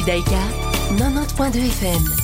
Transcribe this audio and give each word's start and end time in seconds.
Judaïka 0.00 0.40
90.2 0.96 1.68
FM. 1.68 2.19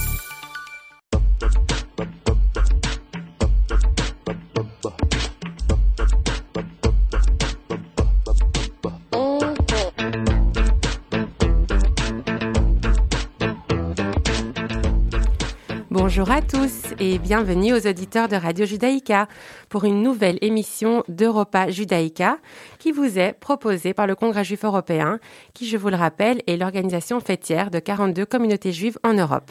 Bonjour 16.19 16.35
à 16.35 16.41
tous 16.41 16.95
et 16.99 17.19
bienvenue 17.19 17.75
aux 17.75 17.87
auditeurs 17.87 18.27
de 18.27 18.37
Radio 18.37 18.65
Judaïka 18.65 19.29
pour 19.69 19.85
une 19.85 20.03
nouvelle 20.03 20.39
émission 20.41 21.05
d'Europa 21.09 21.69
Judaïka 21.69 22.39
qui 22.79 22.91
vous 22.91 23.19
est 23.19 23.35
proposée 23.35 23.93
par 23.93 24.07
le 24.07 24.15
Congrès 24.15 24.43
juif 24.43 24.65
européen 24.65 25.21
qui, 25.53 25.69
je 25.69 25.77
vous 25.77 25.91
le 25.91 25.97
rappelle, 25.97 26.41
est 26.47 26.57
l'organisation 26.57 27.21
fêtière 27.21 27.71
de 27.71 27.81
42 27.81 28.25
communautés 28.25 28.73
juives 28.73 28.99
en 29.05 29.13
Europe. 29.13 29.51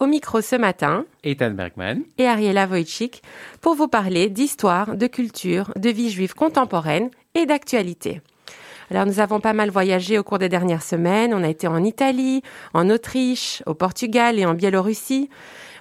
Au 0.00 0.06
micro 0.06 0.40
ce 0.40 0.56
matin, 0.56 1.04
Ethan 1.24 1.50
Bergman 1.50 2.00
et 2.16 2.26
Ariela 2.26 2.66
Wojcik 2.66 3.22
pour 3.60 3.74
vous 3.74 3.88
parler 3.88 4.30
d'histoire, 4.30 4.96
de 4.96 5.08
culture, 5.08 5.74
de 5.76 5.90
vie 5.90 6.08
juive 6.08 6.32
contemporaine 6.32 7.10
et 7.34 7.44
d'actualité. 7.44 8.22
Alors 8.90 9.04
nous 9.04 9.20
avons 9.20 9.40
pas 9.40 9.52
mal 9.52 9.68
voyagé 9.68 10.18
au 10.18 10.22
cours 10.22 10.38
des 10.38 10.48
dernières 10.48 10.82
semaines. 10.82 11.34
On 11.34 11.44
a 11.44 11.48
été 11.50 11.66
en 11.68 11.84
Italie, 11.84 12.40
en 12.72 12.88
Autriche, 12.88 13.62
au 13.66 13.74
Portugal 13.74 14.38
et 14.38 14.46
en 14.46 14.54
Biélorussie. 14.54 15.28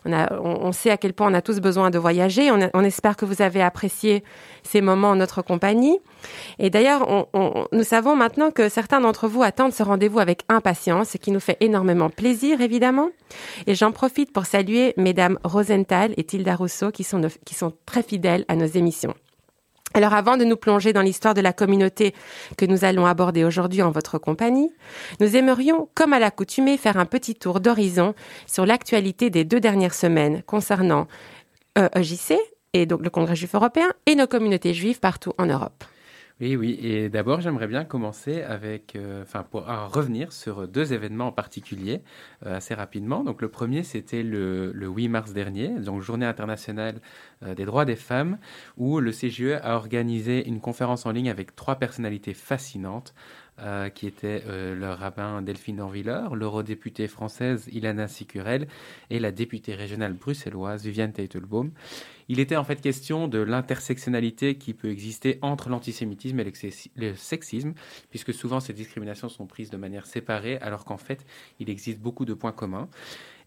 On, 0.08 0.72
sait 0.72 0.90
à 0.90 0.98
quel 0.98 1.14
point 1.14 1.32
on 1.32 1.34
a 1.34 1.42
tous 1.42 1.60
besoin 1.60 1.90
de 1.90 1.98
voyager. 1.98 2.50
On, 2.52 2.84
espère 2.84 3.16
que 3.16 3.26
vous 3.26 3.42
avez 3.42 3.62
apprécié 3.62 4.24
ces 4.64 4.82
moments 4.82 5.10
en 5.10 5.16
notre 5.16 5.42
compagnie. 5.42 6.00
Et 6.60 6.70
d'ailleurs, 6.70 7.28
nous 7.72 7.84
savons 7.84 8.16
maintenant 8.16 8.52
que 8.52 8.70
certains 8.70 9.02
d'entre 9.02 9.28
vous 9.28 9.44
attendent 9.44 9.74
ce 9.74 9.84
rendez-vous 9.84 10.20
avec 10.20 10.44
impatience, 10.50 11.10
ce 11.10 11.18
qui 11.18 11.32
nous 11.32 11.40
fait 11.40 11.58
énormément 11.60 12.10
plaisir, 12.10 12.62
évidemment. 12.62 13.10
Et 13.66 13.76
j'en 13.76 13.92
profite 13.92 14.32
pour 14.32 14.46
saluer 14.46 14.94
mesdames 14.98 15.38
Rosenthal 15.44 16.14
et 16.18 16.24
Tilda 16.24 16.56
Rousseau, 16.56 16.92
qui 16.92 17.04
sont 17.04 17.74
très 17.86 18.04
fidèles 18.04 18.46
à 18.48 18.56
nos 18.56 18.66
émissions. 18.66 19.14
Alors 19.94 20.14
avant 20.14 20.38
de 20.38 20.44
nous 20.44 20.58
plonger 20.58 20.94
dans 20.94 21.02
l'histoire 21.02 21.34
de 21.34 21.42
la 21.42 21.54
communauté 21.54 22.14
que 22.58 22.66
nous 22.66 22.86
allons 22.86 23.06
aborder 23.06 23.44
aujourd'hui 23.44 23.82
en 23.82 23.92
votre 23.92 24.18
compagnie, 24.18 24.72
nous 25.20 25.36
aimerions, 25.36 25.90
comme 25.96 26.14
à 26.14 26.20
l'accoutumée, 26.20 26.78
faire 26.78 26.98
un 26.98 27.06
petit 27.06 27.36
tour 27.36 27.60
d'horizon 27.60 28.14
sur 28.46 28.66
l'actualité 28.66 29.30
des 29.30 29.44
deux 29.44 29.60
dernières 29.60 29.96
semaines 29.96 30.44
concernant 30.44 31.08
EJC, 31.78 32.38
et 32.74 32.86
donc 32.86 33.02
le 33.02 33.10
Congrès 33.10 33.36
juif 33.36 33.56
européen, 33.56 33.88
et 34.06 34.16
nos 34.16 34.28
communautés 34.28 34.74
juives 34.74 35.00
partout 35.00 35.34
en 35.38 35.46
Europe. 35.46 35.84
Oui, 36.40 36.56
oui. 36.56 36.78
Et 36.84 37.10
d'abord, 37.10 37.42
j'aimerais 37.42 37.66
bien 37.66 37.84
commencer 37.84 38.44
avec, 38.44 38.96
euh, 38.96 39.24
enfin, 39.24 39.42
pour 39.42 39.66
revenir 39.66 40.32
sur 40.32 40.68
deux 40.68 40.94
événements 40.94 41.28
en 41.28 41.32
particulier 41.32 42.04
euh, 42.46 42.58
assez 42.58 42.76
rapidement. 42.76 43.24
Donc, 43.24 43.42
le 43.42 43.50
premier, 43.50 43.82
c'était 43.82 44.22
le, 44.22 44.72
le, 44.72 44.88
8 44.88 45.08
mars 45.10 45.34
dernier, 45.34 45.70
donc 45.70 46.04
Journée 46.04 46.28
internationale 46.28 47.02
euh, 47.42 47.56
des 47.56 47.66
droits 47.66 47.86
des 47.86 47.96
femmes, 47.96 48.38
où 48.78 49.00
le 49.00 49.12
CGE 49.12 49.60
a 49.64 49.76
organisé 49.76 50.48
une 50.48 50.62
conférence 50.62 51.08
en 51.08 51.12
ligne 51.12 51.32
avec 51.32 51.56
trois 51.56 51.78
personnalités 51.78 52.36
fascinantes. 52.36 53.16
Euh, 53.60 53.90
qui 53.90 54.06
était 54.06 54.44
euh, 54.46 54.76
le 54.76 54.92
rabbin 54.92 55.42
Delphine 55.42 55.82
Orviller, 55.82 56.26
l'eurodéputée 56.32 57.08
française 57.08 57.68
Ilana 57.72 58.08
Sicurel 58.08 58.68
et 59.10 59.18
la 59.18 59.32
députée 59.32 59.74
régionale 59.74 60.14
bruxelloise 60.14 60.84
Viviane 60.84 61.12
Teitelbaum. 61.12 61.72
Il 62.30 62.40
était 62.40 62.56
en 62.56 62.64
fait 62.64 62.82
question 62.82 63.28
de 63.28 63.40
l'intersectionnalité 63.40 64.56
qui 64.56 64.74
peut 64.74 64.90
exister 64.90 65.40
entre 65.42 65.70
l'antisémitisme 65.70 66.40
et 66.40 66.54
le 66.96 67.16
sexisme, 67.16 67.74
puisque 68.10 68.34
souvent 68.34 68.60
ces 68.60 68.74
discriminations 68.74 69.30
sont 69.30 69.46
prises 69.46 69.70
de 69.70 69.78
manière 69.78 70.06
séparée, 70.06 70.58
alors 70.58 70.86
qu'en 70.86 70.98
fait, 70.98 71.26
il 71.60 71.70
existe 71.70 72.00
beaucoup 72.00 72.26
de 72.26 72.34
points 72.34 72.52
communs. 72.52 72.90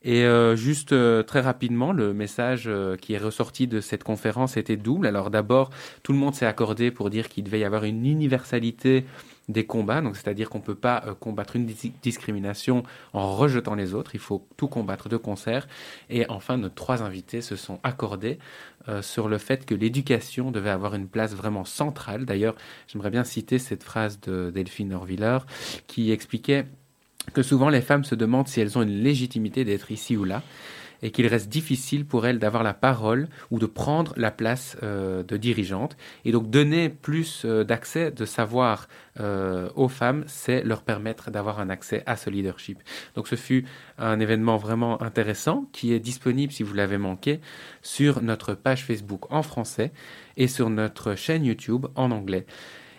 Et 0.02 0.24
euh, 0.24 0.56
juste 0.56 0.92
euh, 0.92 1.22
très 1.22 1.40
rapidement, 1.40 1.92
le 1.92 2.14
message 2.14 2.64
euh, 2.66 2.96
qui 2.96 3.12
est 3.12 3.18
ressorti 3.18 3.66
de 3.66 3.82
cette 3.82 4.02
conférence 4.02 4.56
était 4.56 4.78
double. 4.78 5.06
Alors 5.06 5.30
d'abord, 5.30 5.70
tout 6.02 6.12
le 6.12 6.18
monde 6.18 6.34
s'est 6.34 6.46
accordé 6.46 6.90
pour 6.90 7.10
dire 7.10 7.28
qu'il 7.28 7.44
devait 7.44 7.60
y 7.60 7.64
avoir 7.64 7.84
une 7.84 8.06
universalité 8.06 9.04
des 9.50 9.66
combats, 9.66 10.00
donc 10.00 10.16
c'est-à-dire 10.16 10.48
qu'on 10.48 10.58
ne 10.58 10.62
peut 10.64 10.76
pas 10.76 11.16
combattre 11.18 11.56
une 11.56 11.66
discrimination 11.66 12.84
en 13.12 13.34
rejetant 13.34 13.74
les 13.74 13.94
autres, 13.94 14.14
il 14.14 14.20
faut 14.20 14.46
tout 14.56 14.68
combattre 14.68 15.08
de 15.08 15.16
concert. 15.16 15.66
Et 16.08 16.24
enfin, 16.28 16.56
nos 16.56 16.68
trois 16.68 17.02
invités 17.02 17.40
se 17.40 17.56
sont 17.56 17.80
accordés 17.82 18.38
sur 19.00 19.28
le 19.28 19.38
fait 19.38 19.66
que 19.66 19.74
l'éducation 19.74 20.52
devait 20.52 20.70
avoir 20.70 20.94
une 20.94 21.08
place 21.08 21.34
vraiment 21.34 21.64
centrale. 21.64 22.26
D'ailleurs, 22.26 22.54
j'aimerais 22.86 23.10
bien 23.10 23.24
citer 23.24 23.58
cette 23.58 23.82
phrase 23.82 24.20
de 24.20 24.52
Delphine 24.54 24.94
Orviller 24.94 25.38
qui 25.88 26.12
expliquait 26.12 26.66
que 27.32 27.42
souvent 27.42 27.68
les 27.68 27.80
femmes 27.80 28.04
se 28.04 28.14
demandent 28.14 28.48
si 28.48 28.60
elles 28.60 28.78
ont 28.78 28.82
une 28.82 29.02
légitimité 29.02 29.64
d'être 29.64 29.90
ici 29.90 30.16
ou 30.16 30.24
là 30.24 30.42
et 31.02 31.10
qu'il 31.10 31.26
reste 31.26 31.48
difficile 31.48 32.04
pour 32.04 32.26
elles 32.26 32.38
d'avoir 32.38 32.62
la 32.62 32.74
parole 32.74 33.28
ou 33.50 33.58
de 33.58 33.66
prendre 33.66 34.12
la 34.16 34.30
place 34.30 34.76
euh, 34.82 35.22
de 35.22 35.36
dirigeante. 35.36 35.96
Et 36.24 36.32
donc 36.32 36.50
donner 36.50 36.88
plus 36.88 37.42
euh, 37.44 37.64
d'accès, 37.64 38.10
de 38.10 38.24
savoir 38.24 38.88
euh, 39.18 39.68
aux 39.74 39.88
femmes, 39.88 40.24
c'est 40.26 40.62
leur 40.62 40.82
permettre 40.82 41.30
d'avoir 41.30 41.60
un 41.60 41.70
accès 41.70 42.02
à 42.06 42.16
ce 42.16 42.30
leadership. 42.30 42.78
Donc 43.14 43.28
ce 43.28 43.36
fut 43.36 43.64
un 43.98 44.20
événement 44.20 44.56
vraiment 44.56 45.02
intéressant 45.02 45.66
qui 45.72 45.92
est 45.92 46.00
disponible, 46.00 46.52
si 46.52 46.62
vous 46.62 46.74
l'avez 46.74 46.98
manqué, 46.98 47.40
sur 47.82 48.22
notre 48.22 48.54
page 48.54 48.84
Facebook 48.84 49.30
en 49.32 49.42
français 49.42 49.92
et 50.36 50.48
sur 50.48 50.70
notre 50.70 51.14
chaîne 51.14 51.44
YouTube 51.44 51.86
en 51.94 52.10
anglais. 52.10 52.46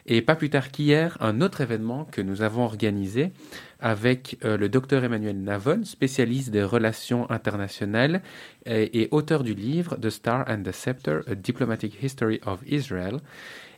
Et 0.06 0.22
pas 0.22 0.36
plus 0.36 0.50
tard 0.50 0.72
qu'hier, 0.72 1.18
un 1.20 1.42
autre 1.42 1.62
événement 1.62 2.06
que 2.06 2.22
nous 2.22 2.42
avons 2.42 2.64
organisé 2.64 3.32
avec 3.80 4.38
euh, 4.46 4.58
le 4.58 4.70
docteur 4.70 5.04
Emmanuel 5.04 5.42
Navon, 5.42 5.84
spécialiste 5.84 6.52
des 6.52 6.64
relations 6.64 7.30
internationales 7.30 8.22
et, 8.66 9.08
auteur 9.12 9.44
du 9.44 9.56
livre 9.56 9.98
The 10.00 10.10
Star 10.10 10.46
and 10.48 10.64
the 10.64 10.72
Scepter, 10.72 11.22
A 11.28 11.36
Diplomatic 11.36 12.02
History 12.02 12.40
of 12.46 12.60
Israel. 12.68 13.18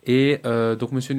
Et 0.05 0.39
euh, 0.45 0.75
donc 0.75 0.91
Monsieur, 0.91 1.15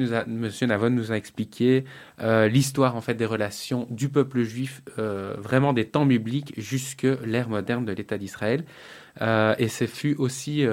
Navon 0.67 0.91
nous 0.91 1.11
a 1.11 1.17
expliqué 1.17 1.85
euh, 2.21 2.47
l'histoire 2.47 2.95
en 2.95 3.01
fait 3.01 3.15
des 3.15 3.25
relations 3.25 3.87
du 3.89 4.09
peuple 4.09 4.43
juif, 4.43 4.83
vraiment 4.97 5.73
des 5.73 5.85
temps 5.85 6.05
bibliques 6.05 6.53
jusque 6.57 7.07
l'ère 7.25 7.49
moderne 7.49 7.85
de 7.85 7.91
l'État 7.91 8.19
d'Israël. 8.19 8.63
et 9.19 9.67
ce 9.67 9.87
fut 9.87 10.15
aussi 10.19 10.63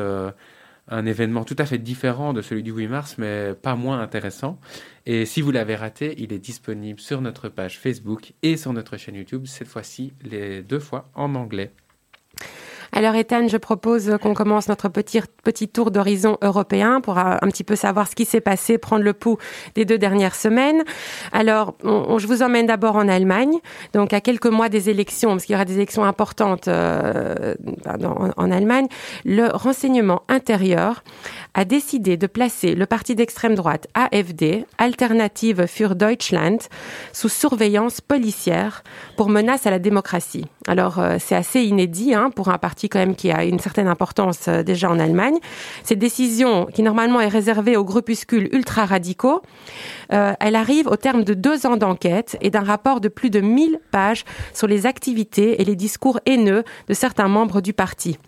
un 0.93 1.07
événement 1.07 1.45
tout 1.45 1.57
à 1.59 1.65
fait 1.65 1.79
différent 1.79 2.35
de 2.35 2.43
celui 2.43 2.63
du 2.63 2.71
8 2.71 2.87
mars, 2.87 3.17
mais 3.17 3.55
pas 3.55 3.75
moins 3.75 4.01
intéressant. 4.01 4.61
Et 5.07 5.25
si 5.25 5.41
vous 5.41 5.51
l'avez 5.51 5.75
raté, 5.75 6.15
il 6.19 6.33
est 6.35 6.39
disponible 6.39 7.01
sur 7.01 7.23
notre 7.23 7.49
page 7.49 7.79
Facebook 7.79 8.35
et 8.43 8.59
sur 8.59 8.75
notre 8.75 8.99
chaîne 8.99 9.15
YouTube, 9.15 9.47
cette 9.47 9.69
fois-ci 9.69 10.13
les 10.23 10.63
deux 10.63 10.79
fois 10.79 11.11
en 11.15 11.35
anglais. 11.35 11.73
Alors 12.95 13.15
Ethan, 13.15 13.49
je 13.49 13.57
propose 13.57 14.19
qu'on 14.21 14.35
commence 14.35 14.69
notre 14.69 14.91
petit, 14.91 15.23
petit 15.43 15.67
tour 15.67 15.91
d'horizon 15.91 16.37
européen 16.43 17.01
pour 17.01 17.17
un, 17.17 17.39
petit 17.49 17.65
peu 17.65 17.75
savoir 17.75 18.07
ce 18.07 18.15
qui 18.15 18.27
s'est 18.27 18.43
passé, 18.43 18.77
prendre 18.77 19.03
le 19.03 19.15
pouls 19.15 19.39
des 19.75 19.87
deux 19.87 19.97
dernières 19.97 20.35
semaines. 20.35 20.83
Alors, 21.33 21.75
je 21.83 22.27
vous 22.27 22.43
emmène 22.43 22.67
d'abord 22.67 22.97
en 22.97 23.09
Allemagne, 23.09 23.59
donc 23.95 24.13
à 24.13 24.21
quelques 24.21 24.47
mois 24.47 24.69
des 24.69 24.91
élections, 24.91 25.31
parce 25.31 25.47
qu'il 25.47 25.55
y 25.55 25.57
aura 25.57 25.65
des 25.65 25.77
élections 25.77 26.05
importantes 26.05 26.69
euh, 26.69 27.55
en 28.37 28.51
Allemagne. 28.51 28.89
Le 29.25 29.49
renseignement 29.49 30.23
intérieur 30.29 31.03
a 31.55 31.65
décidé 31.65 32.19
de 32.19 32.27
placer 32.27 32.75
le 32.75 32.85
parti 32.85 33.15
d'extrême 33.15 33.55
droite 33.55 33.87
AFD, 33.95 34.67
Alternative 34.77 35.67
für 35.67 35.95
Deutschland, 35.95 36.59
sous 37.15 37.31
surveillance 37.31 38.03
policière 38.03 38.83
pour 39.17 39.31
menace 39.31 39.67
à 39.67 39.71
la 39.71 39.79
démocratie. 39.79 40.45
Alors 40.69 40.99
euh, 40.99 41.17
c'est 41.19 41.35
assez 41.35 41.63
inédit 41.63 42.15
hein, 42.15 42.31
pour 42.31 42.49
un 42.49 42.59
parti 42.59 42.89
quand 42.89 42.99
même 42.99 43.17
qui 43.17 43.31
a 43.31 43.45
une 43.45 43.59
certaine 43.59 43.89
importance 43.89 44.47
euh, 44.49 44.63
déjà 44.63 44.91
en 44.91 44.99
Allemagne. 44.99 45.37
Cette 45.83 45.99
décision, 45.99 46.67
qui 46.67 46.83
normalement 46.83 47.21
est 47.21 47.29
réservée 47.29 47.77
aux 47.77 47.85
groupuscules 47.85 48.49
ultra 48.53 48.85
radicaux, 48.85 49.43
euh, 50.13 50.33
elle 50.41 50.55
arrive 50.55 50.87
au 50.87 50.97
terme 50.97 51.25
de 51.25 51.35
deux 51.35 51.67
ans 51.67 51.77
d'enquête 51.77 52.37
et 52.41 52.51
d'un 52.51 52.63
rapport 52.63 53.01
de 53.01 53.09
plus 53.09 53.31
de 53.31 53.41
1000 53.41 53.79
pages 53.91 54.25
sur 54.55 54.67
les 54.67 54.87
activités 54.87 55.61
et 55.61 55.65
les 55.65 55.77
discours 55.77 56.21
haineux 56.27 56.65
de 56.89 56.95
certains 56.95 57.29
membres 57.29 57.61
du 57.61 57.73
parti. 57.73 58.19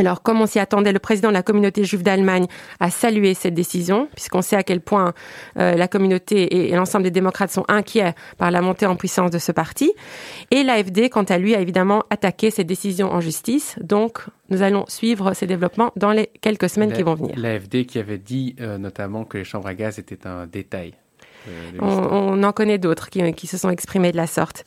Alors, 0.00 0.22
comme 0.22 0.40
on 0.40 0.46
s'y 0.46 0.58
attendait, 0.58 0.92
le 0.92 0.98
président 0.98 1.28
de 1.28 1.34
la 1.34 1.42
communauté 1.42 1.84
juive 1.84 2.02
d'Allemagne 2.02 2.46
a 2.80 2.88
salué 2.88 3.34
cette 3.34 3.52
décision, 3.52 4.08
puisqu'on 4.14 4.40
sait 4.40 4.56
à 4.56 4.62
quel 4.62 4.80
point 4.80 5.12
euh, 5.58 5.74
la 5.74 5.88
communauté 5.88 6.70
et, 6.70 6.74
l'ensemble 6.74 7.04
des 7.04 7.10
démocrates 7.10 7.50
sont 7.50 7.66
inquiets 7.68 8.14
par 8.38 8.50
la 8.50 8.62
montée 8.62 8.86
en 8.86 8.96
puissance 8.96 9.30
de 9.30 9.38
ce 9.38 9.52
parti. 9.52 9.92
Et 10.50 10.62
l'AFD, 10.62 11.10
quant 11.10 11.24
à 11.24 11.36
lui, 11.36 11.54
a 11.54 11.60
évidemment 11.60 12.04
attaqué 12.08 12.50
cette 12.50 12.66
décision 12.66 13.12
en 13.12 13.20
justice. 13.20 13.76
Donc, 13.82 14.20
nous 14.48 14.62
allons 14.62 14.86
suivre 14.88 15.34
ces 15.34 15.46
développements 15.46 15.92
dans 15.96 16.12
les 16.12 16.30
quelques 16.40 16.70
semaines 16.70 16.94
qui 16.94 17.02
vont 17.02 17.14
venir. 17.14 17.34
L'AFD 17.36 17.84
qui 17.84 17.98
avait 17.98 18.16
dit 18.16 18.56
euh, 18.58 18.78
notamment 18.78 19.26
que 19.26 19.36
les 19.36 19.44
chambres 19.44 19.68
à 19.68 19.74
gaz 19.74 19.98
étaient 19.98 20.26
un 20.26 20.46
détail 20.46 20.94
euh, 21.48 21.78
on, 21.80 22.42
en 22.42 22.52
connaît 22.52 22.78
d'autres 22.78 23.08
qui, 23.08 23.46
se 23.46 23.56
sont 23.56 23.70
exprimés 23.70 24.12
de 24.12 24.16
la 24.16 24.26
sorte. 24.26 24.64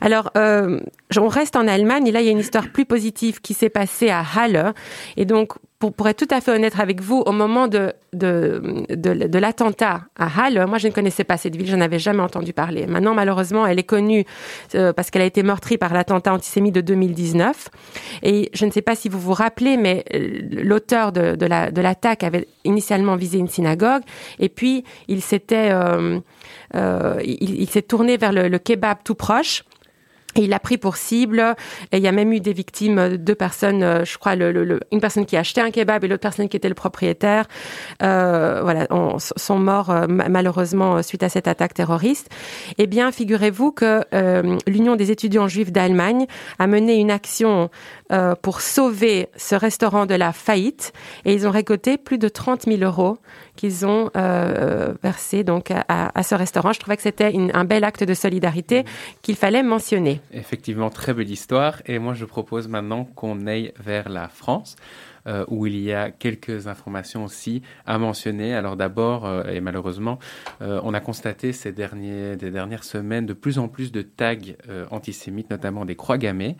Alors, 0.00 0.30
euh, 0.36 0.80
on 1.16 1.28
reste 1.28 1.56
en 1.56 1.66
Allemagne 1.68 2.06
et 2.06 2.12
là, 2.12 2.20
il 2.20 2.26
y 2.26 2.28
a 2.28 2.32
une 2.32 2.38
histoire 2.38 2.68
plus 2.70 2.84
positive 2.84 3.40
qui 3.40 3.54
s'est 3.54 3.68
passée 3.68 4.10
à 4.10 4.22
Halle. 4.36 4.74
Et 5.16 5.24
donc, 5.24 5.52
pour, 5.78 6.08
être 6.08 6.16
tout 6.16 6.34
à 6.34 6.40
fait 6.40 6.52
honnête 6.52 6.78
avec 6.80 7.02
vous, 7.02 7.22
au 7.26 7.32
moment 7.32 7.68
de, 7.68 7.92
de, 8.14 8.86
de, 8.88 9.38
l'attentat 9.38 10.02
à 10.16 10.26
Halle, 10.26 10.66
moi 10.66 10.78
je 10.78 10.88
ne 10.88 10.92
connaissais 10.92 11.24
pas 11.24 11.36
cette 11.36 11.54
ville, 11.54 11.66
je 11.66 11.76
n'avais 11.76 11.98
jamais 11.98 12.22
entendu 12.22 12.54
parler. 12.54 12.86
Maintenant, 12.86 13.14
malheureusement, 13.14 13.66
elle 13.66 13.78
est 13.78 13.84
connue 13.84 14.24
euh, 14.74 14.94
parce 14.94 15.10
qu'elle 15.10 15.22
a 15.22 15.26
été 15.26 15.42
meurtrie 15.42 15.76
par 15.76 15.92
l'attentat 15.92 16.32
antisémite 16.32 16.74
de 16.74 16.80
2019. 16.80 17.68
Et 18.22 18.50
je 18.54 18.64
ne 18.64 18.70
sais 18.70 18.80
pas 18.80 18.94
si 18.94 19.10
vous 19.10 19.20
vous 19.20 19.34
rappelez, 19.34 19.76
mais 19.76 20.04
euh, 20.14 20.40
l'auteur 20.62 21.12
de, 21.12 21.36
de 21.36 21.80
l'attaque 21.82 22.22
la, 22.22 22.28
avait 22.28 22.48
initialement 22.64 23.16
visé 23.16 23.38
une 23.38 23.48
synagogue, 23.48 24.02
et 24.38 24.48
puis 24.48 24.84
il 25.08 25.20
s'était 25.20 25.70
euh, 25.72 26.20
il, 27.22 27.68
s'est 27.68 27.82
tourné 27.82 28.16
vers 28.16 28.32
le 28.32 28.58
kebab 28.58 28.98
tout 29.04 29.14
proche. 29.14 29.62
Il 30.36 30.52
a 30.52 30.58
pris 30.58 30.78
pour 30.78 30.96
cible, 30.96 31.54
et 31.92 31.96
il 31.98 32.02
y 32.02 32.08
a 32.08 32.12
même 32.12 32.32
eu 32.32 32.40
des 32.40 32.52
victimes, 32.52 33.16
deux 33.16 33.34
personnes, 33.34 33.82
euh, 33.82 34.04
je 34.04 34.18
crois, 34.18 34.34
une 34.34 35.00
personne 35.00 35.26
qui 35.26 35.36
a 35.36 35.40
acheté 35.40 35.60
un 35.60 35.70
kebab 35.70 36.04
et 36.04 36.08
l'autre 36.08 36.22
personne 36.22 36.48
qui 36.48 36.56
était 36.56 36.68
le 36.68 36.74
propriétaire, 36.74 37.46
euh, 38.02 38.60
voilà, 38.62 38.86
on, 38.90 39.18
sont 39.18 39.58
morts 39.58 39.90
euh, 39.90 40.06
malheureusement 40.08 41.02
suite 41.02 41.22
à 41.22 41.28
cette 41.28 41.48
attaque 41.48 41.74
terroriste. 41.74 42.28
Eh 42.78 42.86
bien, 42.86 43.12
figurez-vous 43.12 43.72
que 43.72 44.02
euh, 44.14 44.58
l'Union 44.66 44.96
des 44.96 45.10
étudiants 45.10 45.48
juifs 45.48 45.72
d'Allemagne 45.72 46.26
a 46.58 46.66
mené 46.66 46.96
une 46.96 47.10
action 47.10 47.70
euh, 48.12 48.34
pour 48.40 48.60
sauver 48.60 49.28
ce 49.36 49.54
restaurant 49.54 50.06
de 50.06 50.14
la 50.14 50.32
faillite, 50.32 50.92
et 51.24 51.34
ils 51.34 51.46
ont 51.46 51.50
récolté 51.50 51.98
plus 51.98 52.18
de 52.18 52.28
30 52.28 52.66
000 52.66 52.82
euros 52.82 53.18
qu'ils 53.56 53.86
ont 53.86 54.10
euh, 54.16 54.94
versé 55.02 55.44
donc 55.44 55.70
à, 55.70 55.84
à, 55.88 56.22
ce 56.22 56.34
restaurant. 56.34 56.72
Je 56.72 56.80
trouvais 56.80 56.96
que 56.96 57.02
c'était 57.02 57.32
un 57.52 57.64
bel 57.64 57.84
acte 57.84 58.04
de 58.04 58.14
solidarité 58.14 58.84
qu'il 59.22 59.36
fallait 59.36 59.62
mentionner. 59.62 60.20
Effectivement, 60.32 60.90
très 60.90 61.14
belle 61.14 61.30
histoire. 61.30 61.82
Et 61.86 61.98
moi, 61.98 62.14
je 62.14 62.24
propose 62.24 62.68
maintenant 62.68 63.04
qu'on 63.04 63.46
aille 63.46 63.72
vers 63.78 64.08
la 64.08 64.28
France. 64.28 64.76
Euh, 65.26 65.44
où 65.48 65.66
il 65.66 65.76
y 65.80 65.92
a 65.92 66.12
quelques 66.12 66.68
informations 66.68 67.24
aussi 67.24 67.60
à 67.84 67.98
mentionner. 67.98 68.54
Alors 68.54 68.76
d'abord, 68.76 69.26
euh, 69.26 69.42
et 69.46 69.60
malheureusement, 69.60 70.20
euh, 70.62 70.80
on 70.84 70.94
a 70.94 71.00
constaté 71.00 71.52
ces 71.52 71.72
derniers, 71.72 72.36
des 72.36 72.52
dernières 72.52 72.84
semaines 72.84 73.26
de 73.26 73.32
plus 73.32 73.58
en 73.58 73.66
plus 73.66 73.90
de 73.90 74.02
tags 74.02 74.36
antisémites, 74.92 75.50
notamment 75.50 75.84
des 75.84 75.96
croix 75.96 76.18
gammées. 76.18 76.56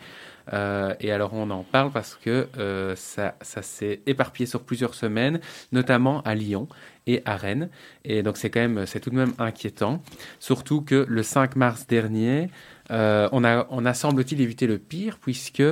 Et 0.53 1.11
alors 1.11 1.35
on 1.35 1.51
en 1.51 1.65
parle 1.65 1.91
parce 1.91 2.15
que 2.15 2.47
ça, 2.95 3.35
ça 3.41 3.63
s'est 3.63 4.01
éparpillé 4.07 4.47
sur 4.47 4.63
plusieurs 4.63 4.95
semaines, 4.95 5.41
notamment 5.73 6.21
à 6.23 6.37
Lyon 6.37 6.69
et 7.09 7.23
à 7.25 7.37
Rennes. 7.37 7.69
Et 8.05 8.23
donc 8.23 8.37
c'est 8.37 8.49
quand 8.49 8.61
même, 8.61 8.87
c'est 8.87 9.01
tout 9.01 9.11
de 9.11 9.17
même 9.17 9.33
inquiétant, 9.39 10.03
surtout 10.39 10.83
que 10.83 11.05
le 11.09 11.23
5 11.25 11.57
mars 11.57 11.89
dernier, 11.89 12.49
on 12.91 13.45
a, 13.45 13.67
on 13.71 13.85
a 13.85 13.95
semble-t-il 13.95 14.41
évité 14.41 14.69
le 14.69 14.79
pire 14.79 15.19
puisque 15.21 15.65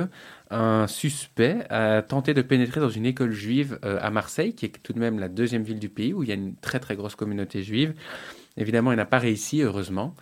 un 0.55 0.87
suspect 0.87 1.65
a 1.69 2.01
tenté 2.01 2.33
de 2.33 2.41
pénétrer 2.41 2.79
dans 2.79 2.89
une 2.89 3.05
école 3.05 3.31
juive 3.31 3.79
euh, 3.83 3.97
à 4.01 4.09
Marseille, 4.09 4.53
qui 4.53 4.65
est 4.65 4.81
tout 4.81 4.93
de 4.93 4.99
même 4.99 5.19
la 5.19 5.29
deuxième 5.29 5.63
ville 5.63 5.79
du 5.79 5.89
pays 5.89 6.13
où 6.13 6.23
il 6.23 6.29
y 6.29 6.31
a 6.31 6.35
une 6.35 6.55
très 6.55 6.79
très 6.79 6.95
grosse 6.95 7.15
communauté 7.15 7.61
juive. 7.61 7.93
Évidemment, 8.57 8.91
il 8.91 8.95
n'a 8.95 9.05
pas 9.05 9.19
réussi, 9.19 9.61
heureusement. 9.61 10.15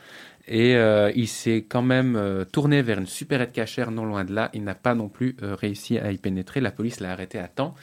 Et 0.48 0.76
euh, 0.76 1.12
il 1.16 1.28
s'est 1.28 1.66
quand 1.70 1.84
même 1.84 2.16
euh, 2.16 2.44
tourné 2.46 2.82
vers 2.82 2.98
une 3.00 3.06
supérette 3.06 3.54
cachère 3.54 3.92
non 3.92 4.06
loin 4.06 4.26
de 4.26 4.34
là. 4.34 4.50
Il 4.54 4.64
n'a 4.64 4.76
pas 4.76 4.96
non 4.96 5.08
plus 5.08 5.36
réussi 5.42 5.98
à 6.00 6.12
y 6.12 6.18
pénétrer. 6.18 6.60
La 6.60 6.72
police 6.72 7.00
l'a 7.00 7.12
arrêté 7.12 7.38
à 7.38 7.48
temps. 7.48 7.76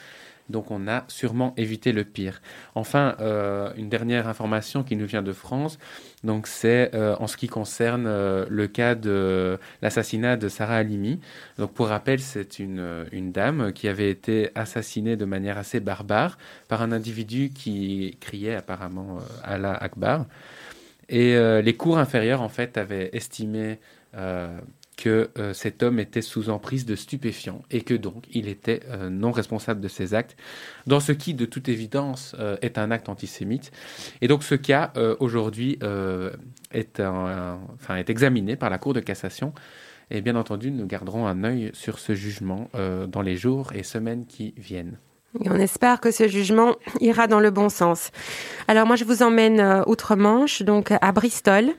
Donc 0.51 0.69
on 0.69 0.87
a 0.87 1.05
sûrement 1.07 1.53
évité 1.57 1.91
le 1.91 2.03
pire. 2.03 2.41
Enfin, 2.75 3.15
euh, 3.19 3.71
une 3.75 3.89
dernière 3.89 4.27
information 4.27 4.83
qui 4.83 4.95
nous 4.95 5.05
vient 5.05 5.23
de 5.23 5.33
France. 5.33 5.79
Donc 6.23 6.47
c'est 6.47 6.93
euh, 6.93 7.15
en 7.19 7.27
ce 7.27 7.37
qui 7.37 7.47
concerne 7.47 8.05
euh, 8.05 8.45
le 8.49 8.67
cas 8.67 8.95
de 8.95 9.57
l'assassinat 9.81 10.37
de 10.37 10.47
Sarah 10.49 10.77
Halimi. 10.77 11.19
Donc 11.57 11.73
pour 11.73 11.87
rappel, 11.87 12.19
c'est 12.19 12.59
une, 12.59 13.05
une 13.11 13.31
dame 13.31 13.73
qui 13.73 13.87
avait 13.87 14.09
été 14.09 14.51
assassinée 14.55 15.15
de 15.15 15.25
manière 15.25 15.57
assez 15.57 15.79
barbare 15.79 16.37
par 16.67 16.81
un 16.81 16.91
individu 16.91 17.49
qui 17.49 18.17
criait 18.19 18.55
apparemment 18.55 19.19
Allah 19.43 19.73
Akbar. 19.73 20.25
Et 21.09 21.35
les 21.61 21.73
cours 21.73 21.97
inférieurs, 21.97 22.41
en 22.41 22.47
fait, 22.47 22.77
avaient 22.77 23.09
estimé 23.11 23.79
que 24.97 25.31
euh, 25.37 25.53
cet 25.53 25.83
homme 25.83 25.99
était 25.99 26.21
sous 26.21 26.49
emprise 26.49 26.85
de 26.85 26.95
stupéfiants 26.95 27.63
et 27.71 27.81
que 27.81 27.93
donc 27.93 28.25
il 28.31 28.47
était 28.47 28.81
euh, 28.89 29.09
non 29.09 29.31
responsable 29.31 29.81
de 29.81 29.87
ses 29.87 30.13
actes, 30.13 30.35
dans 30.85 30.99
ce 30.99 31.11
qui, 31.11 31.33
de 31.33 31.45
toute 31.45 31.69
évidence, 31.69 32.35
euh, 32.39 32.57
est 32.61 32.77
un 32.77 32.91
acte 32.91 33.09
antisémite. 33.09 33.71
Et 34.21 34.27
donc 34.27 34.43
ce 34.43 34.55
cas, 34.55 34.93
aujourd'hui, 35.19 35.79
est, 36.71 36.99
est 36.99 38.09
examiné 38.09 38.55
par 38.55 38.69
la 38.69 38.77
Cour 38.77 38.93
de 38.93 38.99
cassation. 38.99 39.53
Et 40.09 40.21
bien 40.21 40.35
entendu, 40.35 40.71
nous 40.71 40.85
garderons 40.85 41.25
un 41.27 41.43
œil 41.43 41.71
sur 41.73 41.99
ce 41.99 42.13
jugement 42.13 42.69
dans 42.73 43.21
les 43.21 43.37
jours 43.37 43.73
et 43.73 43.83
semaines 43.83 44.25
qui 44.25 44.53
viennent. 44.57 44.97
Et 45.39 45.49
on 45.49 45.55
espère 45.55 46.01
que 46.01 46.11
ce 46.11 46.27
jugement 46.27 46.75
ira 46.99 47.27
dans 47.27 47.39
le 47.39 47.51
bon 47.51 47.69
sens. 47.69 48.11
Alors 48.67 48.85
moi, 48.85 48.97
je 48.97 49.05
vous 49.05 49.23
emmène 49.23 49.61
euh, 49.61 49.81
outre-Manche, 49.87 50.61
donc 50.61 50.91
à 50.99 51.11
Bristol. 51.13 51.69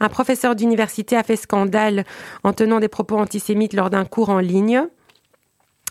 Un 0.00 0.08
professeur 0.08 0.54
d'université 0.54 1.16
a 1.16 1.22
fait 1.22 1.36
scandale 1.36 2.04
en 2.44 2.52
tenant 2.52 2.80
des 2.80 2.88
propos 2.88 3.16
antisémites 3.16 3.72
lors 3.72 3.88
d'un 3.88 4.04
cours 4.04 4.28
en 4.28 4.40
ligne. 4.40 4.82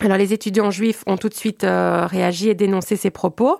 Alors 0.00 0.16
les 0.16 0.32
étudiants 0.32 0.70
juifs 0.70 1.02
ont 1.06 1.16
tout 1.16 1.28
de 1.28 1.34
suite 1.34 1.64
euh, 1.64 2.06
réagi 2.06 2.50
et 2.50 2.54
dénoncé 2.54 2.94
ces 2.94 3.10
propos 3.10 3.58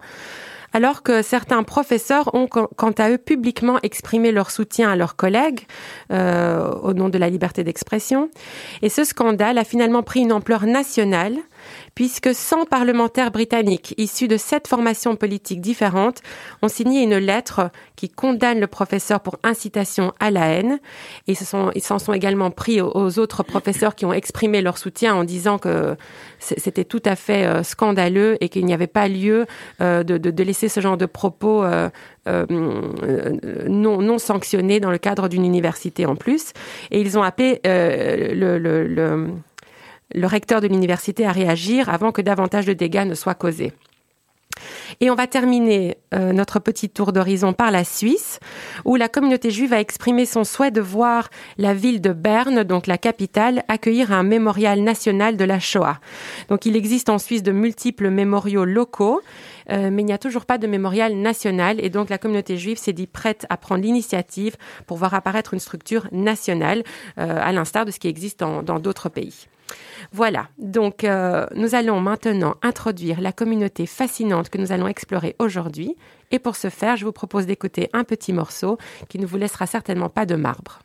alors 0.72 1.02
que 1.02 1.22
certains 1.22 1.62
professeurs 1.62 2.34
ont 2.34 2.46
quant 2.46 2.93
à 2.99 3.10
eux 3.10 3.19
publiquement 3.19 3.78
exprimé 3.82 4.32
leur 4.32 4.50
soutien 4.50 4.90
à 4.90 4.96
leurs 4.96 5.16
collègues 5.16 5.60
euh, 6.12 6.70
au 6.82 6.93
nom 6.93 7.08
de 7.08 7.19
la 7.19 7.31
liberté 7.31 7.64
d'expression. 7.64 8.31
Et 8.82 8.88
ce 8.88 9.05
scandale 9.05 9.58
a 9.58 9.64
finalement 9.64 10.02
pris 10.02 10.20
une 10.20 10.32
ampleur 10.32 10.66
nationale 10.66 11.37
puisque 11.99 12.33
100 12.33 12.67
parlementaires 12.67 13.33
britanniques 13.33 13.93
issus 13.99 14.29
de 14.29 14.37
sept 14.37 14.69
formations 14.69 15.17
politiques 15.17 15.61
différentes 15.61 16.23
ont 16.62 16.69
signé 16.69 17.03
une 17.03 17.17
lettre 17.17 17.73
qui 17.97 18.09
condamne 18.09 18.61
le 18.61 18.69
professeur 18.69 19.19
pour 19.19 19.41
incitation 19.43 20.12
à 20.21 20.31
la 20.31 20.47
haine. 20.47 20.79
Et 21.27 21.33
ils 21.33 21.83
s'en 21.83 21.99
sont 21.99 22.12
également 22.12 22.53
pris 22.53 22.81
aux 22.81 23.19
autres 23.19 23.43
professeurs 23.43 23.97
qui 23.97 24.05
ont 24.05 24.12
exprimé 24.12 24.62
leur 24.62 24.79
soutien 24.79 25.12
en 25.17 25.25
disant 25.25 25.59
que 25.59 25.97
c'était 26.39 26.85
tout 26.85 27.03
à 27.05 27.17
fait 27.17 27.45
euh, 27.45 27.65
scandaleux 27.65 28.37
et 28.41 28.49
qu'il 28.49 28.65
n'y 28.65 28.75
avait 28.75 28.87
pas 28.87 29.09
lieu 29.09 29.47
euh, 29.81 30.05
de, 30.05 30.43
laisser 30.44 30.69
ce 30.69 30.79
genre 30.79 30.99
de 30.99 31.06
propos 31.06 31.65
euh, 31.65 31.89
non, 33.69 34.19
sanctionnés 34.19 34.79
dans 34.79 34.93
le 34.93 34.99
cadre 34.99 35.29
d'une 35.29 35.44
université 35.44 36.06
en 36.06 36.15
plus. 36.15 36.53
Et 36.93 37.01
ils 37.01 37.19
ont 37.19 37.25
appelé 37.25 37.61
le 37.65 39.27
le 40.14 40.26
recteur 40.26 40.60
de 40.60 40.69
l'université 40.69 41.26
à 41.26 41.32
réagir 41.32 41.88
avant 41.88 42.12
que 42.12 42.22
davantage 42.22 42.66
de 42.66 42.72
dégâts 42.72 43.06
ne 43.06 43.14
soient 43.14 43.34
causés. 43.34 43.72
Et 45.00 45.10
on 45.10 45.14
va 45.14 45.26
terminer 45.26 45.99
euh, 46.14 46.32
notre 46.32 46.58
petit 46.58 46.88
tour 46.88 47.12
d'horizon 47.12 47.53
par 47.53 47.70
la 47.70 47.84
Suisse, 47.84 48.41
où 48.84 48.96
la 48.96 49.08
communauté 49.08 49.50
juive 49.50 49.72
a 49.72 49.81
exprimé 49.81 50.27
son 50.27 50.44
souhait 50.44 50.70
de 50.70 50.81
voir 50.81 51.29
la 51.56 51.74
ville 51.74 52.00
de 52.00 52.12
Berne, 52.12 52.65
donc 52.65 52.86
la 52.86 52.98
capitale, 52.98 53.62
accueillir 53.69 54.12
un 54.12 54.22
mémorial 54.22 54.81
national 54.81 55.36
de 55.36 55.44
la 55.44 55.60
Shoah. 55.60 55.98
Donc 56.48 56.67
il 56.67 56.77
existe 56.77 57.08
en 57.08 57.19
Suisse 57.19 57.43
de 57.43 57.53
multiples 57.53 58.10
mémoriaux 58.10 58.65
locaux, 58.65 59.20
euh, 59.70 59.91
mais 59.93 60.03
il 60.03 60.06
n'y 60.06 60.12
a 60.12 60.19
toujours 60.19 60.46
pas 60.46 60.58
de 60.58 60.67
mémorial 60.67 61.15
national, 61.15 61.77
et 61.84 61.91
donc 61.91 62.08
la 62.08 62.19
communauté 62.19 62.56
juive 62.56 62.79
s'est 62.79 62.93
dit 62.93 63.06
prête 63.06 63.46
à 63.50 63.56
prendre 63.56 63.82
l'initiative 63.82 64.56
pour 64.86 64.96
voir 64.96 65.15
apparaître 65.15 65.55
une 65.55 65.60
structure 65.60 66.08
nationale, 66.12 66.82
euh, 67.19 67.38
à 67.41 67.53
l'instar 67.53 67.84
de 67.84 67.91
ce 67.91 67.98
qui 67.98 68.08
existe 68.08 68.41
dans 68.41 68.79
d'autres 68.79 69.08
pays. 69.08 69.46
Voilà, 70.13 70.48
donc 70.58 71.05
euh, 71.05 71.46
nous 71.55 71.75
allons 71.75 72.01
maintenant 72.01 72.56
introduire 72.63 73.20
la 73.20 73.32
communauté 73.32 73.87
fascinante 73.87 74.48
que 74.48 74.58
nous 74.58 74.72
allons 74.72 74.89
explorer 74.89 75.37
aujourd'hui. 75.39 75.96
Et 76.31 76.39
pour 76.39 76.56
ce 76.56 76.69
faire, 76.69 76.96
je 76.96 77.05
vous 77.05 77.13
propose 77.13 77.46
d'écouter 77.46 77.89
un 77.93 78.05
petit 78.05 78.32
morceau 78.32 78.79
qui 79.08 79.19
ne 79.19 79.27
vous 79.27 79.37
laissera 79.37 79.67
certainement 79.67 80.08
pas 80.08 80.27
de 80.27 80.37
marbre. 80.37 80.81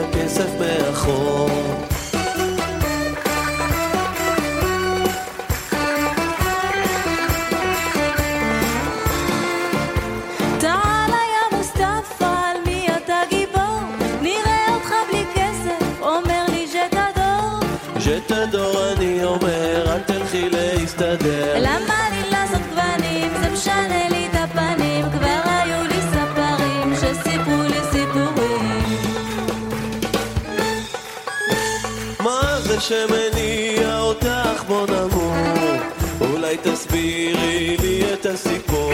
הכסף 0.00 0.48
מאחור 0.60 1.59
שמניע 32.80 34.00
אותך 34.00 34.64
בוא 34.66 34.86
נמור 34.86 35.34
אולי 36.20 36.56
תסבירי 36.62 37.76
לי 37.80 38.14
את 38.14 38.26
הסיפור. 38.26 38.92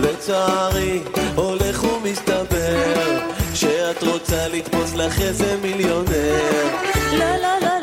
לצערי 0.00 1.00
הולך 1.34 1.84
ומסתבר 1.84 3.18
שאת 3.54 4.02
רוצה 4.02 4.48
לתפוס 4.48 4.94
לך 4.94 5.20
איזה 5.20 5.56
מיליונר. 5.62 6.68
לא, 7.12 7.36
לא, 7.36 7.58
לא, 7.62 7.81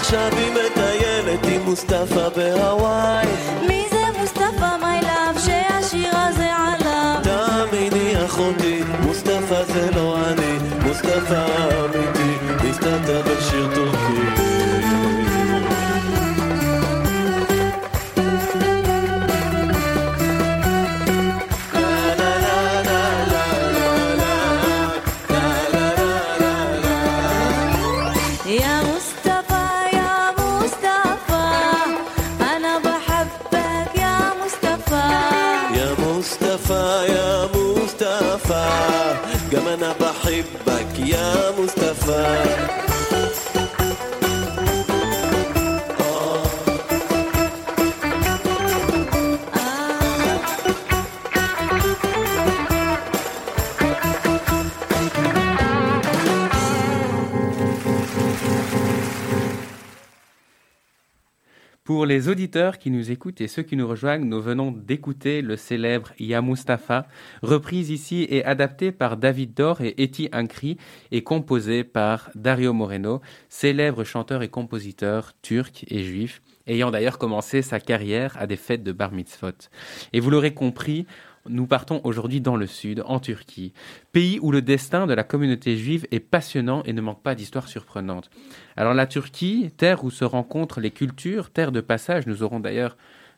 עכשיו 0.00 0.30
היא 0.36 0.50
מטיילת 0.52 1.46
עם 1.46 1.62
מוסטפא 1.62 2.28
בהוואי. 2.36 3.26
מי 3.68 3.84
זה 3.90 4.20
מוסטפא? 4.20 4.76
מיילב 4.82 5.38
שהשיר 5.44 6.12
הזה 6.16 6.46
עליו. 6.56 7.20
תאמיני 7.22 8.24
אחותי, 8.26 8.82
מוסטפא 9.02 9.64
זה 9.64 9.90
לא 9.96 10.16
אני. 10.26 10.58
מוסטפא 10.82 11.46
אמיתי, 11.84 12.54
מסתתר 12.68 13.22
בשיר 13.22 13.68
טורקי 13.74 13.99
Pour 62.00 62.06
les 62.06 62.30
auditeurs 62.30 62.78
qui 62.78 62.90
nous 62.90 63.10
écoutent 63.10 63.42
et 63.42 63.46
ceux 63.46 63.62
qui 63.62 63.76
nous 63.76 63.86
rejoignent, 63.86 64.24
nous 64.24 64.40
venons 64.40 64.72
d'écouter 64.72 65.42
le 65.42 65.56
célèbre 65.58 66.14
Ya 66.18 66.40
Mustafa, 66.40 67.06
reprise 67.42 67.90
ici 67.90 68.26
et 68.30 68.42
adapté 68.42 68.90
par 68.90 69.18
David 69.18 69.52
Dor 69.52 69.82
et 69.82 70.02
Eti 70.02 70.30
Ankri 70.32 70.78
et 71.12 71.22
composé 71.22 71.84
par 71.84 72.30
Dario 72.34 72.72
Moreno, 72.72 73.20
célèbre 73.50 74.02
chanteur 74.04 74.42
et 74.42 74.48
compositeur 74.48 75.34
turc 75.42 75.84
et 75.88 76.02
juif, 76.02 76.40
ayant 76.66 76.90
d'ailleurs 76.90 77.18
commencé 77.18 77.60
sa 77.60 77.80
carrière 77.80 78.34
à 78.38 78.46
des 78.46 78.56
fêtes 78.56 78.82
de 78.82 78.92
bar 78.92 79.12
mitzvot. 79.12 79.68
Et 80.14 80.20
vous 80.20 80.30
l'aurez 80.30 80.54
compris, 80.54 81.04
nous 81.48 81.66
partons 81.66 82.00
aujourd'hui 82.04 82.40
dans 82.40 82.56
le 82.56 82.66
sud, 82.66 83.02
en 83.06 83.18
Turquie, 83.18 83.72
pays 84.12 84.38
où 84.42 84.52
le 84.52 84.62
destin 84.62 85.06
de 85.06 85.14
la 85.14 85.24
communauté 85.24 85.76
juive 85.76 86.06
est 86.10 86.20
passionnant 86.20 86.82
et 86.84 86.92
ne 86.92 87.00
manque 87.00 87.22
pas 87.22 87.34
d'histoires 87.34 87.68
surprenantes. 87.68 88.30
Alors 88.76 88.94
la 88.94 89.06
Turquie, 89.06 89.70
terre 89.76 90.04
où 90.04 90.10
se 90.10 90.24
rencontrent 90.24 90.80
les 90.80 90.90
cultures, 90.90 91.50
terre 91.50 91.72
de 91.72 91.80
passage, 91.80 92.26
nous 92.26 92.42
aurons 92.42 92.60
d'ailleurs 92.60 92.96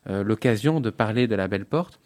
euh, 0.09 0.23
l'occasion 0.23 0.81
de 0.81 0.89
parler 0.89 1.27
de 1.27 1.35
la 1.35 1.47
Belle 1.47 1.65
Porte, 1.65 1.99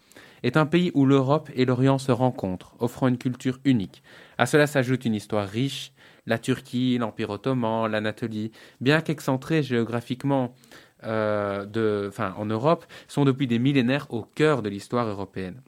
est 0.44 0.56
un 0.56 0.66
pays 0.66 0.92
où 0.94 1.04
l'Europe 1.04 1.50
et 1.54 1.64
l'Orient 1.64 1.98
se 1.98 2.12
rencontrent, 2.12 2.76
offrant 2.78 3.08
une 3.08 3.18
culture 3.18 3.58
unique. 3.64 4.02
À 4.38 4.46
cela 4.46 4.68
s'ajoute 4.68 5.04
une 5.04 5.14
histoire 5.14 5.48
riche, 5.48 5.92
la 6.26 6.38
Turquie, 6.38 6.98
l'Empire 6.98 7.30
ottoman, 7.30 7.90
l'Anatolie, 7.90 8.52
bien 8.80 9.00
qu'excentrés 9.00 9.64
géographiquement 9.64 10.54
euh, 11.02 12.10
en 12.36 12.44
Europe, 12.44 12.84
sont 13.08 13.24
depuis 13.24 13.48
des 13.48 13.58
millénaires 13.58 14.06
au 14.10 14.22
cœur 14.22 14.62
de 14.62 14.68
l'histoire 14.68 15.08
européenne. 15.08 15.60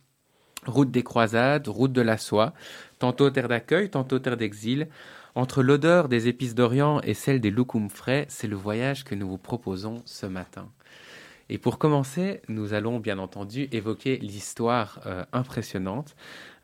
Route 0.67 0.91
des 0.91 1.03
croisades, 1.03 1.69
route 1.69 1.93
de 1.93 2.03
la 2.03 2.19
soie, 2.19 2.53
tantôt 2.99 3.31
terre 3.31 3.49
d'accueil, 3.49 3.91
tantôt 3.91 4.19
terre 4.19 4.37
d'exil. 4.37 4.89
Entre 5.35 5.63
l'odeur 5.63 6.09
des 6.09 6.29
épices 6.29 6.55
d'Orient 6.55 7.01
et 7.03 7.15
celle 7.15 7.41
des 7.41 7.51
loukoums 7.51 7.91
frais, 7.91 8.27
c'est 8.29 8.49
le 8.49 8.57
voyage 8.57 9.05
que 9.05 9.15
nous 9.15 9.29
vous 9.29 9.39
proposons 9.39 10.03
ce 10.05 10.27
matin. 10.27 10.69
Et 11.49 11.59
pour 11.59 11.79
commencer, 11.79 12.43
nous 12.49 12.75
allons 12.75 13.01
bien 13.01 13.19
entendu 13.19 13.69
évoquer 13.73 14.19
l'histoire 14.19 15.01
euh, 15.07 15.25
impressionnante 15.33 16.15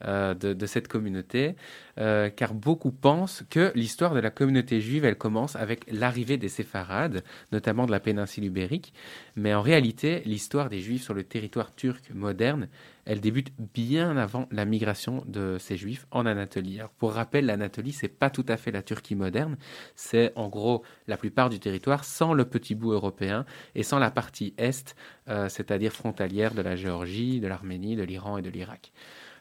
euh, 0.04 0.34
de, 0.34 0.66
cette 0.66 0.88
communauté, 0.88 1.56
euh, 1.98 2.28
car 2.28 2.52
beaucoup 2.52 2.92
pensent 2.92 3.44
que 3.48 3.72
l'histoire 3.74 4.12
de 4.12 4.20
la 4.20 4.30
communauté 4.30 4.80
juive, 4.80 5.04
elle 5.04 5.16
commence 5.16 5.56
avec 5.56 5.90
l'arrivée 5.90 6.36
des 6.36 6.50
séfarades, 6.50 7.24
notamment 7.50 7.86
de 7.86 7.92
la 7.92 8.00
péninsule 8.00 8.44
ibérique, 8.44 8.92
mais 9.36 9.54
en 9.54 9.62
réalité, 9.62 10.22
l'histoire 10.26 10.68
des 10.68 10.80
juifs 10.80 11.02
sur 11.02 11.14
le 11.14 11.24
territoire 11.24 11.74
turc 11.74 12.10
moderne, 12.12 12.68
elle 13.06 13.20
débute 13.20 13.52
bien 13.74 14.16
avant 14.16 14.48
la 14.50 14.64
migration 14.64 15.22
de 15.26 15.56
ces 15.58 15.76
juifs 15.76 16.06
en 16.10 16.26
Anatolie. 16.26 16.80
Pour 16.98 17.12
rappel, 17.12 17.46
l'Anatolie, 17.46 17.92
c'est 17.92 18.08
pas 18.08 18.30
tout 18.30 18.44
à 18.48 18.56
fait 18.56 18.72
la 18.72 18.82
Turquie 18.82 19.14
moderne, 19.14 19.56
c'est 19.94 20.32
en 20.34 20.48
gros 20.48 20.82
la 21.06 21.16
plupart 21.16 21.48
du 21.48 21.60
territoire 21.60 22.04
sans 22.04 22.34
le 22.34 22.44
petit 22.44 22.74
bout 22.74 22.92
européen 22.92 23.46
et 23.74 23.84
sans 23.84 23.98
la 23.98 24.10
partie 24.10 24.54
est, 24.58 24.96
euh, 25.28 25.48
c'est-à-dire 25.48 25.92
frontalière 25.92 26.52
de 26.52 26.62
la 26.62 26.76
Géorgie, 26.76 27.40
de 27.40 27.46
l'Arménie, 27.46 27.96
de 27.96 28.02
l'Iran 28.02 28.38
et 28.38 28.42
de 28.42 28.50
l'Irak. 28.50 28.92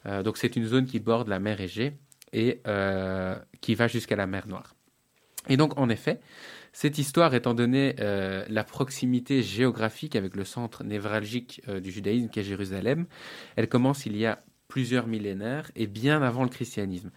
Euh, 0.06 0.24
donc 0.24 0.38
c'est 0.38 0.56
une 0.56 0.66
zone 0.66 0.86
qui 0.86 1.00
borde 1.00 1.28
la 1.28 1.40
mer 1.40 1.62
Égée 1.62 1.94
et 2.34 2.62
euh, 2.68 3.36
qui 3.62 3.76
va 3.76 3.88
jusqu'à 3.88 4.16
la 4.16 4.28
mer 4.28 4.48
Noire. 4.48 4.76
Et 5.48 5.58
donc 5.58 5.78
en 5.78 5.90
effet, 5.90 6.20
cette 6.74 6.98
histoire, 6.98 7.34
étant 7.34 7.54
donné 7.54 7.96
euh, 8.00 8.44
la 8.50 8.64
proximité 8.64 9.44
géographique 9.44 10.16
avec 10.16 10.36
le 10.36 10.44
centre 10.44 10.84
névralgique 10.84 11.62
du 11.70 11.92
judaïsme 11.92 12.30
qui 12.30 12.40
est 12.40 12.44
Jérusalem, 12.44 13.06
elle 13.56 13.70
commence 13.70 14.06
il 14.06 14.18
y 14.18 14.26
a 14.26 14.44
plusieurs 14.68 15.08
millénaires 15.08 15.72
et 15.76 15.88
bien 15.88 16.22
avant 16.22 16.44
le 16.44 16.50
christianisme. 16.50 17.12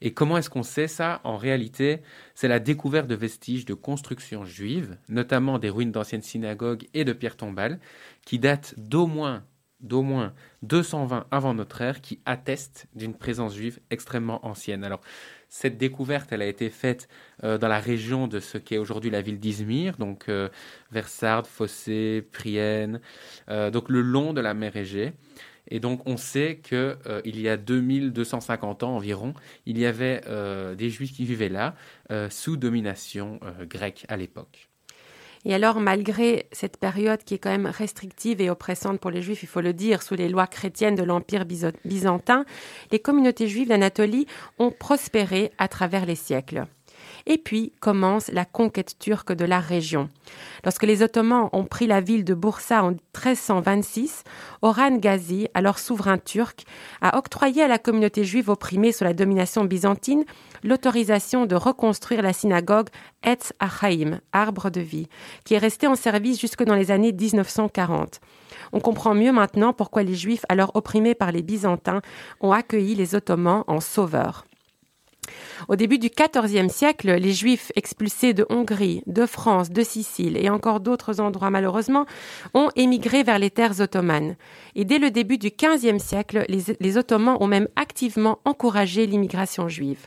Et 0.00 0.12
comment 0.12 0.36
est-ce 0.38 0.50
qu'on 0.50 0.62
sait 0.62 0.88
ça? 0.88 1.20
En 1.24 1.36
réalité, 1.36 2.00
c'est 2.34 2.48
la 2.48 2.60
découverte 2.60 3.06
de 3.06 3.14
vestiges 3.14 3.64
de 3.64 3.74
constructions 3.74 4.44
juives, 4.44 4.96
notamment 5.08 5.58
des 5.58 5.70
ruines 5.70 5.92
d'anciennes 5.92 6.22
synagogues 6.22 6.86
et 6.94 7.04
de 7.04 7.12
pierres 7.12 7.36
tombales, 7.36 7.80
qui 8.24 8.38
datent 8.38 8.74
d'au 8.76 9.06
moins 9.06 9.44
d'au 9.86 10.02
moins 10.02 10.32
220 10.62 11.26
avant 11.30 11.54
notre 11.54 11.80
ère 11.80 12.00
qui 12.00 12.20
attestent 12.26 12.86
d'une 12.94 13.14
présence 13.14 13.54
juive 13.54 13.80
extrêmement 13.90 14.44
ancienne. 14.46 14.84
Alors, 14.84 15.00
cette 15.48 15.78
découverte, 15.78 16.32
elle 16.32 16.42
a 16.42 16.46
été 16.46 16.70
faite 16.70 17.08
euh, 17.44 17.56
dans 17.58 17.68
la 17.68 17.78
région 17.78 18.28
de 18.28 18.40
ce 18.40 18.58
qu'est 18.58 18.78
aujourd'hui 18.78 19.10
la 19.10 19.22
ville 19.22 19.38
d'Izmir, 19.38 19.96
donc 19.96 20.28
euh, 20.28 20.48
vers 20.90 21.08
Sardes, 21.08 21.46
Fossé, 21.46 22.26
Prienne, 22.32 23.00
euh, 23.48 23.70
donc 23.70 23.88
le 23.88 24.00
long 24.00 24.32
de 24.32 24.40
la 24.40 24.54
mer 24.54 24.76
Égée. 24.76 25.12
Et 25.68 25.80
donc, 25.80 26.02
on 26.06 26.16
sait 26.16 26.60
que 26.62 26.96
euh, 27.06 27.20
il 27.24 27.40
y 27.40 27.48
a 27.48 27.56
2250 27.56 28.84
ans 28.84 28.96
environ, 28.96 29.34
il 29.66 29.78
y 29.78 29.86
avait 29.86 30.20
euh, 30.26 30.74
des 30.74 30.90
Juifs 30.90 31.12
qui 31.12 31.24
vivaient 31.24 31.48
là, 31.48 31.74
sous 32.30 32.56
domination 32.56 33.40
grecque 33.68 34.04
à 34.08 34.16
l'époque. 34.16 34.68
Et 35.48 35.54
alors, 35.54 35.78
malgré 35.78 36.48
cette 36.50 36.76
période 36.76 37.22
qui 37.22 37.34
est 37.34 37.38
quand 37.38 37.50
même 37.50 37.66
restrictive 37.66 38.40
et 38.40 38.50
oppressante 38.50 38.98
pour 38.98 39.12
les 39.12 39.22
Juifs, 39.22 39.44
il 39.44 39.48
faut 39.48 39.60
le 39.60 39.72
dire, 39.72 40.02
sous 40.02 40.16
les 40.16 40.28
lois 40.28 40.48
chrétiennes 40.48 40.96
de 40.96 41.04
l'Empire 41.04 41.44
byzantin, 41.84 42.44
les 42.90 42.98
communautés 42.98 43.46
juives 43.46 43.68
d'Anatolie 43.68 44.26
ont 44.58 44.72
prospéré 44.72 45.52
à 45.58 45.68
travers 45.68 46.04
les 46.04 46.16
siècles. 46.16 46.66
Et 47.26 47.38
puis 47.38 47.72
commence 47.80 48.28
la 48.28 48.44
conquête 48.44 48.98
turque 48.98 49.32
de 49.32 49.44
la 49.44 49.58
région. 49.58 50.08
Lorsque 50.64 50.84
les 50.84 51.02
Ottomans 51.02 51.48
ont 51.52 51.64
pris 51.64 51.86
la 51.86 52.00
ville 52.00 52.24
de 52.24 52.34
Bursa 52.34 52.84
en 52.84 52.90
1326, 52.90 54.22
Orhan 54.62 54.96
Gazi, 54.96 55.48
alors 55.54 55.78
souverain 55.78 56.18
turc, 56.18 56.64
a 57.00 57.18
octroyé 57.18 57.62
à 57.62 57.68
la 57.68 57.78
communauté 57.78 58.24
juive 58.24 58.48
opprimée 58.48 58.92
sous 58.92 59.04
la 59.04 59.12
domination 59.12 59.64
byzantine 59.64 60.24
l'autorisation 60.62 61.46
de 61.46 61.56
reconstruire 61.56 62.22
la 62.22 62.32
synagogue 62.32 62.88
Etz 63.24 63.52
Achaim, 63.58 64.20
arbre 64.32 64.70
de 64.70 64.80
vie, 64.80 65.08
qui 65.44 65.54
est 65.54 65.58
restée 65.58 65.86
en 65.86 65.96
service 65.96 66.40
jusque 66.40 66.64
dans 66.64 66.74
les 66.74 66.90
années 66.90 67.12
1940. 67.12 68.20
On 68.72 68.80
comprend 68.80 69.14
mieux 69.14 69.32
maintenant 69.32 69.72
pourquoi 69.72 70.02
les 70.02 70.14
Juifs, 70.14 70.44
alors 70.48 70.72
opprimés 70.74 71.14
par 71.14 71.32
les 71.32 71.42
Byzantins, 71.42 72.02
ont 72.40 72.52
accueilli 72.52 72.94
les 72.94 73.14
Ottomans 73.14 73.64
en 73.66 73.80
sauveurs. 73.80 74.44
Au 75.68 75.76
début 75.76 75.98
du 75.98 76.10
XIVe 76.10 76.68
siècle, 76.68 77.14
les 77.14 77.32
Juifs 77.32 77.72
expulsés 77.76 78.34
de 78.34 78.46
Hongrie, 78.50 79.02
de 79.06 79.26
France, 79.26 79.70
de 79.70 79.82
Sicile 79.82 80.36
et 80.36 80.50
encore 80.50 80.80
d'autres 80.80 81.20
endroits 81.20 81.50
malheureusement 81.50 82.06
ont 82.54 82.70
émigré 82.76 83.22
vers 83.22 83.38
les 83.38 83.50
terres 83.50 83.80
ottomanes. 83.80 84.36
Et 84.74 84.84
dès 84.84 84.98
le 84.98 85.10
début 85.10 85.38
du 85.38 85.50
XVe 85.50 85.98
siècle, 85.98 86.44
les, 86.48 86.96
Ottomans 86.96 87.36
ont 87.40 87.46
même 87.46 87.68
activement 87.76 88.38
encouragé 88.44 89.06
l'immigration 89.06 89.68
juive. 89.68 90.06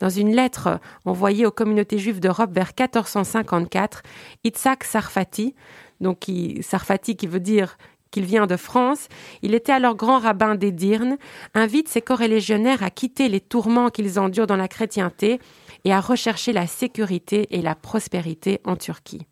Dans 0.00 0.08
une 0.08 0.34
lettre 0.34 0.80
envoyée 1.04 1.44
aux 1.44 1.50
communautés 1.50 1.98
juives 1.98 2.20
d'Europe 2.20 2.52
vers 2.52 2.72
1454, 2.78 4.02
Itzhak 4.44 4.84
Sarfati, 4.84 5.54
donc 6.00 6.24
Sarfati 6.62 7.16
qui 7.16 7.26
veut 7.26 7.40
dire 7.40 7.76
qu'il 8.10 8.24
vient 8.24 8.46
de 8.46 8.56
France, 8.56 9.08
il 9.42 9.54
était 9.54 9.72
alors 9.72 9.96
grand 9.96 10.18
rabbin 10.18 10.54
d'Edirne, 10.54 11.16
invite 11.54 11.88
ses 11.88 12.02
corélégionnaires 12.02 12.82
à 12.82 12.90
quitter 12.90 13.28
les 13.28 13.40
tourments 13.40 13.90
qu'ils 13.90 14.18
endurent 14.18 14.46
dans 14.46 14.56
la 14.56 14.68
chrétienté 14.68 15.40
et 15.84 15.92
à 15.92 16.00
rechercher 16.00 16.52
la 16.52 16.66
sécurité 16.66 17.46
et 17.50 17.62
la 17.62 17.74
prospérité 17.74 18.60
en 18.64 18.76
Turquie. 18.76 19.26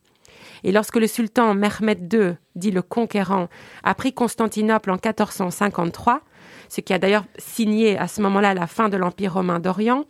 Et 0.65 0.73
lorsque 0.73 0.97
le 0.97 1.07
sultan 1.07 1.55
Mehmed 1.55 2.13
II, 2.13 2.37
dit 2.57 2.71
le 2.71 2.83
conquérant, 2.83 3.49
a 3.85 3.95
pris 3.95 4.13
Constantinople 4.13 4.91
en 4.91 4.95
1453, 4.95 6.21
ce 6.69 6.81
qui 6.81 6.93
a 6.93 6.99
d'ailleurs 6.99 7.25
signé 7.39 7.97
à 7.99 8.09
ce 8.09 8.21
moment-là 8.23 8.55
la 8.55 8.67
fin 8.67 8.89
de 8.89 8.97
l'Empire 8.97 9.35
romain 9.35 9.61
d'Orient, 9.61 10.05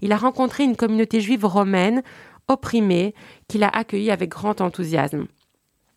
il 0.00 0.12
a 0.12 0.16
rencontré 0.16 0.64
une 0.64 0.76
communauté 0.76 1.20
juive 1.20 1.44
romaine 1.44 2.02
opprimée 2.48 3.14
qu'il 3.48 3.62
a 3.62 3.68
accueillie 3.68 4.10
avec 4.10 4.30
grand 4.30 4.60
enthousiasme. 4.60 5.26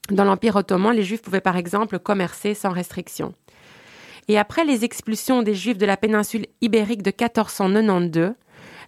Dans 0.10 0.26
l'Empire 0.26 0.58
ottoman, 0.58 0.96
les 0.96 1.04
Juifs 1.04 1.22
pouvaient 1.22 1.40
par 1.40 1.56
exemple 1.56 1.98
commercer 1.98 2.54
sans 2.54 2.72
restriction. 2.72 3.34
Et 4.28 4.38
après 4.38 4.66
les 4.66 4.84
expulsions 4.84 5.44
des 5.44 5.56
Juifs 5.56 5.78
de 5.78 5.86
la 5.86 5.98
péninsule 5.98 6.46
ibérique 6.62 7.04
de 7.04 7.10
1492, 7.10 8.34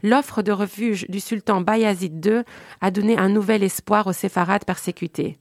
l'offre 0.04 0.42
de 0.42 0.52
refuge 0.52 1.06
du 1.10 1.20
sultan 1.20 1.62
Bayazid 1.62 2.26
II 2.26 2.42
a 2.82 2.92
donné 2.92 3.18
un 3.18 3.30
nouvel 3.30 3.64
espoir 3.64 4.08
aux 4.08 4.14
séfarades 4.14 4.66
persécutés. 4.66 5.38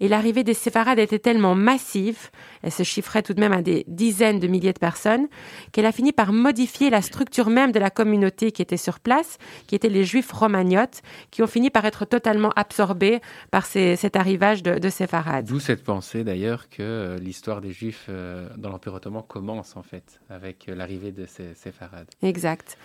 Et 0.00 0.08
l'arrivée 0.08 0.44
des 0.44 0.54
séfarades 0.54 0.98
était 0.98 1.18
tellement 1.18 1.54
massive, 1.54 2.30
elle 2.62 2.72
se 2.72 2.82
chiffrait 2.82 3.22
tout 3.22 3.34
de 3.34 3.40
même 3.40 3.52
à 3.52 3.62
des 3.62 3.84
dizaines 3.88 4.38
de 4.38 4.46
milliers 4.46 4.72
de 4.72 4.78
personnes, 4.78 5.28
qu'elle 5.72 5.86
a 5.86 5.92
fini 5.92 6.12
par 6.12 6.32
modifier 6.32 6.90
la 6.90 7.02
structure 7.02 7.50
même 7.50 7.72
de 7.72 7.78
la 7.78 7.90
communauté 7.90 8.52
qui 8.52 8.62
était 8.62 8.76
sur 8.76 9.00
place, 9.00 9.38
qui 9.66 9.74
étaient 9.74 9.88
les 9.88 10.04
juifs 10.04 10.30
romagnotes, 10.30 11.02
qui 11.30 11.42
ont 11.42 11.46
fini 11.46 11.70
par 11.70 11.84
être 11.84 12.04
totalement 12.04 12.50
absorbés 12.56 13.20
par 13.50 13.66
cet 13.66 14.16
arrivage 14.16 14.62
de, 14.62 14.78
de 14.78 14.88
séfarades. 14.88 15.46
D'où 15.46 15.60
cette 15.60 15.84
pensée 15.84 16.24
d'ailleurs 16.24 16.68
que 16.68 16.82
euh, 16.82 17.18
l'histoire 17.18 17.60
des 17.60 17.72
juifs 17.72 18.06
euh, 18.08 18.48
dans 18.56 18.70
l'Empire 18.70 18.94
ottoman 18.94 19.22
commence 19.26 19.76
en 19.76 19.82
fait 19.82 20.20
avec 20.28 20.68
euh, 20.68 20.74
l'arrivée 20.74 21.12
de 21.12 21.26
ces 21.26 21.54
séfarades. 21.54 22.08
Exact. 22.22 22.78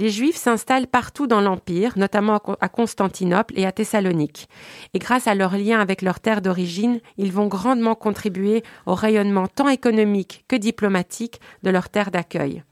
Les 0.00 0.08
Juifs 0.08 0.36
s'installent 0.36 0.86
partout 0.86 1.26
dans 1.26 1.42
l'Empire, 1.42 1.92
notamment 1.98 2.40
à 2.62 2.68
Constantinople 2.70 3.52
et 3.54 3.66
à 3.66 3.72
Thessalonique. 3.72 4.48
Et 4.94 4.98
grâce 4.98 5.26
à 5.26 5.34
leur 5.34 5.58
lien 5.58 5.78
avec 5.78 6.00
leur 6.00 6.20
terre 6.20 6.40
d'origine, 6.40 7.00
ils 7.18 7.30
vont 7.30 7.48
grandement 7.48 7.94
contribuer 7.94 8.62
au 8.86 8.94
rayonnement 8.94 9.46
tant 9.46 9.68
économique 9.68 10.46
que 10.48 10.56
diplomatique 10.56 11.38
de 11.64 11.68
leur 11.68 11.90
terre 11.90 12.10
d'accueil. 12.10 12.64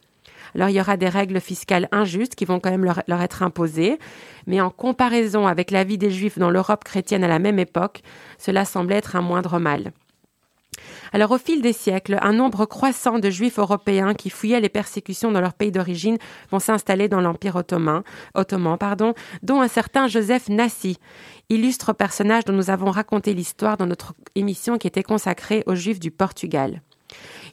Alors 0.54 0.70
il 0.70 0.76
y 0.76 0.80
aura 0.80 0.96
des 0.96 1.10
règles 1.10 1.38
fiscales 1.42 1.86
injustes 1.92 2.34
qui 2.34 2.46
vont 2.46 2.60
quand 2.60 2.70
même 2.70 2.86
leur, 2.86 3.02
leur, 3.06 3.20
être 3.20 3.42
imposées, 3.42 3.98
mais 4.46 4.62
en 4.62 4.70
comparaison 4.70 5.46
avec 5.46 5.70
la 5.70 5.84
vie 5.84 5.98
des 5.98 6.10
Juifs 6.10 6.38
dans 6.38 6.48
l'Europe 6.48 6.82
chrétienne 6.82 7.24
à 7.24 7.28
la 7.28 7.38
même 7.38 7.58
époque, 7.58 8.00
cela 8.38 8.64
semble 8.64 8.94
être 8.94 9.16
un 9.16 9.20
moindre 9.20 9.58
mal. 9.58 9.92
Alors 11.12 11.30
au 11.30 11.38
fil 11.38 11.62
des 11.62 11.72
siècles, 11.72 12.18
un 12.22 12.32
nombre 12.32 12.66
croissant 12.66 13.18
de 13.18 13.30
juifs 13.30 13.58
européens 13.58 14.14
qui 14.14 14.30
fouillaient 14.30 14.60
les 14.60 14.68
persécutions 14.68 15.32
dans 15.32 15.40
leur 15.40 15.54
pays 15.54 15.72
d'origine 15.72 16.18
vont 16.50 16.58
s'installer 16.58 17.08
dans 17.08 17.20
l'Empire 17.20 17.56
ottoman, 17.56 18.02
dont 19.42 19.60
un 19.60 19.68
certain 19.68 20.06
Joseph 20.06 20.48
Nassi, 20.48 20.98
illustre 21.48 21.92
personnage 21.92 22.44
dont 22.44 22.52
nous 22.52 22.70
avons 22.70 22.90
raconté 22.90 23.34
l'histoire 23.34 23.76
dans 23.76 23.86
notre 23.86 24.14
émission 24.34 24.78
qui 24.78 24.86
était 24.86 25.02
consacrée 25.02 25.62
aux 25.66 25.74
juifs 25.74 26.00
du 26.00 26.10
Portugal. 26.10 26.82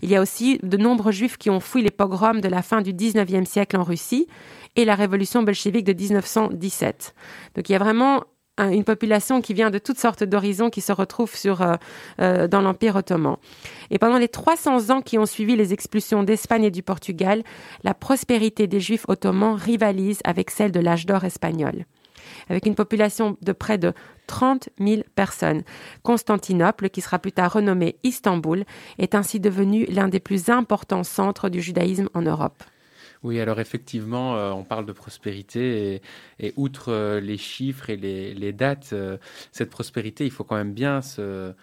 Il 0.02 0.10
y 0.10 0.16
a 0.16 0.22
aussi 0.22 0.60
de 0.64 0.78
nombreux 0.78 1.12
juifs 1.12 1.38
qui 1.38 1.50
ont 1.50 1.60
fouillé 1.60 1.86
les 1.86 1.92
pogroms 1.92 2.42
de 2.42 2.50
la 2.50 2.62
fin 2.62 2.82
du 2.82 2.94
19e 2.94 3.46
siècle 3.46 3.78
en 3.78 3.84
Russie 3.84 4.28
et 4.76 4.84
la 4.84 4.96
révolution 4.96 5.44
bolchevique 5.44 5.86
de 5.86 5.94
1917. 5.94 7.16
Donc 7.56 7.70
il 7.70 7.72
y 7.72 7.76
a 7.76 7.80
vraiment 7.80 8.24
une 8.58 8.84
population 8.84 9.42
qui 9.42 9.54
vient 9.54 9.70
de 9.70 9.80
toutes 9.80 10.00
sortes 10.00 10.24
d'horizons 10.24 10.70
qui 10.70 10.82
se 10.82 10.92
retrouve 10.92 11.36
sur, 11.36 11.62
euh, 11.62 11.76
euh, 12.22 12.48
dans 12.48 12.62
l'Empire 12.62 12.96
ottoman. 12.96 13.38
Et 13.92 14.00
pendant 14.00 14.18
les 14.18 14.30
300 14.30 14.92
ans 14.92 15.02
qui 15.02 15.18
ont 15.18 15.26
suivi 15.26 15.56
les 15.56 15.74
expulsions 15.74 16.24
d'Espagne 16.24 16.64
et 16.64 16.72
du 16.72 16.84
Portugal, 16.84 17.44
la 17.84 17.94
prospérité 17.94 18.68
des 18.68 18.80
Juifs 18.80 19.06
ottomans 19.08 19.56
rivalise 19.56 20.20
avec 20.24 20.52
celle 20.52 20.72
de 20.72 20.80
l'âge 20.80 21.06
d'or 21.06 21.26
espagnol. 21.26 21.86
Avec 22.50 22.66
une 22.66 22.76
population 22.76 23.38
de 23.42 23.52
près 23.52 23.78
de 23.78 23.94
30 24.28 24.70
000 24.80 25.02
personnes, 25.16 25.64
Constantinople, 26.02 26.90
qui 26.90 27.02
sera 27.02 27.20
plus 27.20 27.32
tard 27.32 27.54
renommée 27.54 27.98
Istanbul, 28.04 28.64
est 28.98 29.16
ainsi 29.16 29.40
devenu 29.40 29.86
l'un 29.86 30.08
des 30.08 30.20
plus 30.20 30.50
importants 30.50 31.04
centres 31.04 31.50
du 31.50 31.62
judaïsme 31.62 32.10
en 32.14 32.22
Europe. 32.22 32.64
Oui, 33.26 33.40
alors 33.42 33.60
effectivement, 33.60 34.38
euh, 34.38 34.52
on 34.52 34.64
parle 34.64 34.86
de 34.86 34.92
prospérité 34.92 36.00
et, 36.38 36.54
outre 36.58 36.92
euh, 36.92 37.20
les 37.20 37.38
chiffres 37.38 37.90
et 37.90 37.98
les, 37.98 38.54
dates, 38.54 38.92
euh, 38.94 39.18
cette 39.52 39.72
prospérité, 39.72 40.26
il 40.26 40.32
faut 40.32 40.44
quand 40.44 40.56
même 40.56 40.74
bien 40.74 41.02
se, 41.02 41.56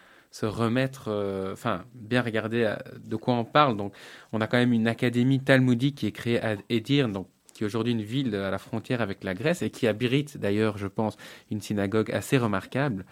remettre, 0.43 1.09
enfin, 1.53 1.85
bien 1.95 2.21
regarder 2.21 2.75
de 3.05 3.15
quoi 3.15 3.35
on 3.35 3.45
parle. 3.45 3.77
Donc, 3.77 3.95
on 4.33 4.41
a 4.41 4.49
quand 4.49 4.57
même 4.57 4.73
une 4.73 4.89
académie 4.89 5.39
talmudique 5.39 5.99
qui 5.99 6.07
est 6.09 6.13
créée 6.13 6.43
à 6.43 6.57
Edirne, 6.69 7.13
donc 7.13 7.29
est 7.63 7.67
aujourd'hui 7.67 7.93
une 7.93 8.03
ville 8.03 8.35
à 8.35 8.51
la 8.51 8.59
frontière 8.59 9.01
avec 9.01 9.25
la 9.25 9.35
Grèce 9.35 9.63
et 9.63 9.71
qui 9.71 9.87
abrite 9.87 10.39
d'ailleurs, 10.39 10.79
je 10.79 10.87
pense, 10.87 11.17
une 11.51 11.61
synagogue 11.61 12.11
assez 12.11 12.39
remarquable. 12.39 13.05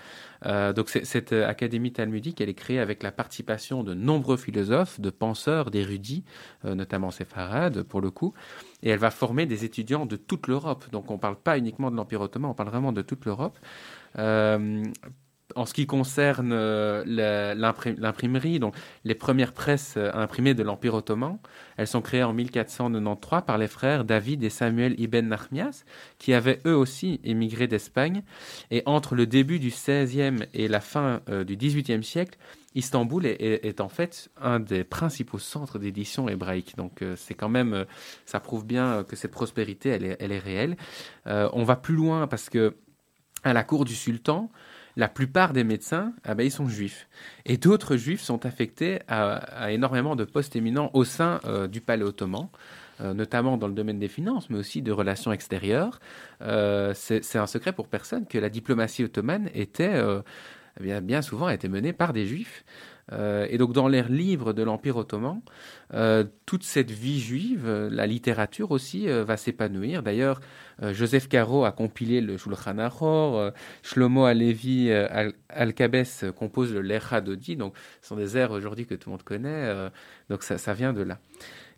Euh, 0.46 0.72
donc 0.72 0.88
cette 0.88 1.32
académie 1.32 1.92
talmudique, 1.92 2.40
elle 2.40 2.48
est 2.48 2.54
créée 2.54 2.78
avec 2.78 3.02
la 3.02 3.12
participation 3.12 3.84
de 3.84 3.94
nombreux 3.94 4.36
philosophes, 4.36 5.00
de 5.00 5.10
penseurs, 5.10 5.70
d'érudits, 5.70 6.24
euh, 6.64 6.74
notamment 6.74 7.10
séfarades 7.10 7.82
pour 7.82 8.00
le 8.00 8.10
coup, 8.10 8.34
et 8.82 8.90
elle 8.90 8.98
va 8.98 9.10
former 9.10 9.46
des 9.46 9.64
étudiants 9.64 10.06
de 10.06 10.16
toute 10.16 10.46
l'Europe. 10.46 10.84
Donc 10.92 11.10
on 11.10 11.14
ne 11.14 11.18
parle 11.18 11.36
pas 11.36 11.58
uniquement 11.58 11.90
de 11.90 11.96
l'Empire 11.96 12.20
ottoman, 12.20 12.50
on 12.50 12.54
parle 12.54 12.70
vraiment 12.70 12.92
de 12.92 13.02
toute 13.02 13.24
l'Europe. 13.24 13.58
Euh, 14.18 14.82
en 15.56 15.66
ce 15.66 15.74
qui 15.74 15.86
concerne 15.86 16.52
euh, 16.52 17.04
l'imprimerie, 17.54 18.58
donc 18.58 18.74
les 19.04 19.14
premières 19.14 19.52
presses 19.52 19.94
euh, 19.96 20.10
imprimées 20.14 20.54
de 20.54 20.62
l'Empire 20.62 20.94
ottoman, 20.94 21.38
elles 21.76 21.86
sont 21.86 22.00
créées 22.00 22.22
en 22.22 22.32
1493 22.32 23.42
par 23.46 23.58
les 23.58 23.68
frères 23.68 24.04
David 24.04 24.42
et 24.44 24.50
Samuel 24.50 24.98
ibn 24.98 25.20
Nachmias, 25.20 25.84
qui 26.18 26.34
avaient 26.34 26.60
eux 26.66 26.76
aussi 26.76 27.20
émigré 27.24 27.66
d'Espagne. 27.66 28.22
Et 28.70 28.82
entre 28.86 29.14
le 29.14 29.26
début 29.26 29.58
du 29.58 29.68
XVIe 29.68 30.46
et 30.54 30.68
la 30.68 30.80
fin 30.80 31.20
euh, 31.28 31.44
du 31.44 31.56
XVIIIe 31.56 32.04
siècle, 32.04 32.38
Istanbul 32.76 33.26
est, 33.26 33.80
en 33.80 33.88
fait 33.88 34.30
un 34.40 34.60
des 34.60 34.84
principaux 34.84 35.40
centres 35.40 35.80
d'édition 35.80 36.28
hébraïque. 36.28 36.76
Donc 36.76 37.02
c'est 37.16 37.34
quand 37.34 37.48
même, 37.48 37.84
ça 38.26 38.38
prouve 38.38 38.64
bien 38.64 39.02
que 39.02 39.16
cette 39.16 39.32
prospérité, 39.32 39.88
elle 39.88 40.04
est, 40.04 40.16
elle 40.20 40.30
est 40.30 40.38
réelle. 40.38 40.76
On 41.26 41.64
va 41.64 41.74
plus 41.74 41.96
loin 41.96 42.28
parce 42.28 42.48
que 42.48 42.76
à 43.42 43.52
la 43.52 43.64
cour 43.64 43.84
du 43.84 43.94
sultan, 43.94 44.50
la 44.96 45.08
plupart 45.08 45.52
des 45.52 45.64
médecins, 45.64 46.12
ils 46.38 46.50
sont 46.50 46.68
juifs. 46.68 47.08
Et 47.46 47.56
d'autres 47.56 47.96
juifs 47.96 48.20
sont 48.20 48.44
affectés 48.46 49.00
à, 49.08 49.72
énormément 49.72 50.16
de 50.16 50.24
postes 50.24 50.56
éminents 50.56 50.90
au 50.94 51.04
sein 51.04 51.40
euh, 51.44 51.68
du 51.68 51.80
palais 51.80 52.04
ottoman, 52.04 52.48
euh, 53.00 53.14
notamment 53.14 53.56
dans 53.56 53.68
le 53.68 53.74
domaine 53.74 53.98
des 53.98 54.08
finances, 54.08 54.50
mais 54.50 54.58
aussi 54.58 54.82
de 54.82 54.92
relations 54.92 55.32
extérieures. 55.32 56.00
Euh, 56.42 56.92
c'est 56.94 57.38
un 57.38 57.46
secret 57.46 57.72
pour 57.72 57.88
personne 57.88 58.26
que 58.26 58.38
la 58.38 58.48
diplomatie 58.48 59.04
ottomane 59.04 59.48
était, 59.54 60.02
eh 60.82 61.00
bien, 61.00 61.22
souvent, 61.22 61.48
menée 61.68 61.92
par 61.92 62.12
des 62.12 62.26
juifs. 62.26 62.64
Euh, 63.12 63.46
et 63.50 63.58
donc, 63.58 63.72
dans 63.72 63.88
les 63.88 64.02
livres 64.02 64.52
de 64.52 64.62
l'Empire 64.62 64.96
ottoman, 64.96 65.40
euh, 65.94 66.24
toute 66.46 66.62
cette 66.62 66.90
vie 66.90 67.20
juive, 67.20 67.64
euh, 67.66 67.88
la 67.90 68.06
littérature 68.06 68.70
aussi, 68.70 69.06
va 69.08 69.36
s'épanouir. 69.36 70.02
D'ailleurs, 70.02 70.40
Joseph 70.92 71.28
Caro 71.28 71.64
a 71.64 71.72
compilé 71.72 72.20
le 72.20 72.36
Shulchan 72.36 72.78
Aruch, 72.78 73.52
Shlomo 73.82 74.24
Alevi 74.24 74.90
Al- 74.92 75.34
Alkabès 75.48 76.24
euh, 76.24 76.32
compose 76.32 76.72
le 76.72 76.80
Lecha 76.80 77.20
Dodi, 77.20 77.56
donc 77.56 77.74
ce 78.00 78.08
sont 78.08 78.16
des 78.16 78.36
airs 78.36 78.52
aujourd'hui 78.52 78.86
que 78.86 78.94
tout 78.94 79.10
le 79.10 79.12
monde 79.12 79.22
connaît, 79.22 79.90
donc 80.28 80.42
ça 80.42 80.72
vient 80.74 80.92
de 80.92 81.02
là. 81.02 81.18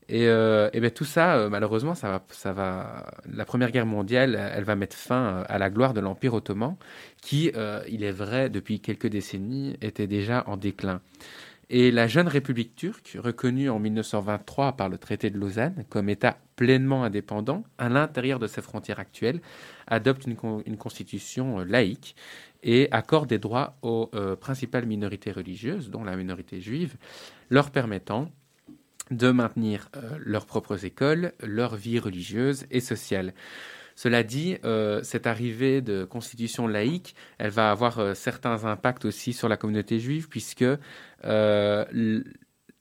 Et, 0.08 0.26
euh, 0.28 0.68
ben 0.74 0.90
tout 0.90 1.04
ça, 1.04 1.36
euh, 1.36 1.48
malheureusement, 1.48 1.94
ça 1.94 2.10
va, 2.10 2.24
ça 2.30 2.52
va. 2.52 3.06
La 3.32 3.44
Première 3.44 3.70
Guerre 3.70 3.86
mondiale, 3.86 4.34
euh, 4.36 4.50
elle 4.54 4.64
va 4.64 4.76
mettre 4.76 4.96
fin 4.96 5.38
euh, 5.40 5.44
à 5.48 5.58
la 5.58 5.70
gloire 5.70 5.94
de 5.94 6.00
l'Empire 6.00 6.34
ottoman, 6.34 6.76
qui, 7.22 7.52
il 7.88 8.02
est 8.02 8.12
vrai, 8.12 8.50
depuis 8.50 8.80
quelques 8.80 9.06
décennies, 9.06 9.76
était 9.80 10.06
déjà 10.08 10.44
en 10.48 10.56
déclin. 10.56 11.00
Et 11.70 11.90
la 11.90 12.06
jeune 12.08 12.28
République 12.28 12.74
turque, 12.74 13.16
reconnue 13.18 13.70
en 13.70 13.78
1923 13.78 14.72
par 14.72 14.88
le 14.88 14.98
traité 14.98 15.30
de 15.30 15.38
Lausanne 15.38 15.84
comme 15.88 16.08
État 16.08 16.36
pleinement 16.56 17.04
indépendant 17.04 17.64
à 17.78 17.88
l'intérieur 17.88 18.38
de 18.38 18.46
ses 18.46 18.60
frontières 18.60 18.98
actuelles, 18.98 19.40
adopte 19.86 20.26
une, 20.26 20.36
con- 20.36 20.62
une 20.66 20.76
constitution 20.76 21.60
laïque 21.60 22.16
et 22.62 22.88
accorde 22.90 23.28
des 23.28 23.38
droits 23.38 23.76
aux 23.82 24.10
principales 24.40 24.84
minorités 24.86 25.32
religieuses, 25.32 25.90
dont 25.90 26.04
la 26.04 26.16
minorité 26.16 26.60
juive, 26.60 26.96
leur 27.50 27.70
permettant 27.70 28.30
de 29.16 29.30
maintenir 29.30 29.88
euh, 29.96 30.18
leurs 30.18 30.46
propres 30.46 30.84
écoles, 30.84 31.32
leur 31.42 31.76
vie 31.76 31.98
religieuse 31.98 32.66
et 32.70 32.80
sociale. 32.80 33.34
Cela 33.94 34.22
dit, 34.22 34.56
euh, 34.64 35.02
cette 35.02 35.26
arrivée 35.26 35.82
de 35.82 36.04
constitution 36.04 36.66
laïque, 36.66 37.14
elle 37.38 37.50
va 37.50 37.70
avoir 37.70 37.98
euh, 37.98 38.14
certains 38.14 38.64
impacts 38.64 39.04
aussi 39.04 39.32
sur 39.32 39.48
la 39.48 39.56
communauté 39.56 39.98
juive, 39.98 40.28
puisque 40.28 40.64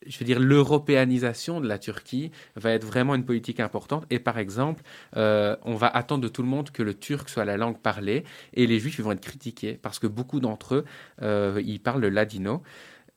je 0.07 0.17
veux 0.17 0.25
dire, 0.25 0.39
l'européanisation 0.39 1.61
de 1.61 1.67
la 1.67 1.77
Turquie 1.77 2.31
va 2.55 2.71
être 2.71 2.85
vraiment 2.85 3.13
une 3.13 3.25
politique 3.25 3.59
importante. 3.59 4.05
Et 4.09 4.17
par 4.17 4.39
exemple, 4.39 4.81
on 5.13 5.75
va 5.75 5.87
attendre 5.87 6.23
de 6.23 6.27
tout 6.27 6.41
le 6.41 6.47
monde 6.47 6.71
que 6.71 6.81
le 6.81 6.95
turc 6.95 7.29
soit 7.29 7.45
la 7.45 7.55
langue 7.55 7.79
parlée, 7.79 8.23
et 8.53 8.65
les 8.65 8.79
juifs 8.79 8.99
vont 8.99 9.11
être 9.11 9.21
critiqués 9.21 9.77
parce 9.79 9.99
que 9.99 10.07
beaucoup 10.07 10.39
d'entre 10.39 10.75
eux, 10.75 10.85
euh, 11.21 11.61
ils 11.63 11.79
parlent 11.79 12.01
le 12.01 12.09
ladino. 12.09 12.63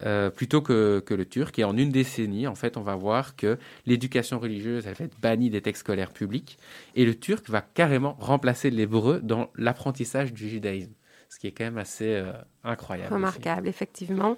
Euh, 0.04 0.28
plutôt 0.28 0.60
que, 0.60 1.02
que, 1.04 1.14
le 1.14 1.24
turc. 1.24 1.58
Et 1.58 1.64
en 1.64 1.78
une 1.78 1.90
décennie, 1.90 2.46
en 2.46 2.54
fait, 2.54 2.76
on 2.76 2.82
va 2.82 2.94
voir 2.94 3.36
que 3.36 3.58
l'éducation 3.86 4.38
religieuse, 4.38 4.84
va 4.84 4.90
être 4.90 5.18
bannie 5.20 5.48
des 5.48 5.62
textes 5.62 5.80
scolaires 5.80 6.12
publics, 6.12 6.58
et 6.94 7.06
le 7.06 7.14
turc 7.14 7.48
va 7.48 7.62
carrément 7.62 8.14
remplacer 8.20 8.68
l'hébreu 8.70 9.20
dans 9.22 9.48
l'apprentissage 9.56 10.34
du 10.34 10.48
judaïsme, 10.48 10.92
ce 11.30 11.38
qui 11.38 11.46
est 11.46 11.52
quand 11.52 11.64
même 11.64 11.78
assez 11.78 12.16
euh, 12.16 12.32
incroyable. 12.64 13.14
Remarquable, 13.14 13.66
effectivement. 13.66 14.36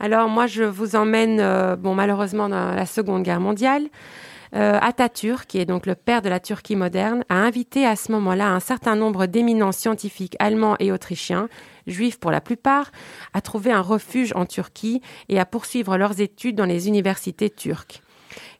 Alors 0.00 0.28
moi, 0.28 0.46
je 0.46 0.62
vous 0.62 0.96
emmène, 0.96 1.40
euh, 1.40 1.76
bon, 1.76 1.94
malheureusement, 1.94 2.48
dans 2.48 2.74
la 2.74 2.86
Seconde 2.86 3.22
Guerre 3.22 3.40
mondiale. 3.40 3.88
Euh, 4.54 4.78
Atatürk, 4.80 5.46
qui 5.46 5.58
est 5.58 5.64
donc 5.64 5.86
le 5.86 5.94
père 5.94 6.22
de 6.22 6.28
la 6.28 6.40
Turquie 6.40 6.76
moderne, 6.76 7.24
a 7.28 7.34
invité 7.34 7.84
à 7.84 7.96
ce 7.96 8.12
moment-là 8.12 8.48
un 8.48 8.60
certain 8.60 8.96
nombre 8.96 9.26
d'éminents 9.26 9.72
scientifiques 9.72 10.36
allemands 10.38 10.76
et 10.78 10.92
autrichiens, 10.92 11.48
juifs 11.86 12.18
pour 12.18 12.30
la 12.30 12.40
plupart, 12.40 12.90
à 13.32 13.40
trouver 13.40 13.72
un 13.72 13.80
refuge 13.80 14.32
en 14.34 14.46
Turquie 14.46 15.00
et 15.28 15.38
à 15.38 15.46
poursuivre 15.46 15.96
leurs 15.96 16.20
études 16.20 16.56
dans 16.56 16.64
les 16.64 16.88
universités 16.88 17.50
turques. 17.50 18.02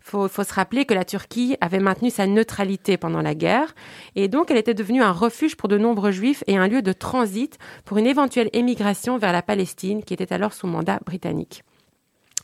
Il 0.07 0.11
faut, 0.11 0.29
se 0.29 0.55
rappeler 0.55 0.85
que 0.85 0.95
la 0.95 1.05
Turquie 1.05 1.57
avait 1.61 1.81
maintenu 1.81 2.11
sa 2.11 2.29
neutralité 2.29 2.97
pendant 2.97 3.23
la 3.23 3.35
guerre 3.35 3.75
et 4.15 4.29
donc 4.29 4.53
elle 4.53 4.57
était 4.57 4.73
devenue 4.73 5.03
un 5.03 5.11
refuge 5.11 5.57
pour 5.57 5.69
de 5.69 5.79
nombreux 5.79 6.13
juifs 6.13 6.45
et 6.47 6.57
un 6.57 6.69
lieu 6.69 6.81
de 6.81 6.93
transit 6.93 7.59
pour 7.85 7.99
une 7.99 8.07
éventuelle 8.07 8.49
émigration 8.53 9.19
vers 9.19 9.33
la 9.33 9.43
Palestine 9.43 10.05
qui 10.05 10.15
était 10.15 10.33
alors 10.33 10.53
sous 10.53 10.69
mandat 10.69 11.01
britannique. 11.05 11.65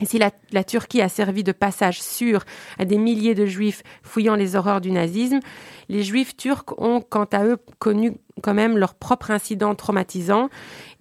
Et 0.00 0.04
si 0.04 0.18
la, 0.18 0.64
Turquie 0.64 1.00
a 1.00 1.08
servi 1.08 1.44
de 1.44 1.52
passage 1.52 2.02
sûr 2.02 2.44
à 2.76 2.84
des 2.84 2.98
milliers 2.98 3.36
de 3.36 3.46
juifs 3.46 3.84
fouillant 4.02 4.34
les 4.34 4.56
horreurs 4.56 4.80
du 4.80 4.90
nazisme, 4.90 5.38
les 5.88 6.02
juifs 6.02 6.36
turcs 6.36 6.74
ont 6.78 7.00
quant 7.00 7.28
à 7.30 7.44
eux 7.44 7.58
connu 7.78 8.14
quand 8.40 8.54
même 8.54 8.78
leurs 8.78 8.94
propres 8.94 9.30
incidents 9.30 9.74
traumatisants. 9.74 10.48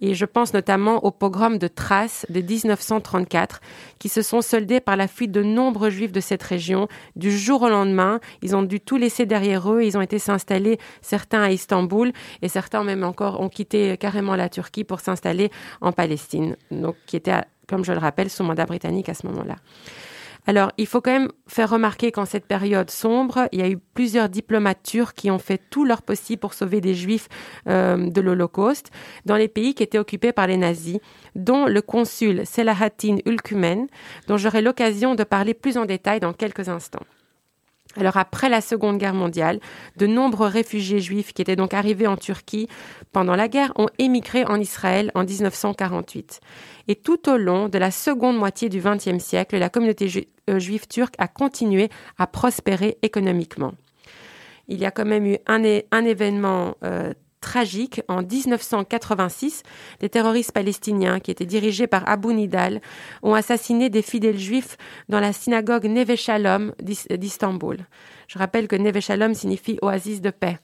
Et 0.00 0.14
je 0.14 0.24
pense 0.24 0.52
notamment 0.52 1.04
au 1.04 1.10
pogrom 1.10 1.58
de 1.58 1.68
Thrace 1.68 2.26
de 2.28 2.40
1934, 2.40 3.60
qui 3.98 4.08
se 4.08 4.22
sont 4.22 4.42
soldés 4.42 4.80
par 4.80 4.96
la 4.96 5.08
fuite 5.08 5.32
de 5.32 5.42
nombreux 5.42 5.90
juifs 5.90 6.12
de 6.12 6.20
cette 6.20 6.42
région. 6.42 6.88
Du 7.16 7.36
jour 7.36 7.62
au 7.62 7.68
lendemain, 7.68 8.20
ils 8.42 8.54
ont 8.54 8.62
dû 8.62 8.80
tout 8.80 8.96
laisser 8.96 9.26
derrière 9.26 9.72
eux. 9.72 9.82
Ils 9.82 9.96
ont 9.96 10.02
été 10.02 10.18
s'installer, 10.18 10.78
certains 11.00 11.42
à 11.42 11.50
Istanbul, 11.50 12.12
et 12.42 12.48
certains 12.48 12.84
même 12.84 13.04
encore 13.04 13.40
ont 13.40 13.48
quitté 13.48 13.96
carrément 13.96 14.36
la 14.36 14.48
Turquie 14.48 14.84
pour 14.84 15.00
s'installer 15.00 15.50
en 15.80 15.92
Palestine, 15.92 16.56
donc 16.70 16.96
qui 17.06 17.16
était 17.16 17.40
comme 17.68 17.84
je 17.84 17.92
le 17.92 17.98
rappelle, 17.98 18.28
sous 18.28 18.42
mandat 18.42 18.66
britannique 18.66 19.08
à 19.08 19.14
ce 19.14 19.26
moment-là. 19.28 19.56
Alors, 20.46 20.72
il 20.76 20.86
faut 20.86 21.00
quand 21.00 21.12
même 21.12 21.30
faire 21.46 21.70
remarquer 21.70 22.10
qu'en 22.10 22.24
cette 22.24 22.46
période 22.46 22.90
sombre, 22.90 23.48
il 23.52 23.60
y 23.60 23.62
a 23.62 23.68
eu 23.68 23.78
plusieurs 23.78 24.28
diplomates 24.28 24.82
turcs 24.82 25.14
qui 25.14 25.30
ont 25.30 25.38
fait 25.38 25.60
tout 25.70 25.84
leur 25.84 26.02
possible 26.02 26.40
pour 26.40 26.54
sauver 26.54 26.80
des 26.80 26.94
juifs 26.94 27.28
euh, 27.68 28.10
de 28.10 28.20
l'Holocauste 28.20 28.90
dans 29.24 29.36
les 29.36 29.48
pays 29.48 29.74
qui 29.74 29.84
étaient 29.84 29.98
occupés 29.98 30.32
par 30.32 30.48
les 30.48 30.56
nazis, 30.56 30.98
dont 31.36 31.66
le 31.66 31.80
consul 31.80 32.44
Selahattin 32.44 33.18
Ülkümen, 33.24 33.86
dont 34.26 34.36
j'aurai 34.36 34.62
l'occasion 34.62 35.14
de 35.14 35.22
parler 35.22 35.54
plus 35.54 35.78
en 35.78 35.84
détail 35.84 36.18
dans 36.18 36.32
quelques 36.32 36.68
instants. 36.68 37.06
Alors 37.98 38.16
après 38.16 38.48
la 38.48 38.60
Seconde 38.60 38.98
Guerre 38.98 39.14
mondiale, 39.14 39.60
de 39.96 40.06
nombreux 40.06 40.48
réfugiés 40.48 41.00
juifs 41.00 41.32
qui 41.32 41.42
étaient 41.42 41.56
donc 41.56 41.74
arrivés 41.74 42.06
en 42.06 42.16
Turquie 42.16 42.68
pendant 43.12 43.36
la 43.36 43.48
guerre 43.48 43.72
ont 43.76 43.88
émigré 43.98 44.44
en 44.44 44.60
Israël 44.60 45.10
en 45.14 45.24
1948. 45.24 46.40
Et 46.88 46.96
tout 46.96 47.28
au 47.30 47.36
long 47.36 47.68
de 47.68 47.78
la 47.78 47.90
seconde 47.90 48.36
moitié 48.36 48.68
du 48.68 48.80
XXe 48.80 49.22
siècle, 49.22 49.58
la 49.58 49.68
communauté 49.68 50.08
euh, 50.50 50.58
juive 50.58 50.86
turque 50.88 51.14
a 51.18 51.28
continué 51.28 51.90
à 52.18 52.26
prospérer 52.26 52.98
économiquement. 53.02 53.72
Il 54.68 54.78
y 54.78 54.86
a 54.86 54.90
quand 54.90 55.04
même 55.04 55.26
eu 55.26 55.36
un, 55.46 55.62
un 55.90 56.04
événement 56.04 56.76
euh, 56.84 57.12
tragique. 57.42 58.00
En 58.08 58.22
1986, 58.22 59.62
les 60.00 60.08
terroristes 60.08 60.52
palestiniens, 60.52 61.20
qui 61.20 61.30
étaient 61.30 61.44
dirigés 61.44 61.86
par 61.86 62.08
Abu 62.08 62.32
Nidal, 62.32 62.80
ont 63.22 63.34
assassiné 63.34 63.90
des 63.90 64.00
fidèles 64.00 64.38
juifs 64.38 64.78
dans 65.10 65.20
la 65.20 65.34
synagogue 65.34 65.84
Neve 65.84 66.16
Shalom 66.16 66.72
d'Istanbul. 66.80 67.76
Je 68.28 68.38
rappelle 68.38 68.68
que 68.68 68.76
Neve 68.76 69.00
Shalom 69.00 69.34
signifie 69.34 69.78
oasis 69.82 70.22
de 70.22 70.30
paix. 70.30 70.58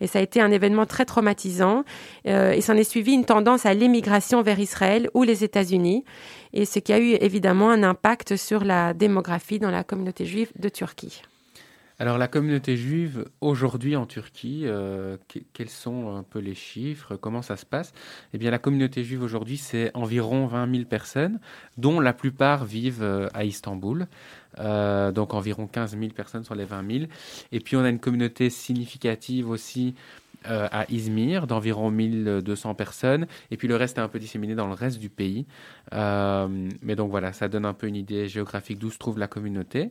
Et 0.00 0.06
ça 0.06 0.18
a 0.18 0.22
été 0.22 0.40
un 0.40 0.50
événement 0.50 0.86
très 0.86 1.04
traumatisant. 1.04 1.84
Euh, 2.26 2.52
et 2.52 2.60
s'en 2.60 2.74
est 2.74 2.84
suivi 2.84 3.12
une 3.12 3.24
tendance 3.24 3.66
à 3.66 3.74
l'émigration 3.74 4.42
vers 4.42 4.58
Israël 4.58 5.08
ou 5.14 5.22
les 5.22 5.44
États-Unis. 5.44 6.04
Et 6.52 6.64
ce 6.64 6.78
qui 6.78 6.92
a 6.92 6.98
eu 6.98 7.16
évidemment 7.20 7.70
un 7.70 7.82
impact 7.82 8.36
sur 8.36 8.64
la 8.64 8.94
démographie 8.94 9.58
dans 9.58 9.70
la 9.70 9.84
communauté 9.84 10.24
juive 10.24 10.52
de 10.58 10.68
Turquie. 10.68 11.22
Alors 12.00 12.16
la 12.16 12.28
communauté 12.28 12.76
juive 12.76 13.24
aujourd'hui 13.40 13.96
en 13.96 14.06
Turquie, 14.06 14.62
euh, 14.66 15.16
quels 15.52 15.68
sont 15.68 16.14
un 16.14 16.22
peu 16.22 16.38
les 16.38 16.54
chiffres 16.54 17.16
Comment 17.16 17.42
ça 17.42 17.56
se 17.56 17.66
passe? 17.66 17.92
Eh 18.32 18.38
bien 18.38 18.52
la 18.52 18.60
communauté 18.60 19.02
juive 19.02 19.20
aujourd'hui 19.20 19.56
c'est 19.56 19.90
environ 19.94 20.46
20 20.46 20.70
000 20.70 20.84
personnes, 20.84 21.40
dont 21.76 21.98
la 21.98 22.12
plupart 22.12 22.64
vivent 22.64 23.02
euh, 23.02 23.26
à 23.34 23.44
Istanbul. 23.44 24.06
Euh, 24.60 25.10
donc 25.10 25.34
environ 25.34 25.66
15 25.66 25.98
000 25.98 26.12
personnes 26.12 26.44
sur 26.44 26.54
les 26.54 26.64
20 26.64 26.98
000. 26.98 27.04
Et 27.50 27.58
puis 27.58 27.74
on 27.74 27.82
a 27.82 27.88
une 27.88 27.98
communauté 27.98 28.48
significative 28.48 29.50
aussi 29.50 29.94
à 30.44 30.86
Izmir 30.88 31.48
d'environ 31.48 31.90
1200 31.90 32.76
personnes. 32.76 33.26
Et 33.50 33.56
puis 33.56 33.66
le 33.66 33.74
reste 33.74 33.98
est 33.98 34.00
un 34.00 34.08
peu 34.08 34.20
disséminé 34.20 34.54
dans 34.54 34.68
le 34.68 34.72
reste 34.72 35.00
du 35.00 35.10
pays. 35.10 35.46
Mais 35.92 36.94
donc 36.96 37.10
voilà, 37.10 37.32
ça 37.32 37.48
donne 37.48 37.66
un 37.66 37.74
peu 37.74 37.88
une 37.88 37.96
idée 37.96 38.28
géographique 38.28 38.78
d'où 38.78 38.90
se 38.90 38.98
trouve 38.98 39.18
la 39.18 39.26
communauté. 39.26 39.90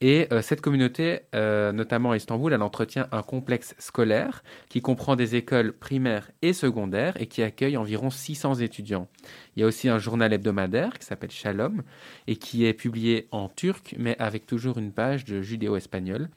Et 0.00 0.26
euh, 0.32 0.42
cette 0.42 0.60
communauté, 0.60 1.20
euh, 1.34 1.72
notamment 1.72 2.10
à 2.10 2.16
Istanbul, 2.16 2.52
elle 2.52 2.62
entretient 2.62 3.06
un 3.12 3.22
complexe 3.22 3.74
scolaire 3.78 4.42
qui 4.68 4.82
comprend 4.82 5.16
des 5.16 5.36
écoles 5.36 5.72
primaires 5.72 6.30
et 6.42 6.52
secondaires 6.52 7.20
et 7.20 7.26
qui 7.26 7.42
accueille 7.42 7.76
environ 7.76 8.10
600 8.10 8.56
étudiants. 8.56 9.08
Il 9.56 9.60
y 9.60 9.62
a 9.62 9.66
aussi 9.66 9.88
un 9.88 9.98
journal 9.98 10.32
hebdomadaire 10.32 10.98
qui 10.98 11.06
s'appelle 11.06 11.30
Shalom 11.30 11.82
et 12.26 12.36
qui 12.36 12.66
est 12.66 12.74
publié 12.74 13.28
en 13.30 13.48
turc, 13.48 13.94
mais 13.98 14.16
avec 14.18 14.46
toujours 14.46 14.78
une 14.78 14.92
page 14.92 15.24
de 15.24 15.40
judéo-espagnol. 15.40 16.28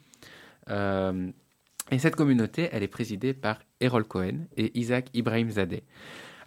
Euh, 0.70 1.28
et 1.90 1.98
cette 1.98 2.16
communauté, 2.16 2.68
elle 2.72 2.82
est 2.82 2.88
présidée 2.88 3.34
par 3.34 3.58
Erol 3.80 4.04
Cohen 4.04 4.46
et 4.56 4.78
Isaac 4.78 5.08
Ibrahimzadeh. 5.14 5.82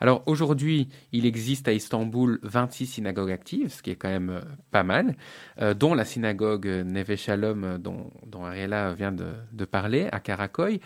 Alors 0.02 0.24
aujourd'hui, 0.26 0.90
il 1.12 1.28
existe 1.28 1.68
à 1.68 1.74
Istanbul 1.74 2.40
26 2.42 2.88
synagogues 2.88 3.30
actives, 3.30 3.72
ce 3.72 3.84
qui 3.84 3.92
est 3.92 3.96
quand 3.96 4.10
même 4.10 4.32
euh, 4.32 4.42
pas 4.72 4.82
mal, 4.82 5.16
euh, 5.62 5.76
dont 5.76 5.94
la 5.94 6.06
synagogue 6.06 6.66
Neve 6.66 7.16
Shalom 7.16 7.64
euh, 7.64 7.78
dont, 7.78 8.10
dont 8.26 8.44
Ariela 8.44 8.96
vient 8.96 9.12
de, 9.12 9.66
parler, 9.66 10.08
à 10.12 10.20
Karakoy, 10.20 10.82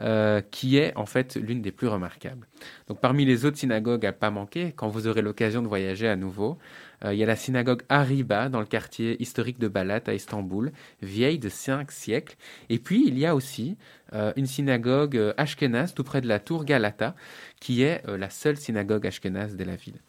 euh, 0.00 0.40
qui 0.52 0.76
est 0.76 0.96
en 0.96 1.04
fait 1.04 1.34
l'une 1.34 1.62
des 1.62 1.72
plus 1.72 1.88
remarquables. 1.88 2.46
Donc 2.86 3.00
parmi 3.00 3.24
les 3.24 3.44
autres 3.44 3.58
synagogues 3.58 4.06
à 4.06 4.12
pas 4.12 4.30
manquer, 4.30 4.72
quand 4.72 4.88
vous 4.88 5.08
aurez 5.08 5.20
l'occasion 5.20 5.62
de 5.62 5.68
voyager 5.68 6.08
à 6.08 6.14
nouveau, 6.14 6.52
euh, 6.52 6.89
il 7.04 7.14
y 7.14 7.22
a 7.22 7.26
la 7.26 7.36
synagogue 7.36 7.82
Ariba 7.88 8.48
dans 8.48 8.60
le 8.60 8.66
quartier 8.66 9.20
historique 9.22 9.58
de 9.58 9.68
Balat 9.68 10.02
à 10.06 10.14
Istanbul, 10.14 10.70
vieille 11.00 11.38
de 11.38 11.48
cinq 11.48 11.92
siècles. 11.92 12.36
Et 12.68 12.78
puis 12.78 13.04
il 13.06 13.18
y 13.18 13.26
a 13.26 13.34
aussi 13.34 13.76
euh, 14.12 14.32
une 14.36 14.46
synagogue 14.46 15.16
euh, 15.16 15.32
ashkénaze 15.36 15.94
tout 15.94 16.04
près 16.04 16.20
de 16.20 16.28
la 16.28 16.38
tour 16.38 16.64
Galata, 16.64 17.14
qui 17.60 17.82
est 17.82 18.06
euh, 18.06 18.18
la 18.18 18.28
seule 18.28 18.56
synagogue 18.56 19.06
ashkénaze 19.06 19.56
de 19.56 19.64
la 19.64 19.76
ville. 19.76 20.00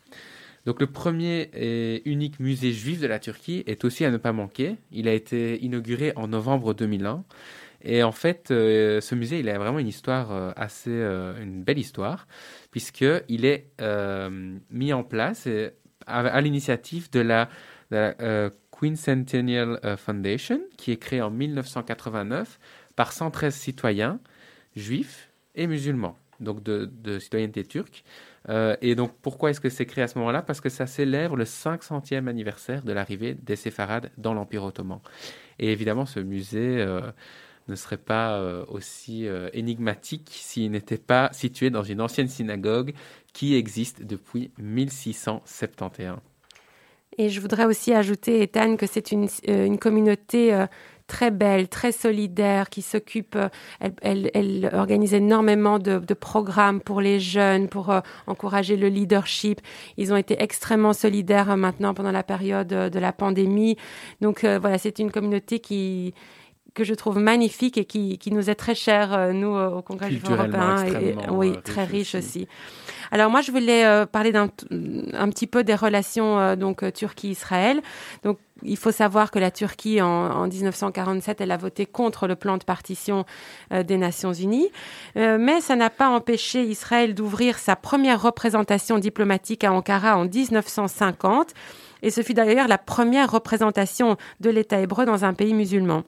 Donc 0.65 0.79
le 0.79 0.87
premier 0.87 1.49
et 1.53 2.07
unique 2.09 2.39
musée 2.39 2.71
juif 2.71 2.99
de 2.99 3.07
la 3.07 3.19
Turquie 3.19 3.63
est 3.67 3.83
aussi 3.83 4.05
à 4.05 4.11
ne 4.11 4.17
pas 4.17 4.33
manquer. 4.33 4.75
Il 4.91 5.07
a 5.07 5.13
été 5.13 5.63
inauguré 5.63 6.13
en 6.15 6.27
novembre 6.27 6.73
2001. 6.73 7.23
Et 7.83 8.03
en 8.03 8.11
fait, 8.11 8.51
euh, 8.51 9.01
ce 9.01 9.15
musée, 9.15 9.39
il 9.39 9.49
a 9.49 9.57
vraiment 9.57 9.79
une 9.79 9.87
histoire 9.87 10.31
euh, 10.31 10.51
assez, 10.55 10.91
euh, 10.91 11.41
une 11.41 11.63
belle 11.63 11.79
histoire, 11.79 12.27
puisqu'il 12.69 13.45
est 13.45 13.67
mis 14.69 14.93
en 14.93 15.03
place 15.03 15.47
à, 16.07 16.41
l'initiative 16.41 17.09
de 17.11 17.19
la, 17.19 17.49
de 17.91 17.97
la 17.97 18.49
Queen 18.71 18.95
Centennial 18.95 19.79
Foundation, 19.97 20.59
qui 20.77 20.91
est 20.91 20.97
créée 20.97 21.21
en 21.21 21.29
1989 21.29 22.59
par 22.95 23.13
113 23.13 23.53
citoyens 23.53 24.19
juifs 24.75 25.31
et 25.55 25.67
musulmans, 25.67 26.17
donc 26.39 26.63
de, 26.63 27.19
citoyenneté 27.19 27.63
turque. 27.63 28.03
Euh, 28.49 28.75
et 28.81 28.95
donc, 28.95 29.13
pourquoi 29.21 29.51
est-ce 29.51 29.61
que 29.61 29.69
c'est 29.69 29.85
créé 29.85 30.03
à 30.03 30.07
ce 30.07 30.17
moment-là? 30.19 30.41
Parce 30.41 30.61
que 30.61 30.69
ça 30.69 30.87
célèbre 30.87 31.35
le 31.35 31.43
500e 31.43 32.27
anniversaire 32.27 32.83
de 32.83 32.91
l'arrivée 32.91 33.35
des 33.35 33.55
séfarades 33.55 34.11
dans 34.17 34.33
l'Empire 34.33 34.63
ottoman. 34.63 34.99
Et 35.59 35.71
évidemment, 35.71 36.05
ce 36.05 36.19
musée 36.19 36.81
euh, 36.81 37.01
ne 37.71 37.75
serait 37.75 37.97
pas 37.97 38.33
euh, 38.33 38.65
aussi 38.67 39.27
euh, 39.27 39.49
énigmatique 39.53 40.29
s'il 40.31 40.71
n'était 40.71 40.97
pas 40.97 41.29
situé 41.31 41.69
dans 41.69 41.83
une 41.83 42.01
ancienne 42.01 42.27
synagogue 42.27 42.93
qui 43.33 43.55
existe 43.55 44.03
depuis 44.03 44.51
1671. 44.59 46.17
Et 47.17 47.29
je 47.29 47.41
voudrais 47.41 47.65
aussi 47.65 47.93
ajouter, 47.93 48.41
Ethan, 48.41 48.77
que 48.77 48.85
c'est 48.85 49.11
une, 49.11 49.27
une 49.47 49.77
communauté 49.77 50.65
très 51.11 51.29
belle, 51.29 51.67
très 51.67 51.91
solidaire, 51.91 52.69
qui 52.69 52.81
s'occupe, 52.81 53.35
euh, 53.35 53.49
elle, 54.01 54.69
organise 54.71 55.13
énormément 55.13 55.77
de, 55.77 56.13
programmes 56.13 56.79
pour 56.79 57.01
les 57.01 57.19
jeunes, 57.19 57.67
pour 57.67 57.89
euh, 57.89 57.99
encourager 58.27 58.77
le 58.77 58.87
leadership. 58.87 59.59
Ils 59.97 60.13
ont 60.13 60.15
été 60.15 60.41
extrêmement 60.41 60.93
solidaires 60.93 61.57
maintenant 61.57 61.93
pendant 61.93 62.13
la 62.13 62.23
période 62.23 62.69
de 62.69 62.99
la 62.99 63.11
pandémie. 63.11 63.75
Donc 64.21 64.45
voilà, 64.45 64.77
c'est 64.77 64.99
une 64.99 65.11
communauté 65.11 65.59
qui 65.59 66.13
que 66.73 66.83
je 66.83 66.93
trouve 66.93 67.19
magnifique 67.19 67.77
et 67.77 67.85
qui, 67.85 68.17
qui 68.17 68.31
nous 68.31 68.49
est 68.49 68.55
très 68.55 68.75
cher, 68.75 69.33
nous, 69.33 69.55
au 69.55 69.81
Congrès 69.81 70.09
du 70.09 70.21
européen. 70.29 70.85
Et, 70.85 71.15
oui, 71.29 71.53
très 71.63 71.83
riche 71.83 72.15
aussi. 72.15 72.41
aussi. 72.43 72.47
Alors 73.11 73.29
moi, 73.29 73.41
je 73.41 73.51
voulais 73.51 73.85
euh, 73.85 74.05
parler 74.05 74.31
d'un 74.31 74.49
un 75.13 75.29
petit 75.29 75.47
peu 75.47 75.65
des 75.65 75.75
relations 75.75 76.39
euh, 76.39 76.55
donc 76.55 76.81
euh, 76.81 76.91
Turquie-Israël. 76.91 77.81
Donc 78.23 78.37
il 78.63 78.77
faut 78.77 78.91
savoir 78.91 79.31
que 79.31 79.39
la 79.39 79.51
Turquie, 79.51 80.01
en, 80.01 80.07
en, 80.07 80.47
1947, 80.47 81.41
elle 81.41 81.51
a 81.51 81.57
voté 81.57 81.85
contre 81.85 82.27
le 82.27 82.35
plan 82.35 82.57
de 82.57 82.63
partition 82.63 83.25
euh, 83.73 83.83
des 83.83 83.97
Nations 83.97 84.33
Unies, 84.33 84.69
euh, 85.17 85.37
mais 85.39 85.61
ça 85.61 85.75
n'a 85.75 85.89
pas 85.89 86.09
empêché 86.09 86.63
Israël 86.63 87.13
d'ouvrir 87.13 87.57
sa 87.57 87.75
première 87.75 88.21
représentation 88.21 88.97
diplomatique 88.97 89.63
à 89.63 89.73
Ankara 89.73 90.17
en 90.17 90.25
1950, 90.25 91.53
et 92.03 92.11
ce 92.11 92.21
fut 92.21 92.33
d'ailleurs 92.33 92.67
la 92.67 92.77
première 92.77 93.31
représentation 93.31 94.15
de 94.39 94.49
l'État 94.49 94.79
hébreu 94.79 95.05
dans 95.05 95.25
un 95.25 95.33
pays 95.33 95.53
musulman. 95.53 96.03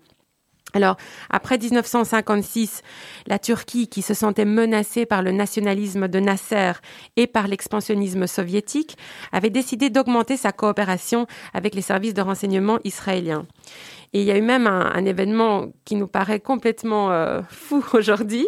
Alors, 0.74 0.98
après 1.30 1.58
1956, 1.58 2.82
la 3.28 3.40
Turquie, 3.40 3.88
qui 3.88 4.02
se 4.02 4.14
sentait 4.14 4.46
menacée 4.46 5.06
par 5.06 5.22
le 5.22 5.32
nationalisme 5.32 6.08
de 6.08 6.20
Nasser 6.20 6.74
et 7.16 7.28
par 7.28 7.48
l'expansionnisme 7.48 8.26
soviétique, 8.26 8.98
avait 9.32 9.52
décidé 9.52 9.90
d'augmenter 9.90 10.36
sa 10.36 10.52
coopération 10.52 11.28
avec 11.54 11.76
les 11.76 11.82
services 11.82 12.16
de 12.16 12.22
renseignement 12.22 12.80
israéliens. 12.84 13.46
Et 14.14 14.22
il 14.22 14.26
y 14.26 14.32
a 14.32 14.38
eu 14.38 14.42
même 14.42 14.68
un, 14.68 14.92
un 14.94 15.06
événement 15.06 15.72
qui 15.86 15.96
nous 15.96 16.08
paraît 16.08 16.40
complètement 16.40 17.12
euh, 17.12 17.42
fou 17.50 17.84
aujourd'hui, 17.94 18.48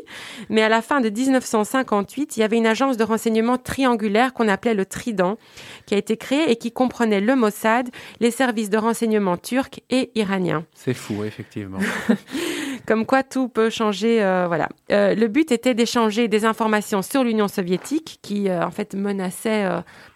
mais 0.49 0.61
à 0.61 0.69
la 0.69 0.81
fin 0.81 1.01
de 1.01 1.09
1958, 1.09 2.37
il 2.37 2.39
y 2.39 2.43
avait 2.43 2.57
une 2.57 2.67
agence 2.67 2.97
de 2.97 3.03
renseignement 3.03 3.57
triangulaire 3.57 4.33
qu'on 4.33 4.47
appelait 4.47 4.73
le 4.73 4.85
Trident, 4.85 5.37
qui 5.85 5.95
a 5.95 5.97
été 5.97 6.17
créée 6.17 6.51
et 6.51 6.55
qui 6.55 6.71
comprenait 6.71 7.21
le 7.21 7.35
Mossad, 7.35 7.89
les 8.19 8.31
services 8.31 8.69
de 8.69 8.77
renseignement 8.77 9.37
turcs 9.37 9.81
et 9.89 10.11
iraniens. 10.15 10.65
C'est 10.73 10.93
fou, 10.93 11.23
effectivement. 11.23 11.79
Comme 12.87 13.05
quoi 13.05 13.23
tout 13.23 13.49
peut 13.49 13.69
changer. 13.69 14.21
Euh, 14.21 14.45
voilà. 14.47 14.69
Euh, 14.91 15.15
le 15.15 15.27
but 15.27 15.51
était 15.51 15.73
d'échanger 15.73 16.27
des 16.27 16.45
informations 16.45 17.01
sur 17.01 17.23
l'Union 17.23 17.47
soviétique, 17.47 18.19
qui 18.21 18.49
euh, 18.49 18.63
en 18.63 18.71
fait 18.71 18.93
menaçait 18.93 19.65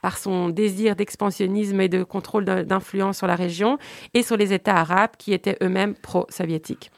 par 0.02 0.18
son 0.18 0.50
désir 0.50 0.96
d'expansionnisme 0.96 1.82
et 1.82 1.90
de 1.90 2.04
contrôle 2.04 2.46
d'influence 2.46 3.18
sur 3.18 3.28
la 3.28 3.36
région, 3.36 3.78
et 4.14 4.24
sur 4.24 4.38
les 4.38 4.54
États 4.54 4.76
arabes 4.76 5.12
qui 5.18 5.34
étaient 5.34 5.58
eux-mêmes 5.64 5.96
pro-soviétiques. 5.96 6.92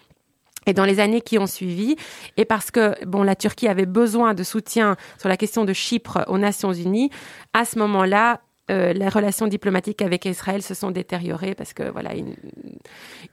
Et 0.68 0.74
dans 0.74 0.86
les 0.86 1.00
années 1.00 1.22
qui 1.22 1.40
ont 1.40 1.48
suivi, 1.48 1.96
et 2.38 2.46
parce 2.46 2.70
que 2.70 2.94
bon, 3.06 3.24
la 3.24 3.36
Turquie 3.36 3.68
avait 3.68 3.88
besoin 3.88 4.34
de 4.34 4.44
soutien 4.44 4.96
sur 5.18 5.28
la 5.28 5.38
question 5.38 5.66
de 5.66 5.74
Chypre 5.74 6.24
aux 6.28 6.38
Nations 6.38 6.74
Unies, 6.74 7.10
à 7.54 7.66
ce 7.66 7.80
moment-là, 7.80 8.42
euh, 8.72 8.94
les 8.94 9.10
relations 9.10 9.48
diplomatiques 9.48 10.02
avec 10.02 10.26
Israël 10.26 10.62
se 10.62 10.74
sont 10.74 10.92
détériorées 10.92 11.56
parce 11.56 11.74
que 11.74 11.90
voilà, 11.92 12.14
ils, 12.16 12.36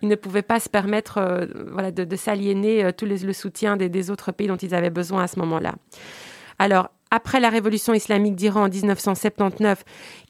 ne 0.02 0.14
pouvaient 0.16 0.42
pas 0.42 0.58
se 0.58 0.68
permettre 0.68 1.18
euh, 1.18 1.46
voilà, 1.70 1.92
de, 1.92 2.16
s'aliéner 2.16 2.84
euh, 2.84 2.92
tout 2.92 3.06
le 3.06 3.32
soutien 3.32 3.76
des, 3.76 3.88
des 3.88 4.10
autres 4.10 4.32
pays 4.32 4.48
dont 4.48 4.56
ils 4.56 4.74
avaient 4.74 4.90
besoin 4.90 5.22
à 5.22 5.26
ce 5.28 5.38
moment-là. 5.38 5.74
Alors, 6.58 6.90
après 7.10 7.40
la 7.40 7.50
révolution 7.50 7.94
islamique 7.94 8.36
d'Iran 8.36 8.64
en 8.64 8.68
1979, 8.68 9.84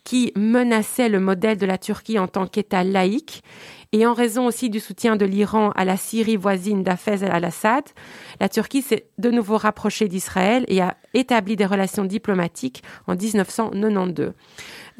qui 0.04 0.32
menaçait 0.36 1.08
le 1.08 1.20
modèle 1.20 1.58
de 1.58 1.66
la 1.66 1.78
Turquie 1.78 2.18
en 2.18 2.28
tant 2.28 2.46
qu'État 2.46 2.84
laïque, 2.84 3.42
et 3.92 4.06
en 4.06 4.12
raison 4.12 4.46
aussi 4.46 4.68
du 4.68 4.80
soutien 4.80 5.16
de 5.16 5.24
l'Iran 5.24 5.70
à 5.70 5.84
la 5.84 5.96
Syrie 5.96 6.36
voisine 6.36 6.82
d'Afez 6.82 7.24
al-Assad, 7.24 7.84
la 8.38 8.48
Turquie 8.48 8.82
s'est 8.82 9.06
de 9.16 9.30
nouveau 9.30 9.56
rapprochée 9.56 10.08
d'Israël 10.08 10.64
et 10.68 10.82
a 10.82 10.96
établi 11.14 11.56
des 11.56 11.64
relations 11.64 12.04
diplomatiques 12.04 12.82
en 13.06 13.14
1992. 13.14 14.32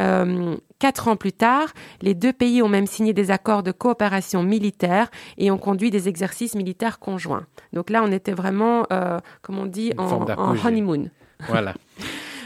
Euh, 0.01 0.57
quatre 0.79 1.09
ans 1.09 1.17
plus 1.17 1.33
tard, 1.33 1.69
les 2.01 2.15
deux 2.15 2.33
pays 2.33 2.63
ont 2.63 2.69
même 2.69 2.87
signé 2.87 3.13
des 3.13 3.31
accords 3.31 3.63
de 3.63 3.73
coopération 3.73 4.43
militaire 4.43 5.11
et 5.37 5.51
ont 5.51 5.59
conduit 5.59 5.91
des 5.91 6.09
exercices 6.09 6.55
militaires 6.55 6.99
conjoints. 6.99 7.47
Donc 7.75 7.91
là, 7.91 8.03
on 8.03 8.11
était 8.11 8.33
vraiment, 8.33 8.87
euh, 8.93 9.19
comme 9.43 9.59
on 9.59 9.67
dit, 9.67 9.93
en, 9.99 10.23
en 10.31 10.57
honeymoon. 10.65 11.11
Voilà. 11.47 11.75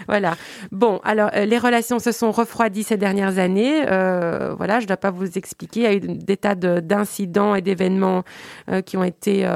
Voilà. 0.08 0.34
Bon, 0.70 1.00
alors 1.04 1.30
euh, 1.34 1.44
les 1.44 1.58
relations 1.58 1.98
se 1.98 2.12
sont 2.12 2.32
refroidies 2.32 2.82
ces 2.82 2.96
dernières 2.96 3.38
années. 3.38 3.84
Euh, 3.88 4.54
voilà, 4.56 4.80
je 4.80 4.84
ne 4.84 4.88
dois 4.88 4.96
pas 4.96 5.10
vous 5.10 5.38
expliquer. 5.38 5.80
Il 5.80 5.82
y 5.84 5.86
a 5.86 5.92
eu 5.94 6.00
des 6.00 6.36
tas 6.36 6.54
d'incidents 6.54 7.54
et 7.54 7.62
d'événements 7.62 8.24
euh, 8.68 8.82
qui 8.82 8.96
ont 8.96 9.04
été 9.04 9.48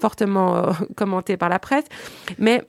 fortement 0.00 0.72
commentés 0.96 1.36
par 1.36 1.48
la 1.48 1.58
presse. 1.58 1.84
Mais 2.38 2.62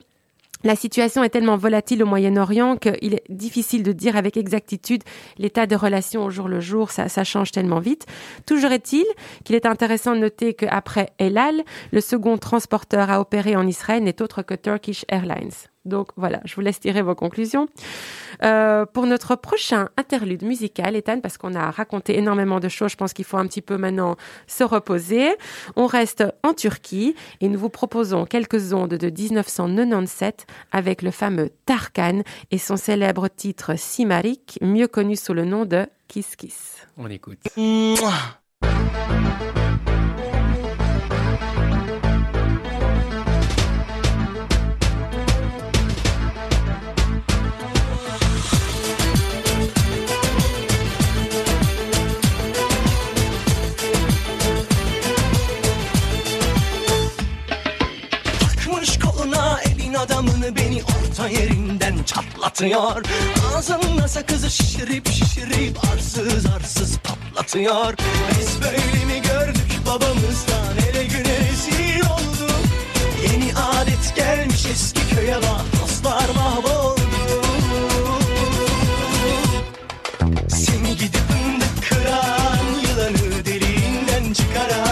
la 0.64 0.76
situation 0.76 1.22
est 1.22 1.28
tellement 1.28 1.56
volatile 1.56 2.02
au 2.02 2.06
Moyen-Orient 2.06 2.76
qu'il 2.76 3.14
est 3.14 3.24
difficile 3.28 3.82
de 3.82 3.92
dire 3.92 4.16
avec 4.16 4.36
exactitude 4.36 5.02
l'état 5.38 5.66
de 5.66 5.76
relations 5.76 6.24
au 6.24 6.30
jour 6.30 6.48
le 6.48 6.60
jour, 6.60 6.90
ça, 6.90 7.08
ça 7.08 7.24
change 7.24 7.52
tellement 7.52 7.80
vite. 7.80 8.06
Toujours 8.46 8.72
est-il 8.72 9.04
qu'il 9.44 9.54
est 9.54 9.66
intéressant 9.66 10.14
de 10.14 10.20
noter 10.20 10.54
qu'après 10.54 11.10
El 11.18 11.38
Al, 11.38 11.62
le 11.92 12.00
second 12.00 12.38
transporteur 12.38 13.10
à 13.10 13.20
opérer 13.20 13.56
en 13.56 13.66
Israël 13.66 14.02
n'est 14.02 14.20
autre 14.22 14.42
que 14.42 14.54
Turkish 14.54 15.04
Airlines. 15.08 15.52
Donc 15.84 16.08
voilà, 16.16 16.40
je 16.44 16.54
vous 16.54 16.60
laisse 16.60 16.80
tirer 16.80 17.02
vos 17.02 17.14
conclusions. 17.14 17.68
Euh, 18.42 18.84
pour 18.86 19.06
notre 19.06 19.36
prochain 19.36 19.88
interlude 19.96 20.42
musical, 20.42 20.96
Ethan, 20.96 21.20
parce 21.20 21.38
qu'on 21.38 21.54
a 21.54 21.70
raconté 21.70 22.18
énormément 22.18 22.60
de 22.60 22.68
choses, 22.68 22.92
je 22.92 22.96
pense 22.96 23.12
qu'il 23.12 23.24
faut 23.24 23.36
un 23.36 23.46
petit 23.46 23.62
peu 23.62 23.76
maintenant 23.76 24.16
se 24.46 24.64
reposer. 24.64 25.28
On 25.76 25.86
reste 25.86 26.24
en 26.42 26.54
Turquie 26.54 27.14
et 27.40 27.48
nous 27.48 27.58
vous 27.58 27.70
proposons 27.70 28.26
quelques 28.26 28.72
ondes 28.72 28.94
de 28.94 29.10
1997 29.10 30.46
avec 30.72 31.02
le 31.02 31.10
fameux 31.10 31.50
Tarkan 31.66 32.22
et 32.50 32.58
son 32.58 32.76
célèbre 32.76 33.28
titre 33.28 33.78
Simarik, 33.78 34.58
mieux 34.60 34.88
connu 34.88 35.16
sous 35.16 35.34
le 35.34 35.44
nom 35.44 35.64
de 35.64 35.86
Kiss 36.08 36.36
Kiss. 36.36 36.86
On 36.96 37.08
écoute. 37.08 37.40
Mouah. 37.56 38.38
Adamını 59.98 60.56
beni 60.56 60.82
orta 60.82 61.28
yerinden 61.28 62.02
çatlatıyor. 62.02 63.02
Ağzında 63.56 64.08
sakızı 64.08 64.50
şişirip 64.50 65.08
şişirip 65.08 65.78
arsız 65.92 66.46
arsız 66.46 66.98
patlatıyor. 66.98 67.94
Biz 68.40 68.62
böyle 68.62 69.04
mi 69.04 69.22
gördük 69.22 69.80
babamızdan 69.86 70.76
ele 70.90 71.04
güne 71.04 71.38
rezil 71.38 72.00
oldu 72.00 72.52
Yeni 73.22 73.52
adet 73.56 74.16
gelmiş 74.16 74.66
eski 74.66 75.14
köye 75.14 75.36
bak 75.36 75.82
dostlar 75.82 76.28
mahvoldu. 76.36 76.98
Seni 80.48 80.96
gidip 80.96 81.28
kıran 81.88 82.58
Yılanı 82.88 83.44
deliğinden 83.44 84.32
çıkaran 84.32 84.87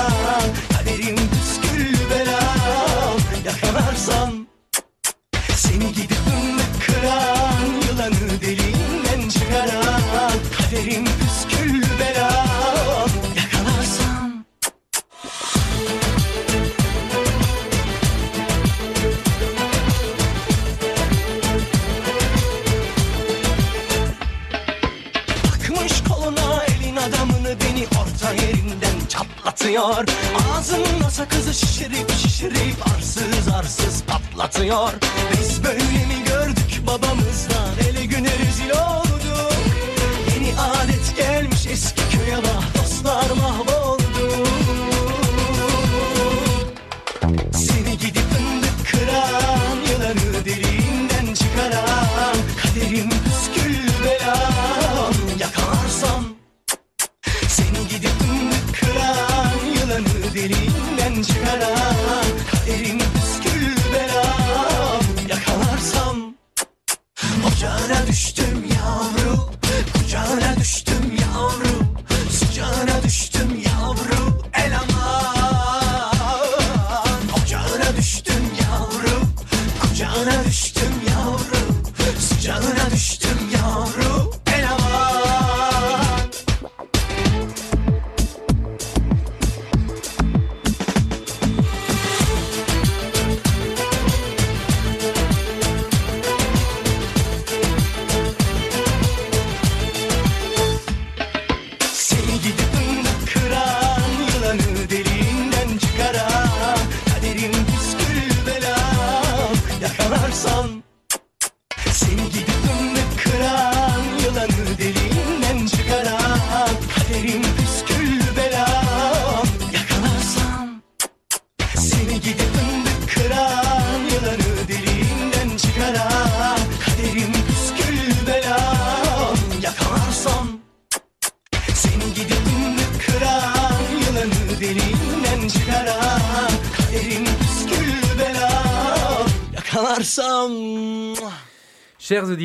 çatlatıyor 29.77 30.07
Ağzında 30.53 31.11
sakızı 31.11 31.55
şişirip 31.55 32.11
şişirip 32.11 32.87
arsız 32.97 33.49
arsız 33.59 34.03
patlatıyor. 34.05 34.93
Biz 35.33 35.65
böyle 35.65 35.83
mi 35.83 36.25
gördük 36.27 36.83
babamızdan 36.87 37.26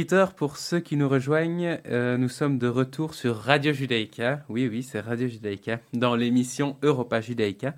auditeurs, 0.01 0.33
pour 0.33 0.57
ceux 0.57 0.79
qui 0.79 0.97
nous 0.97 1.07
rejoignent, 1.07 1.77
euh, 1.85 2.17
nous 2.17 2.27
sommes 2.27 2.57
de 2.57 2.67
retour 2.67 3.13
sur 3.13 3.35
Radio 3.35 3.71
Judaïka. 3.71 4.43
Oui, 4.49 4.67
oui, 4.67 4.81
c'est 4.81 4.99
Radio 4.99 5.27
Judaïka, 5.27 5.79
dans 5.93 6.15
l'émission 6.15 6.75
Europa 6.81 7.21
Judaïka, 7.21 7.75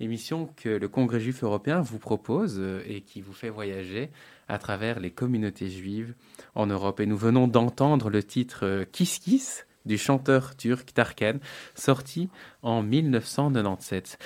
émission 0.00 0.48
que 0.56 0.70
le 0.70 0.88
Congrès 0.88 1.20
juif 1.20 1.44
européen 1.44 1.82
vous 1.82 1.98
propose 1.98 2.56
euh, 2.58 2.80
et 2.88 3.02
qui 3.02 3.20
vous 3.20 3.34
fait 3.34 3.50
voyager 3.50 4.08
à 4.48 4.56
travers 4.56 4.98
les 4.98 5.10
communautés 5.10 5.68
juives 5.68 6.14
en 6.54 6.64
Europe. 6.68 7.00
Et 7.00 7.06
nous 7.06 7.18
venons 7.18 7.46
d'entendre 7.46 8.08
le 8.08 8.22
titre 8.22 8.60
euh, 8.64 8.84
Kiss 8.90 9.18
Kiss 9.18 9.66
du 9.84 9.98
chanteur 9.98 10.56
turc 10.56 10.94
Tarkan, 10.94 11.34
sorti 11.74 12.30
en 12.62 12.82
1997. 12.82 14.16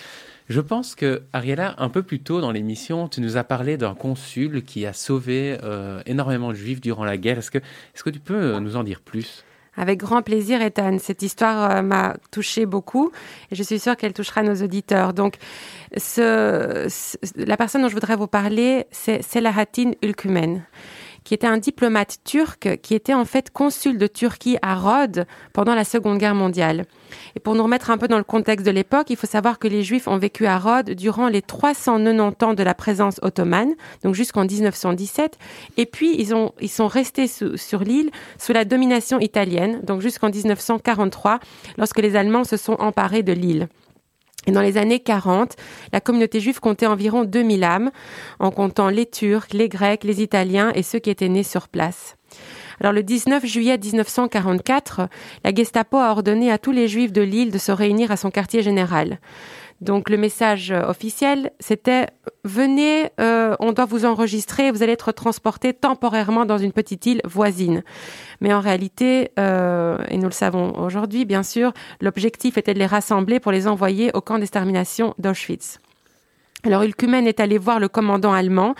Je 0.52 0.60
pense 0.60 0.94
que, 0.94 1.22
Ariela, 1.32 1.74
un 1.78 1.88
peu 1.88 2.02
plus 2.02 2.20
tôt 2.20 2.42
dans 2.42 2.50
l'émission, 2.50 3.08
tu 3.08 3.22
nous 3.22 3.38
as 3.38 3.42
parlé 3.42 3.78
d'un 3.78 3.94
consul 3.94 4.62
qui 4.62 4.84
a 4.84 4.92
sauvé 4.92 5.56
euh, 5.62 6.02
énormément 6.04 6.50
de 6.50 6.54
juifs 6.54 6.82
durant 6.82 7.04
la 7.04 7.16
guerre. 7.16 7.38
Est-ce 7.38 7.50
que, 7.50 7.56
est-ce 7.56 8.04
que 8.04 8.10
tu 8.10 8.20
peux 8.20 8.58
nous 8.58 8.76
en 8.76 8.84
dire 8.84 9.00
plus? 9.00 9.44
Avec 9.78 9.98
grand 9.98 10.20
plaisir, 10.20 10.60
Ethan. 10.60 10.98
Cette 10.98 11.22
histoire 11.22 11.70
euh, 11.70 11.80
m'a 11.80 12.18
touché 12.30 12.66
beaucoup 12.66 13.12
et 13.50 13.54
je 13.54 13.62
suis 13.62 13.80
sûre 13.80 13.96
qu'elle 13.96 14.12
touchera 14.12 14.42
nos 14.42 14.56
auditeurs. 14.56 15.14
Donc, 15.14 15.36
la 15.94 17.56
personne 17.56 17.80
dont 17.80 17.88
je 17.88 17.94
voudrais 17.94 18.16
vous 18.16 18.26
parler, 18.26 18.84
c'est 18.90 19.22
Selahattin 19.22 19.92
Ülkümen 20.02 20.64
qui 21.24 21.34
était 21.34 21.46
un 21.46 21.58
diplomate 21.58 22.18
turc 22.24 22.78
qui 22.82 22.94
était 22.94 23.14
en 23.14 23.24
fait 23.24 23.50
consul 23.50 23.98
de 23.98 24.06
Turquie 24.06 24.56
à 24.62 24.74
Rhodes 24.74 25.26
pendant 25.52 25.74
la 25.74 25.84
Seconde 25.84 26.18
Guerre 26.18 26.34
mondiale. 26.34 26.86
Et 27.36 27.40
pour 27.40 27.54
nous 27.54 27.62
remettre 27.62 27.90
un 27.90 27.98
peu 27.98 28.08
dans 28.08 28.18
le 28.18 28.24
contexte 28.24 28.66
de 28.66 28.70
l'époque, 28.70 29.10
il 29.10 29.16
faut 29.16 29.26
savoir 29.26 29.58
que 29.58 29.68
les 29.68 29.82
Juifs 29.82 30.08
ont 30.08 30.18
vécu 30.18 30.46
à 30.46 30.58
Rhodes 30.58 30.90
durant 30.90 31.28
les 31.28 31.42
390 31.42 32.44
ans 32.44 32.54
de 32.54 32.62
la 32.62 32.74
présence 32.74 33.18
ottomane, 33.22 33.74
donc 34.02 34.14
jusqu'en 34.14 34.44
1917. 34.44 35.38
Et 35.76 35.86
puis, 35.86 36.14
ils, 36.18 36.34
ont, 36.34 36.52
ils 36.60 36.70
sont 36.70 36.88
restés 36.88 37.26
sur 37.28 37.80
l'île 37.80 38.10
sous 38.38 38.52
la 38.52 38.64
domination 38.64 39.18
italienne, 39.20 39.80
donc 39.82 40.00
jusqu'en 40.00 40.30
1943, 40.30 41.40
lorsque 41.78 41.98
les 41.98 42.16
Allemands 42.16 42.44
se 42.44 42.56
sont 42.56 42.74
emparés 42.74 43.22
de 43.22 43.32
l'île. 43.32 43.68
Et 44.46 44.52
dans 44.52 44.60
les 44.60 44.76
années 44.76 45.00
40, 45.00 45.54
la 45.92 46.00
communauté 46.00 46.40
juive 46.40 46.60
comptait 46.60 46.86
environ 46.86 47.24
2000 47.24 47.62
âmes, 47.64 47.90
en 48.40 48.50
comptant 48.50 48.88
les 48.88 49.06
Turcs, 49.06 49.48
les 49.52 49.68
Grecs, 49.68 50.04
les 50.04 50.22
Italiens 50.22 50.72
et 50.74 50.82
ceux 50.82 50.98
qui 50.98 51.10
étaient 51.10 51.28
nés 51.28 51.44
sur 51.44 51.68
place. 51.68 52.16
Alors 52.80 52.92
le 52.92 53.02
19 53.02 53.46
juillet 53.46 53.78
1944, 53.78 55.08
la 55.44 55.54
Gestapo 55.54 55.98
a 55.98 56.10
ordonné 56.10 56.50
à 56.50 56.58
tous 56.58 56.72
les 56.72 56.88
juifs 56.88 57.12
de 57.12 57.22
l'île 57.22 57.52
de 57.52 57.58
se 57.58 57.70
réunir 57.70 58.10
à 58.10 58.16
son 58.16 58.30
quartier 58.30 58.62
général. 58.62 59.20
Donc 59.82 60.10
le 60.10 60.16
message 60.16 60.70
euh, 60.70 60.86
officiel, 60.86 61.50
c'était 61.58 62.06
venez, 62.44 63.10
euh, 63.20 63.56
on 63.58 63.72
doit 63.72 63.84
vous 63.84 64.04
enregistrer, 64.04 64.70
vous 64.70 64.84
allez 64.84 64.92
être 64.92 65.10
transporté 65.10 65.74
temporairement 65.74 66.44
dans 66.44 66.56
une 66.56 66.70
petite 66.70 67.04
île 67.04 67.20
voisine. 67.24 67.82
Mais 68.40 68.54
en 68.54 68.60
réalité, 68.60 69.32
euh, 69.40 69.98
et 70.08 70.18
nous 70.18 70.26
le 70.26 70.30
savons 70.30 70.78
aujourd'hui, 70.78 71.24
bien 71.24 71.42
sûr, 71.42 71.72
l'objectif 72.00 72.58
était 72.58 72.74
de 72.74 72.78
les 72.78 72.86
rassembler 72.86 73.40
pour 73.40 73.50
les 73.50 73.66
envoyer 73.66 74.12
au 74.14 74.20
camp 74.20 74.38
d'extermination 74.38 75.14
d'Auschwitz. 75.18 75.80
Alors 76.64 76.84
Ulkumen 76.84 77.26
est 77.26 77.40
allé 77.40 77.58
voir 77.58 77.80
le 77.80 77.88
commandant 77.88 78.32
allemand 78.32 78.76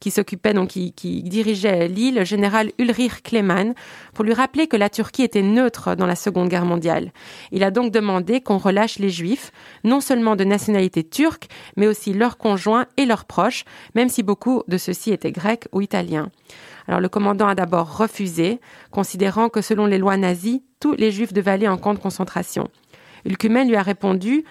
qui 0.00 0.10
s'occupait 0.10 0.52
donc 0.52 0.68
qui, 0.68 1.22
dirigeait 1.22 1.88
l'île, 1.88 2.16
le 2.16 2.24
général 2.24 2.72
Ulrich 2.78 3.22
Klemann, 3.22 3.74
pour 4.14 4.24
lui 4.24 4.34
rappeler 4.34 4.66
que 4.66 4.76
la 4.76 4.90
Turquie 4.90 5.22
était 5.22 5.42
neutre 5.42 5.94
dans 5.94 6.06
la 6.06 6.16
Seconde 6.16 6.48
Guerre 6.48 6.64
mondiale. 6.64 7.12
Il 7.52 7.64
a 7.64 7.70
donc 7.70 7.92
demandé 7.92 8.40
qu'on 8.40 8.58
relâche 8.58 8.98
les 8.98 9.10
Juifs, 9.10 9.52
non 9.84 10.00
seulement 10.00 10.36
de 10.36 10.44
nationalité 10.44 11.04
turque, 11.04 11.48
mais 11.76 11.86
aussi 11.86 12.12
leurs 12.12 12.38
conjoints 12.38 12.86
et 12.96 13.06
leurs 13.06 13.24
proches, 13.24 13.64
même 13.94 14.08
si 14.08 14.22
beaucoup 14.22 14.62
de 14.68 14.78
ceux-ci 14.78 15.12
étaient 15.12 15.32
grecs 15.32 15.68
ou 15.72 15.80
italiens. 15.80 16.30
Alors 16.86 17.00
le 17.00 17.08
commandant 17.08 17.48
a 17.48 17.54
d'abord 17.54 17.96
refusé, 17.96 18.60
considérant 18.90 19.48
que 19.48 19.62
selon 19.62 19.86
les 19.86 19.98
lois 19.98 20.16
nazies, 20.16 20.62
tous 20.80 20.94
les 20.94 21.10
Juifs 21.10 21.32
devaient 21.32 21.52
aller 21.52 21.68
en 21.68 21.78
camp 21.78 21.94
de 21.94 21.98
concentration. 21.98 22.68
Ulkumen 23.24 23.68
lui 23.68 23.76
a 23.76 23.82
répondu 23.82 24.44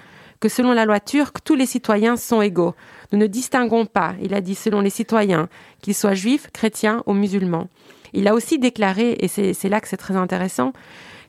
que 0.43 0.49
selon 0.49 0.73
la 0.73 0.83
loi 0.83 0.99
turque, 0.99 1.37
tous 1.45 1.55
les 1.55 1.65
citoyens 1.65 2.17
sont 2.17 2.41
égaux. 2.41 2.75
Nous 3.13 3.17
ne 3.17 3.27
distinguons 3.27 3.85
pas, 3.85 4.13
il 4.21 4.33
a 4.33 4.41
dit, 4.41 4.55
selon 4.55 4.81
les 4.81 4.89
citoyens, 4.89 5.47
qu'ils 5.81 5.95
soient 5.95 6.15
juifs, 6.15 6.49
chrétiens 6.51 7.01
ou 7.05 7.13
musulmans. 7.13 7.69
Il 8.11 8.27
a 8.27 8.33
aussi 8.33 8.59
déclaré, 8.59 9.15
et 9.21 9.29
c'est 9.29 9.69
là 9.69 9.79
que 9.79 9.87
c'est 9.87 9.95
très 9.95 10.17
intéressant, 10.17 10.73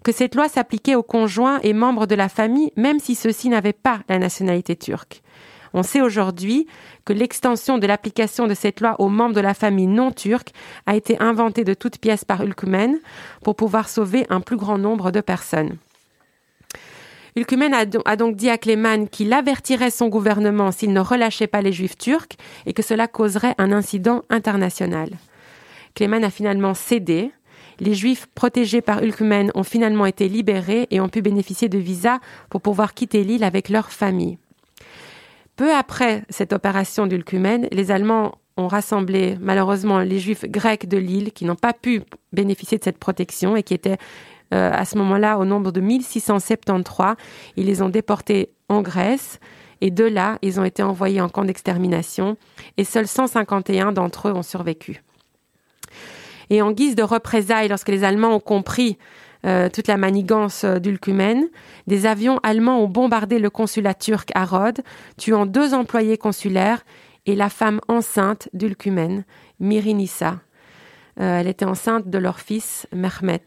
que 0.02 0.10
cette 0.10 0.34
loi 0.34 0.48
s'appliquait 0.48 0.96
aux 0.96 1.04
conjoints 1.04 1.60
et 1.62 1.74
membres 1.74 2.08
de 2.08 2.16
la 2.16 2.28
famille, 2.28 2.72
même 2.74 2.98
si 2.98 3.14
ceux-ci 3.14 3.50
n'avaient 3.50 3.72
pas 3.72 4.00
la 4.08 4.18
nationalité 4.18 4.74
turque. 4.74 5.22
On 5.74 5.84
sait 5.84 6.00
aujourd'hui 6.00 6.66
que 7.04 7.12
l'extension 7.12 7.78
de 7.78 7.86
l'application 7.86 8.48
de 8.48 8.54
cette 8.54 8.80
loi 8.80 8.96
aux 9.00 9.08
membres 9.08 9.36
de 9.36 9.40
la 9.40 9.54
famille 9.54 9.86
non 9.86 10.10
turque 10.10 10.50
a 10.86 10.96
été 10.96 11.22
inventée 11.22 11.62
de 11.62 11.74
toutes 11.74 11.98
pièces 11.98 12.24
par 12.24 12.42
Ulkumen 12.42 12.98
pour 13.44 13.54
pouvoir 13.54 13.88
sauver 13.88 14.26
un 14.28 14.40
plus 14.40 14.56
grand 14.56 14.76
nombre 14.76 15.12
de 15.12 15.20
personnes. 15.20 15.76
Ulkumen 17.36 17.74
a, 17.74 17.84
do- 17.84 18.02
a 18.04 18.16
donc 18.16 18.36
dit 18.36 18.48
à 18.48 18.58
Cléman 18.58 19.08
qu'il 19.08 19.32
avertirait 19.32 19.90
son 19.90 20.08
gouvernement 20.08 20.70
s'il 20.70 20.92
ne 20.92 21.00
relâchait 21.00 21.48
pas 21.48 21.62
les 21.62 21.72
juifs 21.72 21.98
turcs 21.98 22.36
et 22.64 22.72
que 22.72 22.82
cela 22.82 23.08
causerait 23.08 23.54
un 23.58 23.72
incident 23.72 24.22
international. 24.30 25.10
Cléman 25.94 26.22
a 26.24 26.30
finalement 26.30 26.74
cédé. 26.74 27.32
Les 27.80 27.94
juifs 27.94 28.26
protégés 28.36 28.82
par 28.82 29.02
Ulkumen 29.02 29.50
ont 29.56 29.64
finalement 29.64 30.06
été 30.06 30.28
libérés 30.28 30.86
et 30.92 31.00
ont 31.00 31.08
pu 31.08 31.22
bénéficier 31.22 31.68
de 31.68 31.78
visas 31.78 32.20
pour 32.50 32.60
pouvoir 32.60 32.94
quitter 32.94 33.24
l'île 33.24 33.42
avec 33.42 33.68
leur 33.68 33.90
famille. 33.90 34.38
Peu 35.56 35.74
après 35.74 36.22
cette 36.30 36.52
opération 36.52 37.06
d'Ulkumen, 37.08 37.66
les 37.72 37.90
Allemands 37.90 38.38
ont 38.56 38.68
rassemblé 38.68 39.36
malheureusement 39.40 39.98
les 39.98 40.20
juifs 40.20 40.44
grecs 40.44 40.88
de 40.88 40.98
l'île 40.98 41.32
qui 41.32 41.44
n'ont 41.44 41.56
pas 41.56 41.72
pu 41.72 42.02
bénéficier 42.32 42.78
de 42.78 42.84
cette 42.84 42.98
protection 42.98 43.56
et 43.56 43.64
qui 43.64 43.74
étaient 43.74 43.98
euh, 44.52 44.70
à 44.72 44.84
ce 44.84 44.98
moment-là 44.98 45.38
au 45.38 45.44
nombre 45.44 45.72
de 45.72 45.80
1673. 45.80 47.14
Ils 47.56 47.66
les 47.66 47.82
ont 47.82 47.88
déportés 47.88 48.50
en 48.68 48.82
Grèce 48.82 49.40
et 49.80 49.90
de 49.90 50.04
là, 50.04 50.38
ils 50.42 50.60
ont 50.60 50.64
été 50.64 50.82
envoyés 50.82 51.20
en 51.20 51.28
camp 51.28 51.44
d'extermination 51.44 52.36
et 52.76 52.84
seuls 52.84 53.08
151 53.08 53.92
d'entre 53.92 54.28
eux 54.28 54.32
ont 54.32 54.42
survécu. 54.42 55.02
Et 56.50 56.60
en 56.60 56.72
guise 56.72 56.94
de 56.94 57.02
représailles, 57.02 57.68
lorsque 57.68 57.88
les 57.88 58.04
Allemands 58.04 58.34
ont 58.34 58.40
compris 58.40 58.98
euh, 59.46 59.68
toute 59.70 59.88
la 59.88 59.96
manigance 59.96 60.64
euh, 60.64 60.78
d'Ulkumen, 60.78 61.48
des 61.86 62.06
avions 62.06 62.38
allemands 62.42 62.82
ont 62.82 62.88
bombardé 62.88 63.38
le 63.38 63.48
consulat 63.48 63.94
turc 63.94 64.30
à 64.34 64.44
Rhodes, 64.44 64.82
tuant 65.16 65.46
deux 65.46 65.72
employés 65.72 66.18
consulaires 66.18 66.84
et 67.24 67.34
la 67.34 67.48
femme 67.48 67.80
enceinte 67.88 68.50
d'Ulkumen, 68.52 69.24
Mirinissa. 69.58 70.40
Elle 71.16 71.46
était 71.46 71.64
enceinte 71.64 72.08
de 72.10 72.18
leur 72.18 72.40
fils 72.40 72.88
Mehmet. 72.92 73.40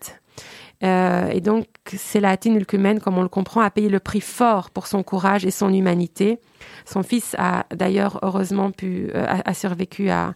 Euh, 0.84 1.30
et 1.30 1.41
donc, 1.41 1.67
Selahattin 1.88 2.53
Ulkumen, 2.53 2.99
comme 2.99 3.17
on 3.17 3.23
le 3.23 3.30
comprend, 3.30 3.61
a 3.61 3.69
payé 3.71 3.89
le 3.89 3.99
prix 3.99 4.21
fort 4.21 4.69
pour 4.69 4.88
son 4.88 5.03
courage 5.03 5.45
et 5.45 5.51
son 5.51 5.73
humanité. 5.73 6.39
Son 6.86 7.03
fils 7.03 7.36
a 7.38 7.65
d'ailleurs 7.73 8.19
heureusement 8.21 8.71
pu, 8.71 9.09
euh, 9.15 9.53
survécu 9.53 10.09
à, 10.09 10.34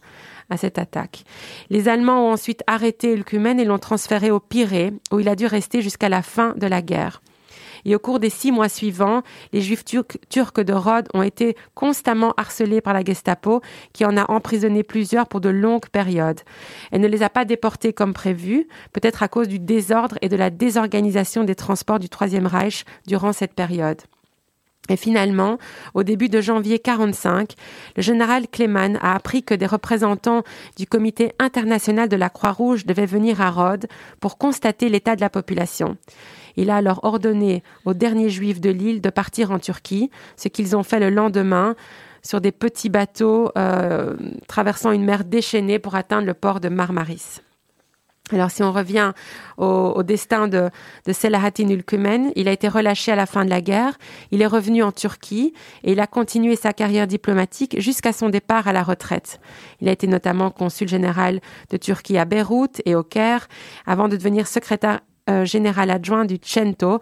à 0.50 0.56
cette 0.56 0.78
attaque. 0.78 1.24
Les 1.70 1.88
Allemands 1.88 2.28
ont 2.28 2.32
ensuite 2.32 2.62
arrêté 2.66 3.12
Ulkumen 3.12 3.60
et 3.60 3.64
l'ont 3.64 3.78
transféré 3.78 4.30
au 4.30 4.40
Pirée, 4.40 4.92
où 5.12 5.20
il 5.20 5.28
a 5.28 5.36
dû 5.36 5.46
rester 5.46 5.80
jusqu'à 5.80 6.08
la 6.08 6.22
fin 6.22 6.54
de 6.56 6.66
la 6.66 6.82
guerre. 6.82 7.22
Et 7.84 7.94
au 7.94 7.98
cours 7.98 8.20
des 8.20 8.30
six 8.30 8.52
mois 8.52 8.68
suivants, 8.68 9.22
les 9.52 9.60
juifs 9.60 9.84
turcs, 9.84 10.62
de 10.64 10.72
Rhodes 10.72 11.08
ont 11.14 11.22
été 11.22 11.56
constamment 11.74 12.34
harcelés 12.36 12.80
par 12.80 12.94
la 12.94 13.04
Gestapo, 13.04 13.60
qui 13.92 14.04
en 14.04 14.16
a 14.16 14.30
emprisonné 14.30 14.82
plusieurs 14.82 15.26
pour 15.26 15.40
de 15.40 15.48
longues 15.48 15.88
périodes. 15.88 16.40
Elle 16.90 17.00
ne 17.00 17.08
les 17.08 17.22
a 17.22 17.30
pas 17.30 17.44
déportés 17.44 17.92
comme 17.92 18.12
prévu, 18.12 18.68
peut-être 18.92 19.22
à 19.22 19.28
cause 19.28 19.48
du 19.48 19.58
désordre 19.58 20.18
et 20.22 20.28
de 20.28 20.36
la 20.36 20.50
désorganisation 20.50 21.44
des 21.44 21.54
transports 21.54 21.98
du 21.98 22.08
Troisième 22.08 22.46
Reich 22.46 22.84
durant 23.06 23.32
cette 23.32 23.54
période. 23.54 24.02
Et 24.88 24.96
finalement, 24.96 25.58
au 25.94 26.02
début 26.02 26.28
de 26.28 26.40
janvier 26.40 26.80
45, 26.80 27.54
le 27.96 28.02
général 28.02 28.48
Kleman 28.48 28.98
a 29.00 29.14
appris 29.14 29.44
que 29.44 29.54
des 29.54 29.66
représentants 29.66 30.42
du 30.76 30.86
comité 30.86 31.32
international 31.38 32.08
de 32.08 32.16
la 32.16 32.28
Croix-Rouge 32.28 32.84
devaient 32.84 33.06
venir 33.06 33.40
à 33.40 33.50
Rhodes 33.50 33.86
pour 34.20 34.38
constater 34.38 34.88
l'état 34.88 35.14
de 35.14 35.20
la 35.20 35.30
population. 35.30 35.96
Il 36.56 36.70
a 36.70 36.76
alors 36.76 37.00
ordonné 37.02 37.62
aux 37.84 37.94
derniers 37.94 38.30
juifs 38.30 38.60
de 38.60 38.70
l'île 38.70 39.00
de 39.00 39.10
partir 39.10 39.50
en 39.50 39.58
Turquie, 39.58 40.10
ce 40.36 40.48
qu'ils 40.48 40.76
ont 40.76 40.82
fait 40.82 41.00
le 41.00 41.10
lendemain 41.10 41.74
sur 42.22 42.40
des 42.40 42.52
petits 42.52 42.88
bateaux 42.88 43.50
euh, 43.58 44.16
traversant 44.46 44.92
une 44.92 45.04
mer 45.04 45.24
déchaînée 45.24 45.78
pour 45.78 45.94
atteindre 45.94 46.26
le 46.26 46.34
port 46.34 46.60
de 46.60 46.68
Marmaris. 46.68 47.40
Alors, 48.30 48.50
si 48.50 48.62
on 48.62 48.72
revient 48.72 49.12
au, 49.58 50.02
destin 50.02 50.48
de, 50.48 50.70
de 51.06 51.12
Selahattin 51.12 51.68
Ülkümen, 51.68 52.32
il 52.34 52.48
a 52.48 52.52
été 52.52 52.68
relâché 52.68 53.12
à 53.12 53.16
la 53.16 53.26
fin 53.26 53.44
de 53.44 53.50
la 53.50 53.60
guerre. 53.60 53.98
Il 54.30 54.40
est 54.40 54.46
revenu 54.46 54.82
en 54.82 54.92
Turquie 54.92 55.52
et 55.82 55.92
il 55.92 56.00
a 56.00 56.06
continué 56.06 56.56
sa 56.56 56.72
carrière 56.72 57.06
diplomatique 57.06 57.78
jusqu'à 57.78 58.12
son 58.12 58.30
départ 58.30 58.68
à 58.68 58.72
la 58.72 58.84
retraite. 58.84 59.40
Il 59.80 59.88
a 59.88 59.92
été 59.92 60.06
notamment 60.06 60.50
consul 60.50 60.88
général 60.88 61.40
de 61.70 61.76
Turquie 61.76 62.16
à 62.16 62.24
Beyrouth 62.24 62.80
et 62.86 62.94
au 62.94 63.02
Caire 63.02 63.48
avant 63.86 64.08
de 64.08 64.16
devenir 64.16 64.46
secrétaire 64.46 65.00
euh, 65.30 65.44
général 65.44 65.90
adjoint 65.90 66.24
du 66.24 66.38
CENTO. 66.42 67.00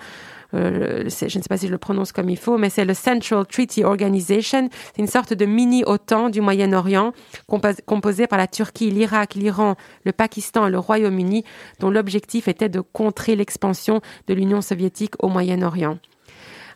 Euh, 0.53 1.05
je 1.09 1.25
ne 1.25 1.31
sais 1.31 1.49
pas 1.49 1.57
si 1.57 1.69
je 1.69 1.73
le 1.73 1.79
prononce 1.79 2.11
comme 2.11 2.29
il 2.29 2.37
faut, 2.37 2.59
mais 2.59 2.71
c'est 2.71 2.85
le 2.85 2.95
Central 2.95 3.47
Treaty 3.47 3.85
Organization. 3.85 4.69
C'est 4.95 5.01
une 5.01 5.07
sorte 5.07 5.33
de 5.33 5.47
mini-OTAN 5.47 6.29
du 6.29 6.41
Moyen-Orient 6.41 7.13
compos- 7.49 7.81
composé 7.87 8.27
par 8.27 8.39
la 8.39 8.49
Turquie, 8.49 8.91
l'Irak, 8.91 9.35
l'Iran, 9.35 9.77
le 10.05 10.13
Pakistan 10.13 10.67
et 10.67 10.71
le 10.71 10.79
Royaume-Uni, 10.79 11.45
dont 11.79 11.91
l'objectif 11.91 12.49
était 12.49 12.69
de 12.69 12.81
contrer 12.81 13.37
l'expansion 13.37 14.01
de 14.27 14.35
l'Union 14.35 14.61
soviétique 14.61 15.15
au 15.21 15.29
Moyen-Orient. 15.29 15.99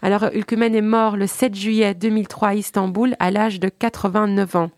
Alors, 0.02 0.26
Ülkümen 0.34 0.74
est 0.74 0.80
mort 0.82 1.16
le 1.16 1.26
7 1.26 1.54
juillet 1.54 1.94
2003 1.94 2.48
à 2.48 2.54
Istanbul 2.54 3.16
à 3.18 3.30
l'âge 3.30 3.58
de 3.58 3.68
89 3.70 4.54
ans. 4.54 4.70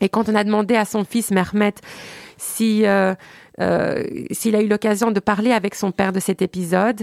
Et 0.00 0.08
quand 0.08 0.28
on 0.28 0.34
a 0.34 0.44
demandé 0.44 0.74
à 0.76 0.84
son 0.84 1.04
fils 1.04 1.30
Mehmet 1.30 1.74
si 2.42 2.84
euh, 2.86 3.14
euh, 3.60 4.02
s'il 4.30 4.56
a 4.56 4.62
eu 4.62 4.66
l'occasion 4.66 5.10
de 5.10 5.20
parler 5.20 5.52
avec 5.52 5.74
son 5.74 5.92
père 5.92 6.12
de 6.12 6.20
cet 6.20 6.42
épisode, 6.42 7.02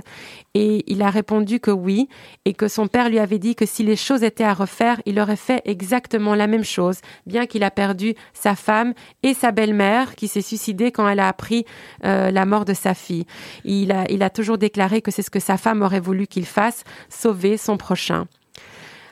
et 0.54 0.84
il 0.88 1.02
a 1.02 1.10
répondu 1.10 1.60
que 1.60 1.72
oui, 1.72 2.10
et 2.46 2.54
que 2.54 2.68
son 2.68 2.88
père 2.88 3.10
lui 3.10 3.20
avait 3.20 3.40
dit 3.40 3.56
que 3.56 3.66
si 3.66 3.84
les 3.84 3.96
choses 3.96 4.24
étaient 4.24 4.44
à 4.44 4.54
refaire, 4.54 5.02
il 5.06 5.20
aurait 5.20 5.36
fait 5.36 5.62
exactement 5.66 6.36
la 6.36 6.48
même 6.48 6.64
chose, 6.64 7.00
bien 7.26 7.46
qu'il 7.46 7.64
a 7.64 7.72
perdu 7.72 8.16
sa 8.34 8.56
femme 8.56 8.94
et 9.24 9.34
sa 9.34 9.52
belle-mère 9.52 10.16
qui 10.16 10.28
s'est 10.28 10.42
suicidée 10.42 10.92
quand 10.92 11.08
elle 11.08 11.20
a 11.20 11.28
appris 11.28 11.66
euh, 12.04 12.32
la 12.32 12.46
mort 12.46 12.66
de 12.66 12.74
sa 12.74 12.94
fille. 12.94 13.26
Il 13.64 13.92
a, 13.92 14.06
il 14.10 14.24
a 14.24 14.30
toujours 14.30 14.58
déclaré 14.58 15.02
que 15.02 15.12
c'est 15.12 15.22
ce 15.22 15.32
que 15.32 15.40
sa 15.40 15.58
femme 15.58 15.82
aurait 15.82 16.00
voulu 16.00 16.28
qu'il 16.28 16.46
fasse, 16.46 16.84
sauver 17.10 17.58
son 17.58 17.78
prochain. 17.78 18.26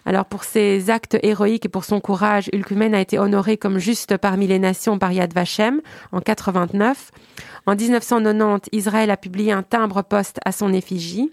Alors 0.07 0.23
pour 0.23 0.45
ses 0.45 0.89
actes 0.89 1.17
héroïques 1.21 1.65
et 1.65 1.69
pour 1.69 1.83
son 1.83 1.99
courage, 1.99 2.49
Ulkumen 2.53 2.95
a 2.95 3.01
été 3.01 3.19
honoré 3.19 3.57
comme 3.57 3.77
juste 3.77 4.15
parmi 4.15 4.47
les 4.47 4.57
nations 4.57 4.97
par 4.97 5.11
Yad 5.11 5.33
Vashem 5.33 5.81
en 6.13 6.21
89. 6.21 7.11
En 7.65 7.75
1990, 7.75 8.69
Israël 8.71 9.11
a 9.11 9.17
publié 9.17 9.51
un 9.51 9.63
timbre-poste 9.63 10.39
à 10.45 10.53
son 10.53 10.71
effigie. 10.71 11.29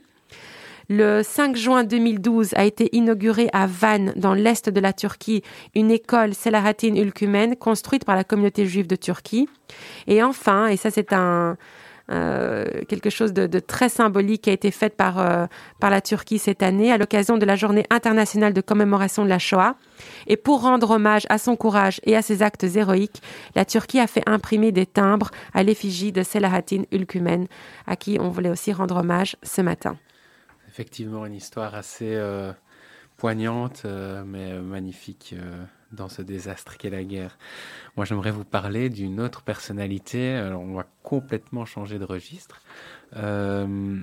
Le 0.88 1.22
5 1.22 1.54
juin 1.54 1.84
2012 1.84 2.54
a 2.56 2.64
été 2.64 2.88
inaugurée 2.96 3.48
à 3.52 3.68
Van, 3.68 4.06
dans 4.16 4.34
l'est 4.34 4.68
de 4.68 4.80
la 4.80 4.92
Turquie, 4.92 5.44
une 5.76 5.92
école 5.92 6.34
Selahattin 6.34 6.96
Ülkümen 6.96 7.54
construite 7.54 8.04
par 8.04 8.16
la 8.16 8.24
communauté 8.24 8.66
juive 8.66 8.88
de 8.88 8.96
Turquie. 8.96 9.48
Et 10.08 10.20
enfin, 10.20 10.66
et 10.66 10.76
ça 10.76 10.90
c'est 10.90 11.12
un 11.12 11.56
quelque 12.08 13.10
chose 13.10 13.32
de, 13.32 13.58
très 13.60 13.88
symbolique 13.88 14.42
qui 14.42 14.50
a 14.50 14.52
été 14.52 14.70
fait 14.70 14.94
par 14.94 15.18
euh, 15.18 15.46
par 15.80 15.90
la 15.90 16.00
Turquie 16.00 16.38
cette 16.38 16.62
année 16.62 16.92
à 16.92 16.98
l'occasion 16.98 17.38
de 17.38 17.46
la 17.46 17.56
Journée 17.56 17.84
internationale 17.90 18.52
de 18.52 18.60
commémoration 18.60 19.24
de 19.24 19.28
la 19.28 19.38
Shoah. 19.38 19.76
Et 20.26 20.36
pour 20.36 20.62
rendre 20.62 20.90
hommage 20.90 21.24
à 21.28 21.38
son 21.38 21.56
courage 21.56 22.00
et 22.04 22.16
à 22.16 22.22
ses 22.22 22.42
actes 22.42 22.64
héroïques, 22.64 23.22
la 23.54 23.64
Turquie 23.64 24.00
a 24.00 24.06
fait 24.06 24.22
imprimer 24.26 24.72
des 24.72 24.86
timbres 24.86 25.30
à 25.52 25.62
l'effigie 25.62 26.12
de 26.12 26.22
Selahattin 26.22 26.82
Ülkümen, 26.92 27.46
à 27.86 27.96
qui 27.96 28.18
on 28.20 28.28
voulait 28.28 28.50
aussi 28.50 28.72
rendre 28.72 28.96
hommage 28.96 29.36
ce 29.42 29.62
matin. 29.62 29.96
Effectivement, 30.68 31.24
une 31.24 31.34
histoire 31.34 31.74
assez 31.74 32.14
euh, 32.14 32.52
poignante, 33.16 33.82
euh, 33.84 34.24
mais 34.26 34.52
euh, 34.52 34.60
magnifique 34.60 35.34
euh, 35.38 35.64
dans 35.94 36.08
ce 36.08 36.22
désastre 36.22 36.76
qu'est 36.76 36.90
la 36.90 37.04
guerre. 37.04 37.38
Moi, 37.96 38.04
j'aimerais 38.04 38.30
vous 38.30 38.44
parler 38.44 38.90
d'une 38.90 39.20
autre 39.20 39.42
personnalité. 39.42 40.38
On 40.54 40.74
va 40.74 40.86
complètement 41.02 41.64
changer 41.64 41.98
de 41.98 42.04
registre. 42.04 42.60
Euh, 43.16 44.00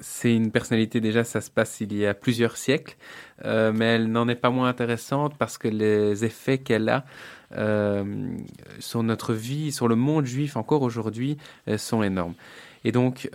c'est 0.00 0.34
une 0.34 0.50
personnalité, 0.50 1.00
déjà, 1.00 1.22
ça 1.22 1.40
se 1.40 1.50
passe 1.50 1.80
il 1.80 1.94
y 1.94 2.06
a 2.06 2.14
plusieurs 2.14 2.56
siècles, 2.56 2.96
euh, 3.44 3.72
mais 3.74 3.84
elle 3.84 4.10
n'en 4.10 4.26
est 4.28 4.36
pas 4.36 4.48
moins 4.48 4.68
intéressante 4.68 5.36
parce 5.36 5.58
que 5.58 5.68
les 5.68 6.24
effets 6.24 6.58
qu'elle 6.58 6.88
a 6.88 7.04
euh, 7.54 8.34
sur 8.78 9.02
notre 9.02 9.34
vie, 9.34 9.70
sur 9.70 9.88
le 9.88 9.96
monde 9.96 10.24
juif 10.24 10.56
encore 10.56 10.82
aujourd'hui, 10.82 11.36
sont 11.76 12.02
énormes. 12.02 12.34
Et 12.84 12.92
donc, 12.92 13.28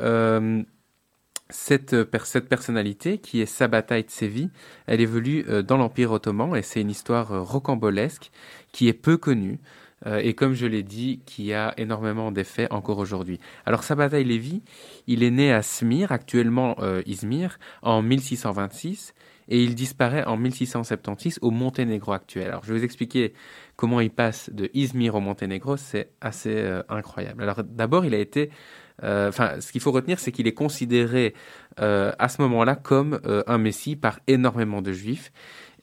cette, 1.50 2.04
per- 2.04 2.26
cette 2.26 2.50
personnalité, 2.50 3.18
qui 3.20 3.42
est 3.42 3.46
Sabataï 3.46 4.04
Tsevi, 4.04 4.50
elle 4.86 5.02
évolue 5.02 5.46
euh, 5.50 5.62
dans 5.62 5.78
l'Empire 5.78 6.12
ottoman 6.12 6.56
et 6.56 6.62
c'est 6.62 6.82
une 6.82 6.90
histoire 6.90 7.32
euh, 7.32 7.42
rocambolesque 7.42 8.32
qui 8.72 8.88
est 8.88 8.94
peu 8.94 9.18
connue 9.18 9.60
euh, 10.06 10.20
et 10.24 10.34
comme 10.34 10.54
je 10.54 10.66
l'ai 10.68 10.84
dit, 10.84 11.22
qui 11.26 11.54
a 11.54 11.74
énormément 11.78 12.32
d'effets 12.32 12.68
encore 12.72 13.00
aujourd'hui. 13.00 13.40
Alors 13.66 13.84
Sabataï 13.84 14.24
Levi, 14.24 14.62
il 15.08 15.24
est 15.24 15.32
né 15.32 15.52
à 15.52 15.62
Smir, 15.64 16.12
actuellement 16.12 16.76
euh, 16.80 17.02
Izmir, 17.06 17.58
en 17.82 18.02
1626 18.02 19.14
et 19.50 19.64
il 19.64 19.76
disparaît 19.76 20.26
en 20.26 20.36
1676 20.38 21.40
au 21.42 21.52
Monténégro 21.52 22.12
actuel. 22.12 22.48
Alors 22.50 22.64
je 22.64 22.74
vais 22.74 22.80
vous 22.80 22.86
expliquer 22.86 23.34
comment 23.76 24.02
il 24.02 24.10
passe 24.12 24.50
de 24.52 24.70
Izmir 24.74 25.16
au 25.16 25.22
Monténégro, 25.22 25.78
c'est 25.78 26.10
assez 26.22 26.54
euh, 26.56 26.84
incroyable. 26.90 27.42
Alors 27.44 27.64
d'abord, 27.64 28.06
il 28.06 28.14
a 28.14 28.20
été 28.20 28.50
euh, 28.50 28.87
Enfin, 29.04 29.62
ce 29.62 29.72
qu'il 29.72 29.82
faut 29.82 29.92
retenir, 29.92 30.20
c'est 30.20 30.32
qu'il 30.32 30.48
est 30.48 30.54
considéré 30.54 31.36
euh, 31.80 32.12
à 32.18 32.30
ce 32.30 32.42
moment-là 32.42 32.76
comme 32.76 33.20
euh, 33.26 33.44
un 33.48 33.58
messie 33.58 33.96
par 33.96 34.20
énormément 34.28 34.82
de 34.82 34.92
juifs. 34.92 35.32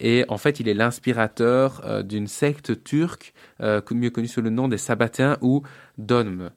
Et 0.01 0.25
en 0.29 0.39
fait, 0.39 0.61
il 0.61 0.69
est 0.69 0.75
l'inspirateur 0.75 1.83
euh, 1.85 2.03
d'une 2.03 2.27
secte 2.27 2.83
turque, 2.83 3.33
euh, 3.61 3.81
mieux 3.93 4.11
connue 4.11 4.29
sous 4.29 4.43
le 4.43 4.51
nom 4.51 4.69
des 4.69 4.79
Sabbatéens 4.79 5.39
ou 5.41 5.63
Donm. 5.99 6.51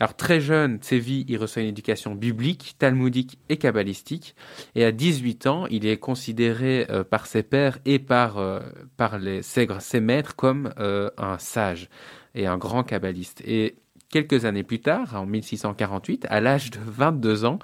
Alors 0.00 0.16
très 0.16 0.40
jeune, 0.40 0.78
Tsevi, 0.78 1.24
il 1.28 1.38
reçoit 1.38 1.62
une 1.62 1.68
éducation 1.68 2.14
biblique, 2.14 2.74
talmudique 2.78 3.38
et 3.48 3.58
kabbalistique. 3.58 4.34
Et 4.74 4.84
à 4.84 4.90
18 4.90 5.46
ans, 5.46 5.66
il 5.70 5.86
est 5.86 5.98
considéré 5.98 6.86
euh, 6.90 7.04
par 7.04 7.26
ses 7.26 7.44
pairs 7.44 7.78
et 7.84 7.98
par, 8.00 8.38
euh, 8.38 8.60
par 8.96 9.18
les, 9.18 9.42
ses, 9.42 9.68
ses 9.78 10.00
maîtres 10.00 10.34
comme 10.34 10.74
euh, 10.78 11.10
un 11.16 11.38
sage 11.38 11.88
et 12.34 12.46
un 12.46 12.58
grand 12.58 12.82
kabbaliste. 12.82 13.40
Et 13.46 13.76
quelques 14.14 14.44
années 14.44 14.62
plus 14.62 14.78
tard, 14.78 15.16
en 15.16 15.26
1648, 15.26 16.28
à 16.30 16.40
l'âge 16.40 16.70
de 16.70 16.78
22 16.86 17.44
ans, 17.44 17.58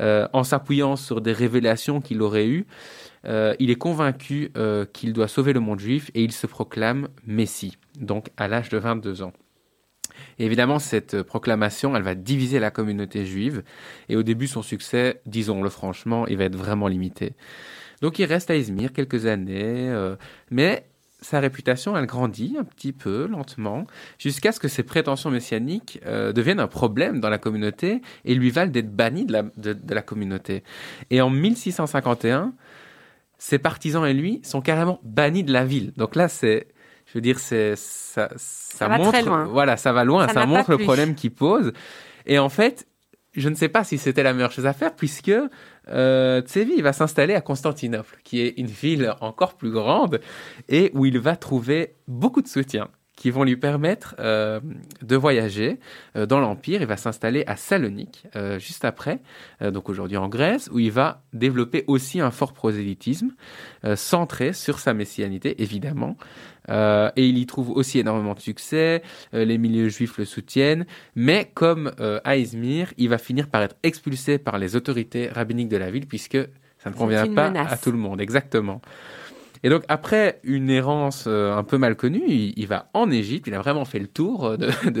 euh, 0.00 0.26
en 0.32 0.42
s'appuyant 0.42 0.96
sur 0.96 1.20
des 1.20 1.32
révélations 1.32 2.00
qu'il 2.00 2.20
aurait 2.20 2.48
eues, 2.48 2.66
euh, 3.26 3.54
il 3.60 3.70
est 3.70 3.76
convaincu 3.76 4.50
euh, 4.56 4.84
qu'il 4.92 5.12
doit 5.12 5.28
sauver 5.28 5.52
le 5.52 5.60
monde 5.60 5.78
juif 5.78 6.10
et 6.14 6.24
il 6.24 6.32
se 6.32 6.48
proclame 6.48 7.06
Messie, 7.28 7.78
donc 8.00 8.30
à 8.36 8.48
l'âge 8.48 8.70
de 8.70 8.78
22 8.78 9.22
ans. 9.22 9.32
Évidemment, 10.40 10.80
cette 10.80 11.22
proclamation, 11.22 11.94
elle 11.94 12.02
va 12.02 12.16
diviser 12.16 12.58
la 12.58 12.72
communauté 12.72 13.24
juive. 13.24 13.62
Et 14.08 14.16
au 14.16 14.24
début, 14.24 14.48
son 14.48 14.62
succès, 14.62 15.20
disons-le 15.26 15.70
franchement, 15.70 16.26
il 16.26 16.38
va 16.38 16.44
être 16.44 16.56
vraiment 16.56 16.88
limité. 16.88 17.34
Donc 18.02 18.18
il 18.18 18.24
reste 18.24 18.50
à 18.50 18.56
Izmir 18.56 18.92
quelques 18.92 19.26
années, 19.26 19.92
mais 20.50 20.88
sa 21.20 21.40
réputation, 21.40 21.96
elle 21.96 22.06
grandit 22.06 22.56
un 22.58 22.64
petit 22.64 22.92
peu, 22.92 23.26
lentement, 23.26 23.86
jusqu'à 24.18 24.52
ce 24.52 24.60
que 24.60 24.68
ses 24.68 24.82
prétentions 24.82 25.30
messianiques 25.30 26.00
euh, 26.06 26.32
deviennent 26.32 26.60
un 26.60 26.68
problème 26.68 27.20
dans 27.20 27.28
la 27.28 27.38
communauté 27.38 28.02
et 28.24 28.34
lui 28.34 28.50
valent 28.50 28.70
d'être 28.70 28.94
banni 28.94 29.24
de 29.24 29.32
la, 29.32 29.42
de, 29.56 29.72
de 29.72 29.94
la 29.94 30.02
communauté. 30.02 30.62
Et 31.10 31.20
en 31.20 31.30
1651, 31.30 32.52
ses 33.38 33.58
partisans 33.58 34.04
et 34.06 34.14
lui 34.14 34.40
sont 34.44 34.60
carrément 34.60 35.00
bannis 35.02 35.44
de 35.44 35.52
la 35.52 35.64
ville. 35.64 35.92
Donc 35.96 36.16
là, 36.16 36.28
c'est, 36.28 36.68
je 37.06 37.14
veux 37.14 37.20
dire, 37.20 37.38
c'est 37.38 37.74
ça, 37.76 38.28
ça, 38.36 38.88
va 38.88 38.98
montre, 38.98 39.12
très 39.12 39.22
loin. 39.22 39.44
voilà, 39.44 39.76
ça 39.76 39.92
va 39.92 40.04
loin, 40.04 40.28
Ça 40.28 40.34
ça, 40.34 40.46
montre 40.46 40.70
le 40.70 40.78
problème 40.78 41.14
qu'il 41.14 41.32
pose. 41.32 41.72
Et 42.26 42.38
en 42.38 42.48
fait, 42.48 42.86
je 43.38 43.48
ne 43.48 43.54
sais 43.54 43.68
pas 43.68 43.84
si 43.84 43.98
c'était 43.98 44.22
la 44.22 44.32
meilleure 44.32 44.52
chose 44.52 44.66
à 44.66 44.72
faire 44.72 44.94
puisque 44.94 45.32
euh, 45.88 46.40
Tsevi 46.42 46.82
va 46.82 46.92
s'installer 46.92 47.34
à 47.34 47.40
Constantinople, 47.40 48.18
qui 48.24 48.40
est 48.40 48.54
une 48.58 48.66
ville 48.66 49.14
encore 49.20 49.54
plus 49.54 49.70
grande 49.70 50.20
et 50.68 50.90
où 50.94 51.06
il 51.06 51.18
va 51.18 51.36
trouver 51.36 51.94
beaucoup 52.06 52.42
de 52.42 52.48
soutien 52.48 52.88
qui 53.18 53.30
vont 53.30 53.44
lui 53.44 53.56
permettre 53.56 54.14
euh, 54.18 54.60
de 55.02 55.16
voyager 55.16 55.78
euh, 56.16 56.24
dans 56.24 56.40
l'Empire. 56.40 56.80
Il 56.80 56.86
va 56.86 56.96
s'installer 56.96 57.44
à 57.46 57.56
Salonique 57.56 58.24
euh, 58.36 58.58
juste 58.58 58.84
après, 58.84 59.20
donc 59.60 59.88
aujourd'hui 59.88 60.16
en 60.16 60.28
Grèce, 60.28 60.70
où 60.72 60.78
il 60.78 60.92
va 60.92 61.22
développer 61.32 61.84
aussi 61.88 62.20
un 62.20 62.30
fort 62.30 62.52
prosélytisme 62.52 63.30
centré 63.96 64.52
sur 64.52 64.78
sa 64.78 64.94
messianité, 64.94 65.60
évidemment. 65.62 66.16
Euh, 66.70 67.10
et 67.16 67.26
il 67.26 67.38
y 67.38 67.46
trouve 67.46 67.70
aussi 67.70 67.98
énormément 67.98 68.34
de 68.34 68.40
succès, 68.40 69.02
euh, 69.34 69.44
les 69.44 69.58
milieux 69.58 69.88
juifs 69.88 70.18
le 70.18 70.24
soutiennent, 70.24 70.86
mais 71.16 71.50
comme 71.54 71.92
euh, 72.00 72.20
à 72.24 72.36
Izmir, 72.36 72.92
il 72.98 73.08
va 73.08 73.18
finir 73.18 73.48
par 73.48 73.62
être 73.62 73.76
expulsé 73.82 74.38
par 74.38 74.58
les 74.58 74.76
autorités 74.76 75.28
rabbiniques 75.28 75.68
de 75.68 75.76
la 75.76 75.90
ville, 75.90 76.06
puisque 76.06 76.38
ça 76.78 76.90
ne 76.90 76.94
convient 76.94 77.26
pas 77.34 77.50
menace. 77.50 77.72
à 77.72 77.76
tout 77.76 77.90
le 77.90 77.98
monde, 77.98 78.20
exactement. 78.20 78.80
Et 79.62 79.68
donc 79.68 79.84
après 79.88 80.40
une 80.44 80.70
errance 80.70 81.24
euh, 81.26 81.56
un 81.56 81.64
peu 81.64 81.78
mal 81.78 81.96
connue, 81.96 82.22
il, 82.28 82.66
va 82.66 82.90
en 82.94 83.10
Égypte, 83.10 83.46
il 83.46 83.54
a 83.54 83.58
vraiment 83.58 83.84
fait 83.84 83.98
le 83.98 84.06
tour 84.06 84.46
euh, 84.46 84.56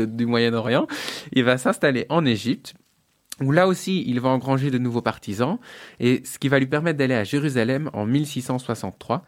du 0.06 0.26
Moyen-Orient, 0.26 0.86
il 1.32 1.44
va 1.44 1.58
s'installer 1.58 2.06
en 2.08 2.24
Égypte, 2.24 2.74
où 3.40 3.52
là 3.52 3.66
aussi 3.66 4.04
il 4.06 4.20
va 4.20 4.30
engranger 4.30 4.70
de 4.70 4.78
nouveaux 4.78 5.02
partisans, 5.02 5.58
et 6.00 6.22
ce 6.24 6.38
qui 6.38 6.48
va 6.48 6.58
lui 6.58 6.66
permettre 6.66 6.98
d'aller 6.98 7.14
à 7.14 7.24
Jérusalem 7.24 7.90
en 7.92 8.06
1663, 8.06 9.24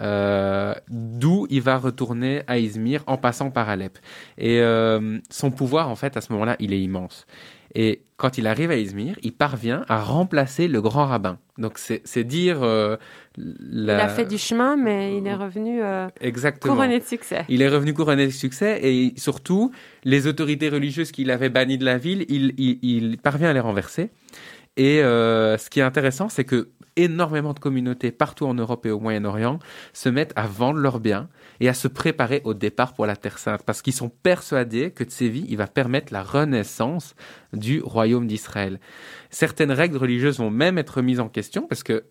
euh, 0.00 0.74
d'où 0.88 1.46
il 1.50 1.62
va 1.62 1.78
retourner 1.78 2.42
à 2.48 2.58
Izmir 2.58 3.04
en 3.06 3.16
passant 3.16 3.50
par 3.50 3.68
Alep. 3.68 3.98
Et 4.38 4.60
son 5.30 5.50
pouvoir, 5.52 5.88
en 5.88 5.94
fait, 5.94 6.16
à 6.16 6.20
ce 6.20 6.32
moment-là, 6.32 6.56
il 6.58 6.72
est 6.72 6.80
immense. 6.80 7.26
Et 7.76 8.02
quand 8.16 8.38
il 8.38 8.46
arrive 8.46 8.70
à 8.70 8.76
Izmir, 8.76 9.16
il 9.22 9.32
parvient 9.32 9.84
à 9.88 10.00
remplacer 10.00 10.68
le 10.68 10.80
grand 10.80 11.06
rabbin. 11.06 11.38
Donc 11.58 11.78
c'est 11.78 12.24
dire 12.24 12.62
euh, 12.62 12.96
la... 13.36 13.94
Il 13.94 14.00
a 14.00 14.08
fait 14.08 14.24
du 14.24 14.38
chemin, 14.38 14.76
mais 14.76 15.16
il 15.16 15.26
est 15.26 15.34
revenu 15.34 15.82
euh, 15.82 16.08
exactement. 16.20 16.74
couronné 16.74 17.00
de 17.00 17.04
succès. 17.04 17.44
Il 17.48 17.60
est 17.62 17.68
revenu 17.68 17.92
couronné 17.92 18.26
de 18.26 18.32
succès 18.32 18.80
et 18.82 19.14
surtout, 19.16 19.72
les 20.04 20.26
autorités 20.26 20.68
religieuses 20.68 21.10
qu'il 21.10 21.30
avait 21.30 21.48
bannies 21.48 21.78
de 21.78 21.84
la 21.84 21.98
ville, 21.98 22.24
il, 22.28 22.54
il, 22.56 22.78
il 22.82 23.18
parvient 23.18 23.50
à 23.50 23.52
les 23.52 23.60
renverser. 23.60 24.10
Et 24.76 25.02
euh, 25.02 25.56
ce 25.56 25.70
qui 25.70 25.80
est 25.80 25.84
intéressant, 25.84 26.28
c'est 26.28 26.44
que 26.44 26.70
énormément 26.96 27.52
de 27.52 27.58
communautés 27.58 28.12
partout 28.12 28.46
en 28.46 28.54
Europe 28.54 28.86
et 28.86 28.90
au 28.90 29.00
Moyen-Orient 29.00 29.58
se 29.92 30.08
mettent 30.08 30.32
à 30.36 30.46
vendre 30.46 30.78
leurs 30.78 31.00
biens 31.00 31.28
et 31.60 31.68
à 31.68 31.74
se 31.74 31.88
préparer 31.88 32.40
au 32.44 32.54
départ 32.54 32.94
pour 32.94 33.06
la 33.06 33.16
Terre 33.16 33.38
Sainte 33.38 33.62
parce 33.64 33.82
qu'ils 33.82 33.94
sont 33.94 34.08
persuadés 34.08 34.90
que 34.90 35.04
Tsevi, 35.04 35.44
il 35.48 35.56
va 35.56 35.66
permettre 35.66 36.12
la 36.12 36.22
renaissance 36.22 37.14
du 37.52 37.80
royaume 37.80 38.26
d'Israël. 38.26 38.80
Certaines 39.30 39.72
règles 39.72 39.96
religieuses 39.96 40.38
vont 40.38 40.50
même 40.50 40.78
être 40.78 41.02
mises 41.02 41.20
en 41.20 41.28
question 41.28 41.66
parce 41.66 41.82
que 41.82 42.04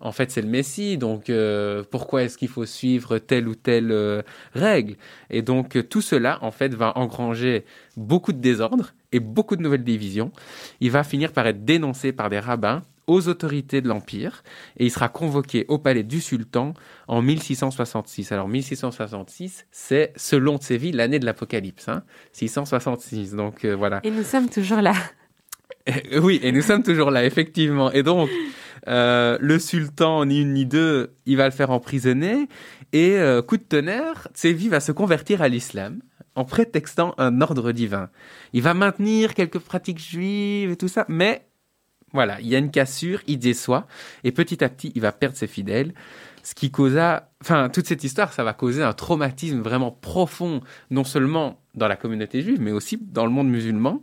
en 0.00 0.12
fait, 0.12 0.30
c'est 0.30 0.42
le 0.42 0.48
Messie, 0.48 0.98
donc 0.98 1.30
euh, 1.30 1.82
pourquoi 1.90 2.22
est-ce 2.22 2.36
qu'il 2.36 2.48
faut 2.48 2.66
suivre 2.66 3.18
telle 3.18 3.48
ou 3.48 3.54
telle 3.54 3.90
euh, 3.90 4.22
règle? 4.52 4.96
Et 5.30 5.40
donc 5.40 5.76
euh, 5.76 5.82
tout 5.82 6.02
cela, 6.02 6.38
en 6.42 6.50
fait, 6.50 6.74
va 6.74 6.96
engranger 6.98 7.64
beaucoup 7.96 8.32
de 8.32 8.38
désordre 8.38 8.92
et 9.12 9.20
beaucoup 9.20 9.56
de 9.56 9.62
nouvelles 9.62 9.84
divisions. 9.84 10.32
Il 10.80 10.90
va 10.90 11.02
finir 11.02 11.32
par 11.32 11.46
être 11.46 11.64
dénoncé 11.64 12.12
par 12.12 12.28
des 12.28 12.38
rabbins 12.38 12.82
aux 13.06 13.28
autorités 13.28 13.80
de 13.80 13.88
l'Empire 13.88 14.42
et 14.76 14.84
il 14.84 14.90
sera 14.90 15.08
convoqué 15.08 15.64
au 15.68 15.78
palais 15.78 16.02
du 16.02 16.20
sultan 16.20 16.74
en 17.08 17.22
1666. 17.22 18.32
Alors 18.32 18.48
1666, 18.48 19.66
c'est 19.70 20.12
selon 20.16 20.58
Tsevi 20.58 20.92
l'année 20.92 21.20
de 21.20 21.24
l'Apocalypse, 21.24 21.88
hein 21.88 22.02
666. 22.32 23.32
Donc 23.34 23.64
voilà. 23.64 24.00
Et 24.04 24.10
nous 24.10 24.24
sommes 24.24 24.50
toujours 24.50 24.82
là. 24.82 24.92
Oui, 26.20 26.40
et 26.42 26.52
nous 26.52 26.62
sommes 26.62 26.82
toujours 26.82 27.10
là, 27.10 27.24
effectivement. 27.24 27.92
Et 27.92 28.02
donc, 28.02 28.28
euh, 28.88 29.38
le 29.40 29.58
sultan, 29.58 30.24
ni 30.24 30.40
une 30.40 30.54
ni 30.54 30.66
deux, 30.66 31.14
il 31.26 31.36
va 31.36 31.44
le 31.46 31.50
faire 31.50 31.70
emprisonner. 31.70 32.48
Et 32.92 33.16
euh, 33.16 33.42
coup 33.42 33.56
de 33.56 33.62
tonnerre, 33.62 34.28
Tsevi 34.34 34.68
va 34.68 34.80
se 34.80 34.92
convertir 34.92 35.42
à 35.42 35.48
l'islam 35.48 36.00
en 36.34 36.44
prétextant 36.44 37.14
un 37.18 37.40
ordre 37.40 37.72
divin. 37.72 38.10
Il 38.52 38.62
va 38.62 38.74
maintenir 38.74 39.34
quelques 39.34 39.58
pratiques 39.58 39.98
juives 39.98 40.70
et 40.70 40.76
tout 40.76 40.88
ça, 40.88 41.04
mais 41.08 41.46
voilà, 42.12 42.40
il 42.40 42.46
y 42.46 42.54
a 42.54 42.58
une 42.58 42.70
cassure, 42.70 43.20
il 43.26 43.38
déçoit, 43.38 43.86
et 44.22 44.32
petit 44.32 44.62
à 44.62 44.68
petit, 44.68 44.92
il 44.94 45.02
va 45.02 45.12
perdre 45.12 45.36
ses 45.36 45.46
fidèles. 45.46 45.92
Ce 46.46 46.54
qui 46.54 46.70
causa, 46.70 47.28
enfin, 47.42 47.68
toute 47.68 47.88
cette 47.88 48.04
histoire, 48.04 48.32
ça 48.32 48.44
va 48.44 48.52
causer 48.52 48.84
un 48.84 48.92
traumatisme 48.92 49.62
vraiment 49.62 49.90
profond, 49.90 50.60
non 50.92 51.02
seulement 51.02 51.60
dans 51.74 51.88
la 51.88 51.96
communauté 51.96 52.40
juive, 52.40 52.60
mais 52.60 52.70
aussi 52.70 53.00
dans 53.02 53.26
le 53.26 53.32
monde 53.32 53.48
musulman. 53.48 54.00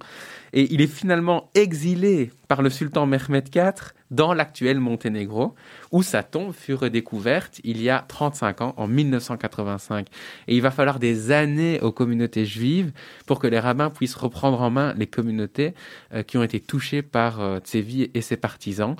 Et 0.51 0.67
il 0.73 0.81
est 0.81 0.87
finalement 0.87 1.49
exilé 1.55 2.31
par 2.49 2.61
le 2.61 2.69
sultan 2.69 3.05
Mehmed 3.05 3.47
IV 3.55 3.93
dans 4.11 4.33
l'actuel 4.33 4.81
Monténégro, 4.81 5.55
où 5.93 6.03
sa 6.03 6.21
tombe 6.21 6.51
fut 6.51 6.73
redécouverte 6.73 7.61
il 7.63 7.81
y 7.81 7.89
a 7.89 8.03
35 8.05 8.59
ans, 8.59 8.73
en 8.75 8.89
1985. 8.89 10.07
Et 10.49 10.55
il 10.57 10.61
va 10.61 10.71
falloir 10.71 10.99
des 10.99 11.31
années 11.31 11.79
aux 11.79 11.93
communautés 11.93 12.45
juives 12.45 12.91
pour 13.25 13.39
que 13.39 13.47
les 13.47 13.59
rabbins 13.59 13.89
puissent 13.89 14.15
reprendre 14.15 14.59
en 14.59 14.69
main 14.69 14.93
les 14.97 15.07
communautés 15.07 15.75
euh, 16.13 16.23
qui 16.23 16.37
ont 16.37 16.43
été 16.43 16.59
touchées 16.59 17.03
par 17.03 17.39
euh, 17.39 17.59
Tsevi 17.59 18.11
et 18.13 18.19
ses 18.21 18.35
partisans. 18.35 18.97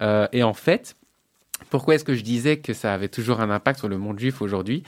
Euh, 0.00 0.28
et 0.32 0.42
en 0.42 0.54
fait, 0.54 0.96
pourquoi 1.70 1.94
est-ce 1.94 2.04
que 2.04 2.14
je 2.14 2.22
disais 2.22 2.58
que 2.58 2.72
ça 2.72 2.92
avait 2.94 3.08
toujours 3.08 3.40
un 3.40 3.50
impact 3.50 3.78
sur 3.80 3.88
le 3.88 3.98
monde 3.98 4.18
juif 4.18 4.42
aujourd'hui? 4.42 4.82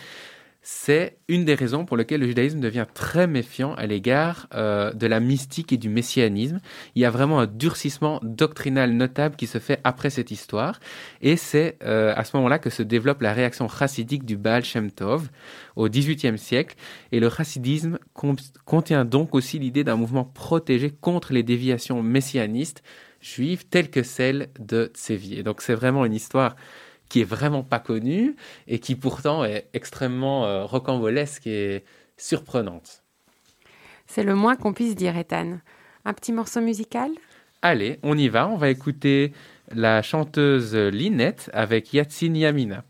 C'est 0.61 1.17
une 1.29 1.45
des 1.45 1.55
raisons 1.55 1.87
pour 1.87 1.97
lesquelles 1.97 2.21
le 2.21 2.27
judaïsme 2.27 2.61
devient 2.61 2.85
très 2.93 3.27
méfiant 3.27 3.75
à 3.75 3.87
l'égard 3.87 4.49
euh, 4.55 4.93
de 4.93 5.07
la 5.07 5.21
mystique 5.21 5.73
et 5.73 5.79
du 5.79 5.89
messianisme. 5.89 6.61
Il 6.95 7.01
y 7.01 7.05
a 7.05 7.11
vraiment 7.11 7.39
un 7.41 7.47
durcissement 7.47 8.19
doctrinal 8.23 8.93
notable 8.93 9.37
qui 9.37 9.47
se 9.47 9.59
fait 9.59 9.81
après 9.85 10.11
cette 10.11 10.31
histoire, 10.31 10.81
et 11.23 11.37
c'est 11.37 11.79
euh, 11.85 12.13
à 12.17 12.25
ce 12.25 12.37
moment-là 12.37 12.59
que 12.59 12.71
se 12.71 12.83
développe 12.83 13.23
la 13.23 13.33
réaction 13.33 13.69
chassidique 13.69 14.25
du 14.27 14.37
Baal 14.37 14.65
Shem 14.65 14.91
Tov 14.91 15.31
au 15.77 15.89
XVIIIe 15.89 16.37
siècle, 16.37 16.75
et 17.13 17.21
le 17.21 17.31
chassidisme 17.31 17.99
con- 18.13 18.37
contient 18.67 19.05
donc 19.05 19.35
aussi 19.35 19.59
l'idée 19.61 19.85
d'un 19.85 19.97
mouvement 19.97 20.25
protégé 20.25 20.91
contre 20.91 21.33
les 21.33 21.45
déviations 21.45 22.03
messianistes 22.03 22.83
juives 23.21 23.67
telles 23.67 23.91
que 23.91 24.03
celles 24.03 24.51
de 24.59 24.91
Tsevi. 24.95 25.39
Et 25.39 25.43
donc 25.43 25.63
c'est 25.63 25.75
vraiment 25.75 26.05
une 26.05 26.15
histoire 26.15 26.57
qui 27.09 27.21
est 27.21 27.25
vraiment 27.25 27.63
pas 27.63 27.79
connue 27.79 28.37
et 28.67 28.79
qui 28.79 28.95
pourtant 28.95 29.45
est 29.45 29.69
extrêmement 29.73 30.47
euh, 30.47 30.65
rocambolesque 30.65 31.47
et 31.47 31.85
surprenante. 32.17 33.03
C'est 34.07 34.23
le 34.23 34.35
moins 34.35 34.57
qu'on 34.57 34.73
puisse 34.73 34.95
dire, 34.95 35.17
Ethan. 35.17 35.59
Un 36.05 36.13
petit 36.15 36.33
morceau 36.33 36.61
musical? 36.61 37.11
Allez, 37.61 37.99
on 38.03 38.17
y 38.17 38.29
va, 38.29 38.49
on 38.49 38.57
va 38.57 38.71
écouter 38.71 39.33
la 39.71 40.03
chanteuse 40.03 40.75
Linette 40.75 41.51
avec 41.53 41.93
Yatsine 41.93 42.37
Yamina. 42.37 42.85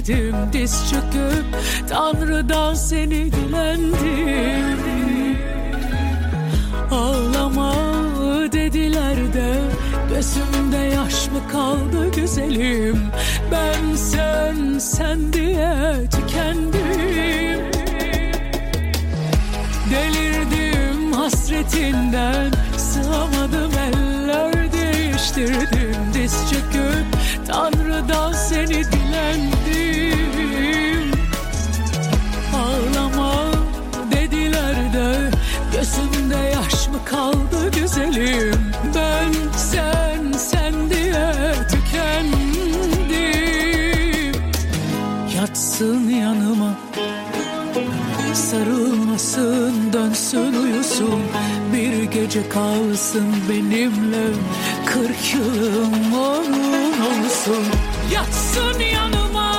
Değiştirdim 0.00 0.34
Diz 0.52 0.90
çöküp 0.90 1.44
Tanrı'dan 1.88 2.74
seni 2.74 3.32
dilendim. 3.32 4.78
Ağlama 6.90 7.74
dediler 8.52 9.16
de 9.34 9.54
Gözümde 10.14 10.76
yaş 10.76 11.26
mı 11.26 11.48
kaldı 11.52 12.12
güzelim? 12.16 13.02
Ben 13.52 13.96
sen 13.96 14.78
sen 14.78 15.32
diye 15.32 15.96
tükendim. 16.10 17.60
Delirdim 19.90 21.12
hasretinden 21.12 22.50
Sığamadım 22.76 23.72
eller 23.78 24.72
değiştirdim. 24.72 25.96
Diz 26.14 26.50
çöküp 26.50 27.06
Tanrı'dan 27.46 28.32
seni 28.32 28.84
dilendim 28.84 29.69
Gözümde 36.30 36.50
yaş 36.50 36.88
mı 36.88 36.98
kaldı 37.04 37.70
güzelim? 37.80 38.72
Ben 38.94 39.32
sen 39.56 40.32
sen 40.32 40.90
diye 40.90 41.32
tükendim. 41.70 42.42
Yatsın 45.36 46.08
yanıma 46.08 46.78
Sarılmasın 48.34 49.92
dönsün 49.92 50.54
uyusun. 50.62 51.20
Bir 51.72 52.02
gece 52.02 52.48
kalsın 52.48 53.34
benimle 53.50 54.26
Kırk 54.86 55.34
yılım 55.34 56.12
onun 56.12 56.92
olsun. 56.92 57.64
Yatsın 58.12 58.80
yanıma 58.80 59.49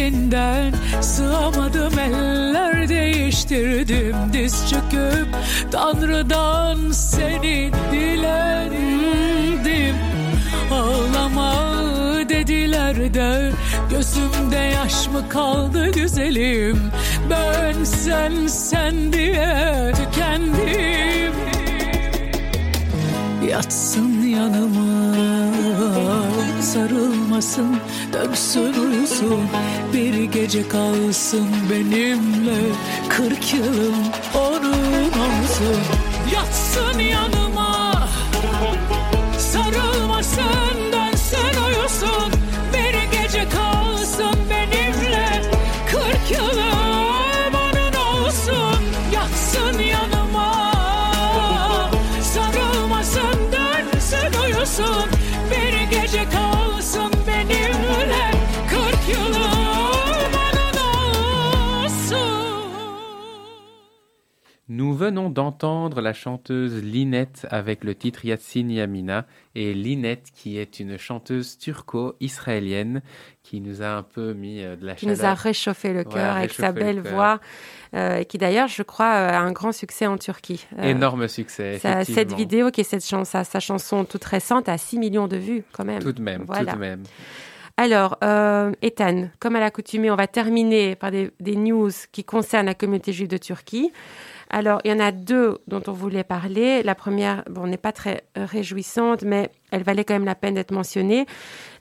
hasretinden 0.00 0.72
Sığamadım 1.00 1.98
eller 1.98 2.88
değiştirdim 2.88 4.16
Diz 4.32 4.70
çöküp 4.70 5.28
Tanrı'dan 5.72 6.90
seni 6.90 7.70
dilendim. 7.92 9.96
Ağlama 10.72 11.54
dediler 12.28 13.14
de 13.14 13.52
Gözümde 13.90 14.56
yaş 14.56 15.08
mı 15.08 15.28
kaldı 15.28 15.92
güzelim? 15.92 16.90
Ben 17.30 17.84
sen 17.84 18.46
sen 18.46 19.12
diye 19.12 19.92
tükendim. 19.92 21.34
Yatsın 23.50 24.22
yanıma 24.22 25.10
sarılmasın 26.60 27.76
dönsün 28.12 28.74
uyusun 28.74 29.40
bir 29.92 30.24
gece 30.24 30.68
kalsın 30.68 31.48
benimle. 31.70 32.60
Kırk 33.08 33.54
yılım 33.54 33.94
onun 34.34 35.10
olsun 35.10 35.76
yatsın 36.34 36.98
yanıma 36.98 37.39
venons 65.00 65.30
d'entendre 65.30 66.02
la 66.02 66.12
chanteuse 66.12 66.82
Linette 66.82 67.46
avec 67.50 67.84
le 67.84 67.94
titre 67.94 68.26
Yatsin 68.26 68.68
Yamina 68.68 69.24
et 69.54 69.72
Linette 69.72 70.26
qui 70.34 70.58
est 70.58 70.78
une 70.78 70.98
chanteuse 70.98 71.56
turco-israélienne 71.56 73.00
qui 73.42 73.62
nous 73.62 73.80
a 73.82 73.88
un 73.96 74.02
peu 74.02 74.34
mis 74.34 74.62
euh, 74.62 74.76
de 74.76 74.84
la 74.84 74.94
qui 74.94 75.06
nous 75.06 75.14
a 75.14 75.16
chaleur. 75.16 75.38
réchauffé 75.38 75.92
le 75.94 76.04
cœur 76.04 76.36
avec 76.36 76.52
sa 76.52 76.70
belle 76.72 77.00
voix, 77.00 77.40
euh, 77.94 78.18
et 78.18 78.24
qui 78.26 78.36
d'ailleurs, 78.36 78.68
je 78.68 78.82
crois, 78.82 79.06
euh, 79.06 79.30
a 79.30 79.38
un 79.40 79.52
grand 79.52 79.72
succès 79.72 80.06
en 80.06 80.18
Turquie. 80.18 80.66
Euh, 80.78 80.82
Énorme 80.90 81.26
succès, 81.28 81.78
cette 82.04 82.34
vidéo, 82.34 82.70
qui 82.70 82.82
est 82.82 82.84
cette 82.84 83.04
chan- 83.04 83.24
sa, 83.24 83.42
sa 83.44 83.58
chanson 83.58 84.04
toute 84.04 84.24
récente, 84.24 84.68
a 84.68 84.76
6 84.76 84.98
millions 84.98 85.26
de 85.28 85.38
vues 85.38 85.64
quand 85.72 85.84
même. 85.84 86.02
Tout 86.02 86.12
de 86.12 86.20
même, 86.22 86.44
Voilà. 86.46 86.72
tout 86.72 86.76
de 86.78 86.80
même. 86.80 87.02
Alors, 87.82 88.18
euh, 88.22 88.72
Ethan, 88.82 89.30
comme 89.38 89.56
à 89.56 89.60
l'accoutumée, 89.60 90.10
on 90.10 90.14
va 90.14 90.26
terminer 90.26 90.96
par 90.96 91.10
des, 91.10 91.30
news 91.56 91.90
qui 92.12 92.24
concernent 92.24 92.66
la 92.66 92.74
communauté 92.74 93.14
juive 93.14 93.28
de 93.28 93.38
Turquie. 93.38 93.90
Alors, 94.50 94.82
il 94.84 94.90
y 94.90 94.92
en 94.92 95.00
a 95.00 95.12
deux 95.12 95.56
dont 95.66 95.80
on 95.86 95.92
voulait 95.92 96.22
parler. 96.22 96.82
La 96.82 96.94
première, 96.94 97.42
bon, 97.48 97.66
n'est 97.66 97.78
pas 97.78 97.92
très 97.92 98.24
euh, 98.36 98.44
réjouissante, 98.44 99.22
mais 99.22 99.50
elle 99.70 99.82
valait 99.82 100.04
quand 100.04 100.12
même 100.12 100.26
la 100.26 100.34
peine 100.34 100.56
d'être 100.56 100.72
mentionnée. 100.72 101.24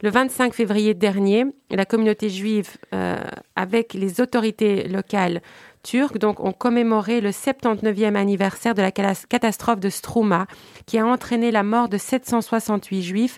Le 0.02 0.10
25 0.10 0.54
février 0.54 0.94
dernier, 0.94 1.44
la 1.70 1.84
communauté 1.84 2.30
juive, 2.30 2.78
euh, 2.96 3.18
avec 3.58 3.94
les 3.94 4.22
autorités 4.22 4.88
locales 4.88 5.42
turques, 5.84 6.18
donc, 6.18 6.40
ont 6.40 6.54
commémoré 6.54 7.20
le 7.20 7.32
79e 7.32 8.16
anniversaire 8.16 8.74
de 8.74 8.82
la 8.82 8.92
catastrophe 8.94 9.82
de 9.82 9.90
Strouma, 9.90 10.48
qui 10.86 10.98
a 10.98 11.06
entraîné 11.06 11.52
la 11.52 11.64
mort 11.64 11.90
de 11.90 11.98
768 11.98 13.02
juifs, 13.02 13.38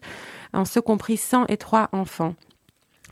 en 0.54 0.64
ce 0.64 0.80
compris 0.80 1.18
103 1.18 1.90
enfants. 1.92 2.36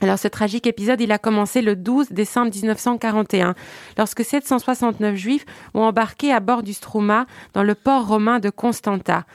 Alors 0.02 0.18
ce 0.18 0.28
tragique 0.28 0.66
épisode, 0.66 1.00
il 1.02 1.12
a 1.12 1.18
commencé 1.18 1.60
le 1.60 1.76
12 1.76 2.12
décembre 2.12 2.50
1941, 2.54 3.54
lorsque 3.98 4.24
769 4.24 5.14
juifs 5.14 5.44
ont 5.74 5.82
embarqué 5.82 6.32
à 6.32 6.40
bord 6.40 6.62
du 6.62 6.72
Struma 6.72 7.26
dans 7.52 7.62
le 7.62 7.74
port 7.74 8.06
romain 8.06 8.38
de 8.38 8.48
Constanta. 8.48 9.26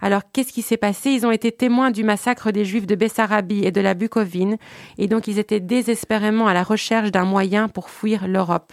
Alors 0.00 0.22
qu'est-ce 0.32 0.52
qui 0.52 0.62
s'est 0.62 0.76
passé? 0.76 1.10
Ils 1.10 1.26
ont 1.26 1.32
été 1.32 1.50
témoins 1.50 1.90
du 1.90 2.04
massacre 2.04 2.52
des 2.52 2.64
juifs 2.64 2.86
de 2.86 2.94
Bessarabie 2.94 3.64
et 3.64 3.72
de 3.72 3.80
la 3.80 3.94
Bucovine, 3.94 4.58
et 4.96 5.08
donc 5.08 5.26
ils 5.26 5.40
étaient 5.40 5.60
désespérément 5.60 6.46
à 6.46 6.54
la 6.54 6.62
recherche 6.62 7.10
d'un 7.10 7.24
moyen 7.24 7.68
pour 7.68 7.90
fuir 7.90 8.28
l'Europe. 8.28 8.72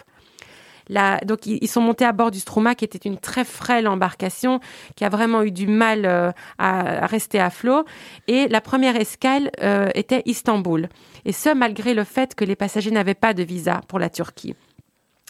Donc 0.90 1.46
ils 1.46 1.68
sont 1.68 1.82
montés 1.82 2.06
à 2.06 2.12
bord 2.12 2.32
du 2.32 2.40
Struma, 2.40 2.76
qui 2.76 2.86
était 2.86 2.98
une 2.98 3.18
très 3.18 3.46
frêle 3.46 3.88
embarcation, 3.88 4.60
qui 4.96 5.06
a 5.06 5.10
vraiment 5.10 5.44
eu 5.44 5.52
du 5.52 5.68
mal 5.68 6.06
euh, 6.06 6.32
à, 6.58 7.04
à 7.04 7.06
rester 7.06 7.40
à 7.40 7.50
flot. 7.50 7.86
Et 8.28 8.48
la 8.48 8.62
première 8.62 8.96
escale 8.96 9.52
euh, 9.62 9.90
était 9.94 10.24
Istanbul. 10.26 10.90
Et 11.26 11.32
ce, 11.32 11.54
malgré 11.54 11.94
le 11.94 12.04
fait 12.04 12.36
que 12.36 12.46
les 12.46 12.56
passagers 12.56 12.92
n'avaient 12.92 13.14
pas 13.14 13.34
de 13.34 13.44
visa 13.44 13.82
pour 13.88 14.00
la 14.00 14.10
Turquie. 14.10 14.56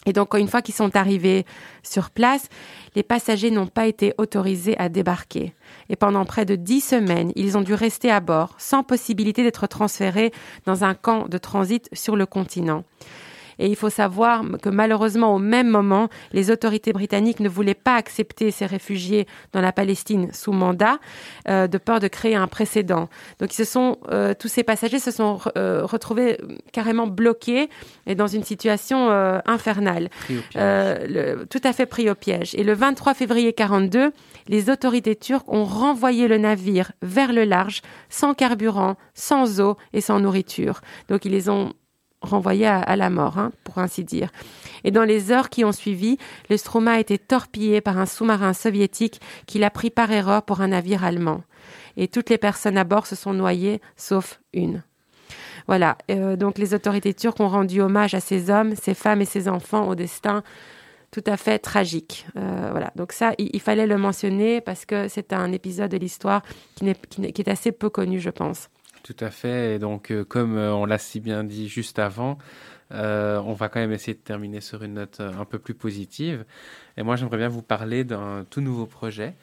Et 0.06 0.14
donc, 0.14 0.34
une 0.34 0.48
fois 0.48 0.62
qu'ils 0.62 0.74
sont 0.74 0.96
arrivés 0.96 1.44
sur 1.82 2.08
place, 2.08 2.48
les 2.94 3.02
passagers 3.02 3.50
n'ont 3.50 3.66
pas 3.66 3.86
été 3.86 4.14
autorisés 4.16 4.78
à 4.78 4.88
débarquer. 4.88 5.52
Et 5.90 5.96
pendant 5.96 6.24
près 6.24 6.46
de 6.46 6.56
dix 6.56 6.80
semaines, 6.80 7.32
ils 7.36 7.58
ont 7.58 7.60
dû 7.60 7.74
rester 7.74 8.10
à 8.10 8.20
bord, 8.20 8.54
sans 8.56 8.82
possibilité 8.82 9.42
d'être 9.42 9.66
transférés 9.66 10.32
dans 10.64 10.84
un 10.84 10.94
camp 10.94 11.28
de 11.28 11.36
transit 11.36 11.86
sur 11.92 12.16
le 12.16 12.24
continent. 12.24 12.84
Et 13.60 13.66
il 13.68 13.76
faut 13.76 13.90
savoir 13.90 14.42
que 14.62 14.70
malheureusement, 14.70 15.34
au 15.34 15.38
même 15.38 15.68
moment, 15.68 16.08
les 16.32 16.50
autorités 16.50 16.92
britanniques 16.92 17.38
ne 17.40 17.48
voulaient 17.48 17.74
pas 17.74 17.94
accepter 17.94 18.50
ces 18.50 18.66
réfugiés 18.66 19.26
dans 19.52 19.60
la 19.60 19.70
Palestine 19.70 20.32
sous 20.32 20.52
mandat, 20.52 20.98
euh, 21.48 21.68
de 21.68 21.78
peur 21.78 22.00
de 22.00 22.08
créer 22.08 22.34
un 22.34 22.48
précédent. 22.48 23.08
Donc, 23.38 23.52
ils 23.52 23.56
se 23.56 23.64
sont, 23.64 23.98
euh, 24.10 24.32
tous 24.36 24.48
ces 24.48 24.64
passagers 24.64 24.98
se 24.98 25.10
sont 25.10 25.38
euh, 25.58 25.84
retrouvés 25.84 26.38
carrément 26.72 27.06
bloqués 27.06 27.68
et 28.06 28.14
dans 28.14 28.26
une 28.26 28.42
situation 28.44 29.10
infernale. 29.44 30.08
Le- 30.54 31.44
tout 31.44 31.60
à 31.64 31.72
fait 31.72 31.86
pris 31.86 32.08
au 32.10 32.14
piège. 32.14 32.54
Et 32.54 32.64
le 32.64 32.72
23 32.72 33.12
février 33.14 33.52
42, 33.52 34.12
les 34.48 34.70
autorités 34.70 35.16
turques 35.16 35.52
ont 35.52 35.64
renvoyé 35.64 36.28
le 36.28 36.38
navire 36.38 36.92
vers 37.02 37.32
le 37.32 37.44
large, 37.44 37.82
sans 38.08 38.32
carburant, 38.34 38.96
sans 39.14 39.60
eau 39.60 39.76
et 39.92 40.00
sans 40.00 40.18
nourriture. 40.20 40.80
Donc 41.08 41.24
ils 41.26 41.32
les 41.32 41.48
ont 41.50 41.72
renvoyés 42.20 42.66
à, 42.66 42.96
la 42.96 43.10
mort, 43.10 43.38
hein, 43.38 43.52
pour 43.64 43.78
ainsi 43.78 44.04
dire. 44.04 44.30
Et 44.84 44.90
dans 44.90 45.04
les 45.04 45.32
heures 45.32 45.48
qui 45.48 45.64
ont 45.64 45.72
suivi, 45.72 46.18
le 46.48 46.56
Stroma 46.56 46.92
a 46.92 47.00
été 47.00 47.18
torpillé 47.18 47.80
par 47.80 47.98
un 47.98 48.06
sous-marin 48.06 48.52
soviétique 48.52 49.20
qui 49.46 49.58
l'a 49.58 49.70
pris 49.70 49.90
par 49.90 50.10
erreur 50.10 50.42
pour 50.42 50.60
un 50.60 50.68
navire 50.68 51.04
allemand. 51.04 51.42
Et 51.96 52.08
toutes 52.08 52.30
les 52.30 52.38
personnes 52.38 52.78
à 52.78 52.84
bord 52.84 53.06
se 53.06 53.16
sont 53.16 53.32
noyées, 53.32 53.80
sauf 53.96 54.40
une. 54.52 54.82
Voilà, 55.66 55.98
euh, 56.10 56.36
donc 56.36 56.58
les 56.58 56.74
autorités 56.74 57.14
turques 57.14 57.40
ont 57.40 57.48
rendu 57.48 57.80
hommage 57.80 58.14
à 58.14 58.20
ces 58.20 58.50
hommes, 58.50 58.74
ces 58.76 58.94
femmes 58.94 59.22
et 59.22 59.26
ces 59.26 59.48
enfants 59.48 59.88
au 59.88 59.94
destin 59.94 60.42
tout 61.10 61.24
à 61.26 61.36
fait 61.36 61.58
tragique. 61.58 62.26
Euh, 62.36 62.68
voilà, 62.70 62.92
donc 62.96 63.12
ça, 63.12 63.32
il, 63.38 63.60
fallait 63.60 63.86
le 63.86 63.98
mentionner 63.98 64.60
parce 64.60 64.84
que 64.84 65.08
c'est 65.08 65.32
un 65.32 65.52
épisode 65.52 65.90
de 65.90 65.96
l'histoire 65.96 66.42
qui 66.76 66.88
est 66.88 67.48
assez 67.48 67.72
peu 67.72 67.90
connu, 67.90 68.20
je 68.20 68.30
pense. 68.30 68.68
Tout 69.02 69.16
à 69.20 69.30
fait. 69.30 69.76
Et 69.76 69.78
donc, 69.78 70.10
euh, 70.10 70.24
comme 70.24 70.56
euh, 70.56 70.74
on 70.74 70.84
l'a 70.84 70.98
si 70.98 71.20
bien 71.20 71.42
dit 71.42 71.68
juste 71.68 71.98
avant, 71.98 72.36
euh, 72.92 73.40
on 73.46 73.54
va 73.54 73.68
quand 73.68 73.80
même 73.80 73.92
essayer 73.92 74.14
de 74.14 74.18
terminer 74.18 74.60
sur 74.60 74.82
une 74.82 74.94
note 74.94 75.20
un 75.20 75.44
peu 75.44 75.58
plus 75.58 75.74
positive. 75.74 76.44
Et 76.96 77.02
moi, 77.02 77.16
j'aimerais 77.16 77.38
bien 77.38 77.48
vous 77.48 77.62
parler 77.62 78.04
d'un 78.04 78.44
tout 78.50 78.60
nouveau 78.60 78.86
projet 78.86 79.34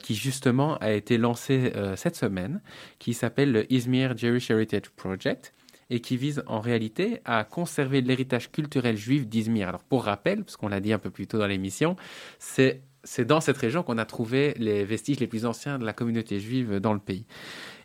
qui, 0.00 0.14
justement, 0.14 0.76
a 0.76 0.92
été 0.92 1.16
lancé 1.16 1.72
cette 1.96 2.14
semaine, 2.14 2.60
qui 2.98 3.14
s'appelle 3.14 3.50
le 3.50 3.72
Izmir 3.72 4.16
Jewish 4.16 4.50
Heritage 4.50 4.90
Project 4.90 5.54
et 5.88 6.00
qui 6.00 6.18
vise 6.18 6.44
en 6.46 6.60
réalité 6.60 7.20
à 7.24 7.42
conserver 7.44 8.02
l'héritage 8.02 8.52
culturel 8.52 8.98
juif 8.98 9.26
d'Izmir. 9.26 9.68
Alors, 9.68 9.82
pour 9.82 10.04
rappel, 10.04 10.44
parce 10.44 10.58
qu'on 10.58 10.68
l'a 10.68 10.80
dit 10.80 10.92
un 10.92 10.98
peu 10.98 11.10
plus 11.10 11.26
tôt 11.26 11.38
dans 11.38 11.46
l'émission, 11.46 11.96
c'est 12.38 12.82
c'est 13.04 13.24
dans 13.24 13.40
cette 13.40 13.56
région 13.56 13.82
qu'on 13.82 13.98
a 13.98 14.04
trouvé 14.04 14.54
les 14.58 14.84
vestiges 14.84 15.20
les 15.20 15.26
plus 15.26 15.44
anciens 15.44 15.78
de 15.78 15.84
la 15.84 15.92
communauté 15.92 16.38
juive 16.40 16.78
dans 16.78 16.92
le 16.92 17.00
pays. 17.00 17.26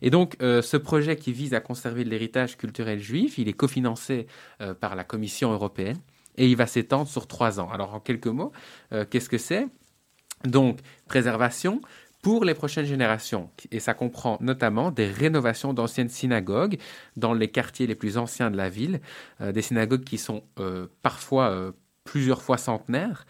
Et 0.01 0.09
donc, 0.09 0.36
euh, 0.41 0.61
ce 0.61 0.78
projet 0.78 1.15
qui 1.15 1.34
vise 1.34 1.53
à 1.53 1.59
conserver 1.59 2.03
l'héritage 2.03 2.57
culturel 2.57 2.99
juif, 2.99 3.38
il 3.38 3.47
est 3.47 3.53
cofinancé 3.53 4.28
euh, 4.61 4.74
par 4.74 4.95
la 4.95 5.03
Commission 5.03 5.51
européenne 5.51 5.97
et 6.38 6.47
il 6.47 6.55
va 6.55 6.68
s'étendre 6.68 7.07
sur 7.07 7.28
trois 7.28 7.59
ans. 7.59 7.70
Alors, 7.72 7.95
en 7.95 7.99
quelques 7.99 8.28
mots, 8.28 8.51
euh, 8.93 9.05
qu'est-ce 9.09 9.30
que 9.30 9.39
c'est? 9.39 9.68
Donc, 10.45 10.80
préservation 11.07 11.82
pour 12.22 12.45
les 12.45 12.53
prochaines 12.53 12.86
générations. 12.86 13.49
Et 13.72 13.80
ça 13.80 13.93
comprend 13.93 14.38
notamment 14.41 14.91
des 14.91 15.07
rénovations 15.07 15.74
d'anciennes 15.74 16.09
synagogues 16.09 16.78
dans 17.15 17.34
les 17.34 17.47
quartiers 17.47 17.88
les 17.88 17.95
plus 17.95 18.18
anciens 18.18 18.51
de 18.51 18.57
la 18.57 18.70
ville, 18.70 19.01
des 19.39 19.61
synagogues 19.61 20.03
qui 20.03 20.18
sont 20.18 20.43
parfois 21.03 21.74
plusieurs 22.03 22.41
fois 22.41 22.57
centenaires. 22.57 23.26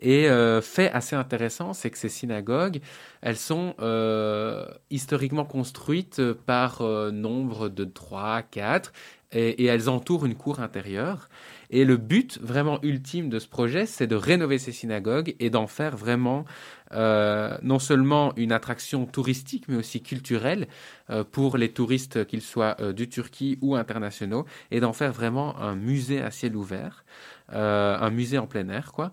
Et 0.00 0.28
euh, 0.28 0.62
fait 0.62 0.90
assez 0.90 1.14
intéressant, 1.14 1.74
c'est 1.74 1.90
que 1.90 1.98
ces 1.98 2.08
synagogues, 2.08 2.80
elles 3.20 3.36
sont 3.36 3.74
euh, 3.80 4.66
historiquement 4.90 5.44
construites 5.44 6.32
par 6.32 6.80
euh, 6.80 7.10
nombre 7.10 7.68
de 7.68 7.84
3, 7.84 8.42
4, 8.42 8.92
et, 9.32 9.62
et 9.62 9.66
elles 9.66 9.88
entourent 9.90 10.24
une 10.26 10.34
cour 10.34 10.60
intérieure. 10.60 11.28
Et 11.70 11.84
le 11.84 11.96
but 11.96 12.38
vraiment 12.42 12.80
ultime 12.82 13.28
de 13.28 13.38
ce 13.38 13.46
projet, 13.46 13.86
c'est 13.86 14.08
de 14.08 14.16
rénover 14.16 14.58
ces 14.58 14.72
synagogues 14.72 15.36
et 15.38 15.50
d'en 15.50 15.68
faire 15.68 15.96
vraiment 15.96 16.44
euh, 16.92 17.56
non 17.62 17.78
seulement 17.78 18.32
une 18.36 18.50
attraction 18.50 19.06
touristique, 19.06 19.66
mais 19.68 19.76
aussi 19.76 20.02
culturelle 20.02 20.66
euh, 21.10 21.22
pour 21.22 21.56
les 21.56 21.68
touristes, 21.68 22.26
qu'ils 22.26 22.42
soient 22.42 22.76
euh, 22.80 22.92
du 22.92 23.08
Turquie 23.08 23.58
ou 23.62 23.76
internationaux, 23.76 24.44
et 24.72 24.80
d'en 24.80 24.92
faire 24.92 25.12
vraiment 25.12 25.56
un 25.60 25.76
musée 25.76 26.20
à 26.20 26.32
ciel 26.32 26.56
ouvert, 26.56 27.04
euh, 27.52 27.96
un 27.98 28.10
musée 28.10 28.38
en 28.38 28.46
plein 28.46 28.68
air, 28.68 28.92
quoi. 28.92 29.12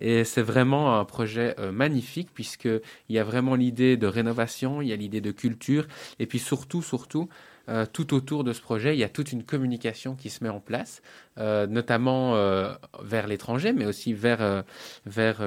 Et 0.00 0.24
c'est 0.24 0.42
vraiment 0.42 0.98
un 0.98 1.04
projet 1.04 1.54
euh, 1.58 1.72
magnifique 1.72 2.28
puisque 2.34 2.66
il 2.66 3.16
y 3.16 3.18
a 3.18 3.24
vraiment 3.24 3.54
l'idée 3.54 3.96
de 3.96 4.06
rénovation, 4.06 4.82
il 4.82 4.88
y 4.88 4.92
a 4.92 4.96
l'idée 4.96 5.20
de 5.20 5.30
culture, 5.30 5.86
et 6.18 6.26
puis 6.26 6.38
surtout, 6.38 6.82
surtout, 6.82 7.28
euh, 7.68 7.84
tout 7.90 8.14
autour 8.14 8.44
de 8.44 8.52
ce 8.52 8.60
projet, 8.60 8.94
il 8.94 8.98
y 8.98 9.04
a 9.04 9.08
toute 9.08 9.32
une 9.32 9.44
communication 9.44 10.14
qui 10.14 10.30
se 10.30 10.42
met 10.42 10.48
en 10.48 10.60
place, 10.60 11.02
euh, 11.38 11.66
notamment 11.66 12.34
euh, 12.34 12.72
vers 13.02 13.26
l'étranger, 13.26 13.72
mais 13.72 13.84
aussi 13.84 14.14
vers, 14.14 14.64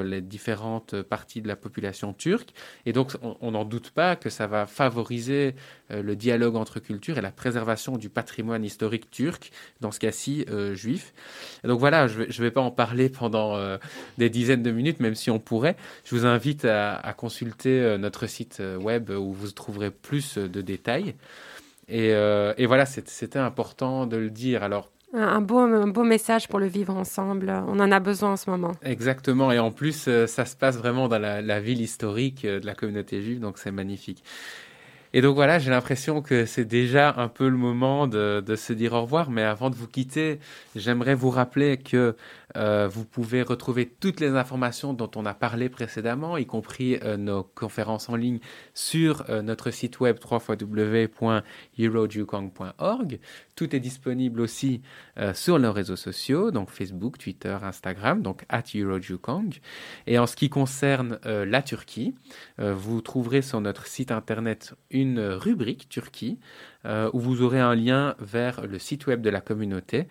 les 0.04 0.22
différentes 0.22 1.02
parties 1.02 1.42
de 1.42 1.48
la 1.48 1.56
population 1.56 2.14
turque. 2.14 2.50
Et 2.86 2.94
donc, 2.94 3.14
on 3.22 3.52
n'en 3.52 3.66
doute 3.66 3.92
pas 3.92 4.16
que 4.16 4.30
ça 4.30 4.48
va 4.48 4.68
favoriser 4.68 5.56
le 5.90 6.16
dialogue 6.16 6.56
entre 6.56 6.80
cultures 6.80 7.18
et 7.18 7.22
la 7.22 7.32
préservation 7.32 7.98
du 7.98 8.10
patrimoine 8.10 8.64
historique 8.64 9.10
turc, 9.10 9.52
dans 9.82 9.92
ce 9.92 10.00
cas-ci 10.00 10.46
juif. 10.74 11.14
Donc 11.64 11.80
voilà, 11.80 12.08
je 12.08 12.22
ne 12.22 12.44
vais, 12.44 12.52
pas 12.52 12.62
en 12.62 12.72
parler 12.72 13.10
pendant 13.10 13.58
des 14.18 14.30
dizaines 14.30 14.64
de 14.64 14.72
minutes, 14.72 15.00
même 15.00 15.16
si 15.16 15.30
on 15.30 15.40
pourrait. 15.40 15.76
Je 16.06 16.16
vous 16.16 16.26
invite 16.26 16.66
à, 16.66 17.14
consulter 17.18 17.98
notre 17.98 18.28
site 18.28 18.62
web 18.80 19.10
où 19.10 19.34
vous 19.34 19.52
trouverez 19.52 19.92
plus 19.92 20.38
de 20.38 20.62
détails. 20.62 21.16
Et, 21.92 22.14
euh, 22.14 22.54
et 22.58 22.66
voilà, 22.66 22.86
c'était 22.86 23.38
important 23.40 24.06
de 24.08 24.16
le 24.18 24.30
dire. 24.30 24.64
Alors, 24.64 24.90
Un 25.14 25.22
un 25.28 25.42
beau, 25.42 25.60
un 25.60 25.88
beau 25.88 26.04
message 26.04 26.48
pour 26.48 26.58
le 26.60 26.68
vivre 26.68 26.96
ensemble. 26.96 27.52
On 27.68 27.80
en 27.82 27.92
a 27.92 28.00
besoin 28.00 28.32
en 28.32 28.38
ce 28.38 28.50
moment. 28.50 28.72
exactement. 28.82 29.52
Et 29.52 29.60
en 29.60 29.72
plus, 29.72 30.06
euh, 30.08 30.26
ça 30.26 30.46
se 30.46 30.56
passe 30.56 30.78
vraiment 30.78 31.10
dans 31.10 31.20
la, 31.20 31.42
la 31.42 31.60
ville 31.60 31.82
historique 31.82 32.46
euh, 32.46 32.62
de 32.62 32.66
la 32.66 32.76
communauté 32.76 33.22
juive, 33.22 33.40
donc 33.42 33.58
c'est 33.58 33.72
magnifique. 33.72 34.24
Et 35.14 35.22
donc 35.22 35.36
voilà, 35.36 35.60
j'ai 35.60 35.72
l'impression 35.72 36.22
que 36.22 36.46
c'est 36.46 36.64
déjà 36.64 37.14
un 37.18 37.28
peu 37.28 37.50
le 37.50 37.58
moment 37.58 38.08
de, 38.08 38.42
se 38.56 38.72
dire 38.72 38.94
au 38.94 39.02
revoir. 39.02 39.30
Mais 39.30 39.44
avant 39.44 39.70
de 39.70 39.76
vous 39.76 39.88
quitter, 39.88 40.40
j'aimerais 40.76 41.16
vous 41.16 41.30
rappeler 41.30 41.76
que 41.78 42.16
euh, 42.58 42.88
vous 42.88 43.06
pouvez 43.06 43.44
retrouver 43.44 43.88
toutes 43.88 44.20
les 44.20 44.30
informations 44.30 44.94
dont 44.94 45.12
on 45.16 45.26
a 45.26 45.34
parlé 45.34 45.70
précédemment, 45.70 46.36
y 46.38 46.46
compris 46.46 46.98
euh, 47.04 47.16
nos 47.18 47.44
conférences 47.44 48.10
en 48.10 48.16
ligne, 48.16 48.40
sur 48.74 49.26
euh, 49.30 49.42
notre 49.42 49.72
site 49.72 50.00
web 50.00 50.18
www.eurojukong.org. 50.30 53.20
Tout 53.56 53.76
est 53.76 53.80
disponible 53.80 54.42
aussi 54.42 54.82
sur 55.36 55.60
nos 55.60 55.72
réseaux 55.72 55.96
sociaux, 55.96 56.50
donc 56.50 56.72
Facebook, 56.72 57.20
Twitter, 57.20 57.56
Instagram, 57.62 58.24
donc 58.24 58.44
at 58.50 58.64
Eurojukong. 58.74 59.60
Et 60.08 60.18
en 60.18 60.26
ce 60.26 60.36
qui 60.36 60.50
concerne 60.50 61.20
la 61.24 61.62
Turquie, 61.62 62.16
vous 62.58 63.02
trouverez 63.02 63.44
sur 63.44 63.62
notre 63.62 63.86
site 63.86 64.12
internet 64.12 64.74
rubrique 65.18 65.90
Turquie 65.90 66.40
euh, 66.86 67.10
où 67.14 67.20
vous 67.20 67.44
aurez 67.44 67.60
un 67.60 67.76
lien 67.76 68.16
vers 68.20 68.66
le 68.66 68.80
site 68.80 69.06
web 69.08 69.22
de 69.22 69.30
la 69.30 69.42
communauté. 69.42 70.08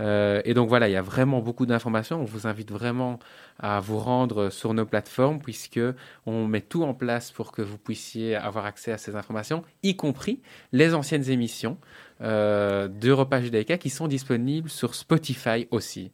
Euh, 0.00 0.40
et 0.44 0.54
donc 0.54 0.68
voilà, 0.68 0.88
il 0.88 0.92
y 0.92 0.96
a 0.96 1.02
vraiment 1.02 1.40
beaucoup 1.40 1.66
d'informations. 1.66 2.20
On 2.20 2.24
vous 2.24 2.46
invite 2.46 2.70
vraiment 2.70 3.18
à 3.58 3.80
vous 3.80 3.98
rendre 3.98 4.50
sur 4.50 4.74
nos 4.74 4.86
plateformes 4.86 5.40
puisque 5.40 5.80
on 6.26 6.46
met 6.46 6.60
tout 6.60 6.82
en 6.84 6.94
place 6.94 7.32
pour 7.32 7.52
que 7.52 7.62
vous 7.62 7.78
puissiez 7.78 8.34
avoir 8.34 8.64
accès 8.64 8.92
à 8.92 8.98
ces 8.98 9.16
informations, 9.16 9.62
y 9.82 9.96
compris 9.96 10.40
les 10.72 10.94
anciennes 10.94 11.30
émissions 11.30 11.78
euh, 12.22 12.88
de 12.88 13.10
Repas 13.10 13.42
Judaïka 13.42 13.78
qui 13.78 13.90
sont 13.90 14.08
disponibles 14.08 14.70
sur 14.70 14.94
Spotify 14.94 15.68
aussi. 15.70 16.12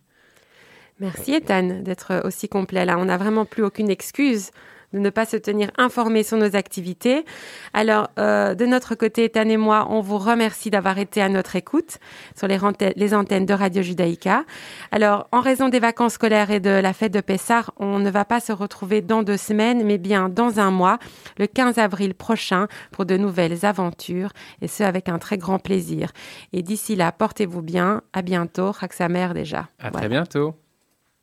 Merci 1.00 1.32
Ethan 1.32 1.80
d'être 1.82 2.22
aussi 2.24 2.48
complet 2.48 2.84
là. 2.84 2.98
On 2.98 3.06
n'a 3.06 3.16
vraiment 3.16 3.44
plus 3.44 3.64
aucune 3.64 3.90
excuse 3.90 4.50
de 4.93 4.99
ne 4.99 5.09
pas 5.09 5.25
se 5.25 5.35
tenir 5.35 5.69
informé 5.77 6.23
sur 6.23 6.37
nos 6.37 6.55
activités. 6.55 7.25
Alors, 7.73 8.09
euh, 8.19 8.55
de 8.55 8.65
notre 8.65 8.95
côté, 8.95 9.25
Ethan 9.25 9.49
et 9.49 9.57
moi, 9.57 9.85
on 9.89 9.99
vous 9.99 10.17
remercie 10.17 10.69
d'avoir 10.69 10.97
été 10.97 11.21
à 11.21 11.27
notre 11.27 11.57
écoute 11.57 11.97
sur 12.37 12.47
les, 12.47 12.55
rente- 12.57 12.93
les 12.95 13.13
antennes 13.13 13.45
de 13.45 13.53
Radio 13.53 13.81
Judaïka. 13.83 14.45
Alors, 14.91 15.27
en 15.33 15.41
raison 15.41 15.67
des 15.67 15.79
vacances 15.79 16.13
scolaires 16.13 16.51
et 16.51 16.61
de 16.61 16.69
la 16.69 16.93
fête 16.93 17.11
de 17.13 17.19
Pessah, 17.19 17.65
on 17.77 17.99
ne 17.99 18.09
va 18.09 18.23
pas 18.23 18.39
se 18.39 18.53
retrouver 18.53 19.01
dans 19.01 19.23
deux 19.23 19.35
semaines, 19.35 19.83
mais 19.85 19.97
bien 19.97 20.29
dans 20.29 20.59
un 20.61 20.71
mois, 20.71 20.99
le 21.37 21.47
15 21.47 21.77
avril 21.79 22.13
prochain, 22.13 22.67
pour 22.91 23.05
de 23.05 23.17
nouvelles 23.17 23.65
aventures, 23.65 24.29
et 24.61 24.69
ce 24.69 24.83
avec 24.83 25.09
un 25.09 25.19
très 25.19 25.37
grand 25.37 25.59
plaisir. 25.59 26.11
Et 26.53 26.61
d'ici 26.63 26.95
là, 26.95 27.11
portez-vous 27.11 27.61
bien. 27.61 28.01
À 28.13 28.21
bientôt. 28.21 28.71
Samer 28.91 29.29
déjà. 29.33 29.67
À 29.79 29.89
Voilà. 29.91 29.97
très 29.99 30.09
bientôt. 30.09 30.55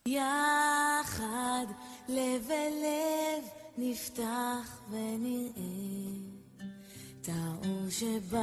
יחד 0.07 1.67
לב 2.09 2.51
אל 2.51 2.73
לב 2.85 3.58
נפתח 3.82 4.80
ונראה 4.92 5.52
את 7.22 7.30
האור 7.30 7.90
שבשמיים 7.90 8.36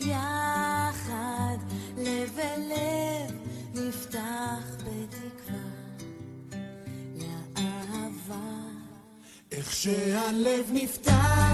יחד 0.00 1.56
לב 1.96 2.38
אל 2.38 2.60
לב 2.68 3.34
נפתח 3.74 4.76
בתקווה 4.76 5.68
לאהבה. 7.14 8.60
איך 9.52 9.72
שהלב 9.72 10.70
נפתח, 10.72 11.52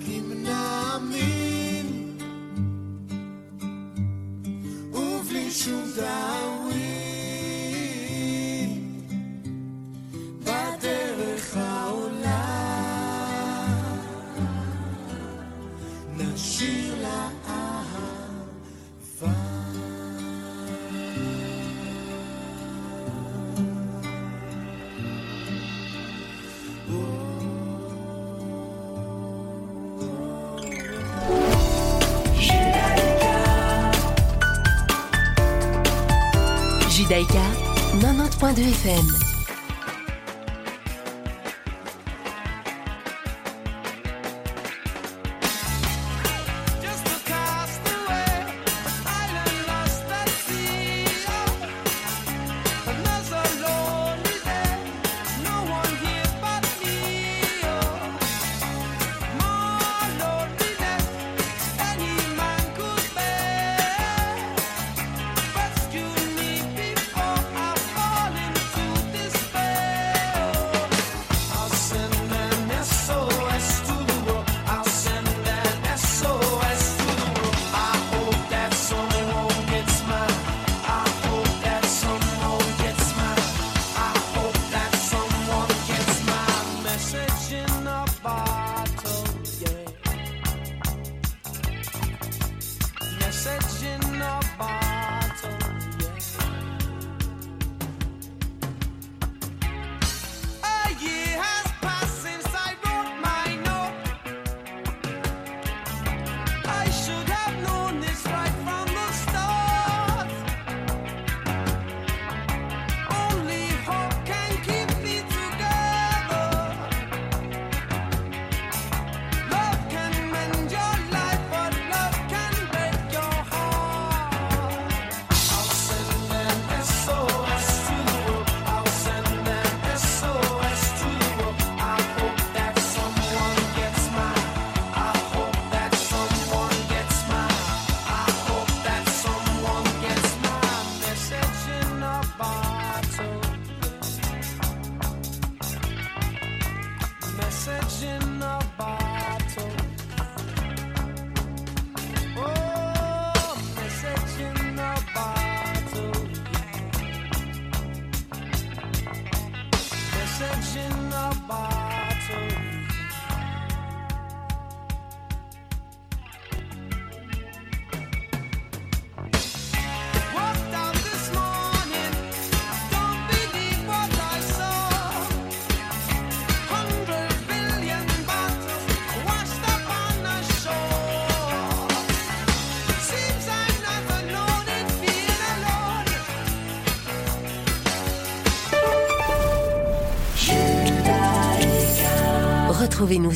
keep 0.00 0.24
an 0.30 0.46
eye. 0.46 0.63
Judaïka 37.14 37.46
90.2 38.00 38.74
FM. 38.74 39.33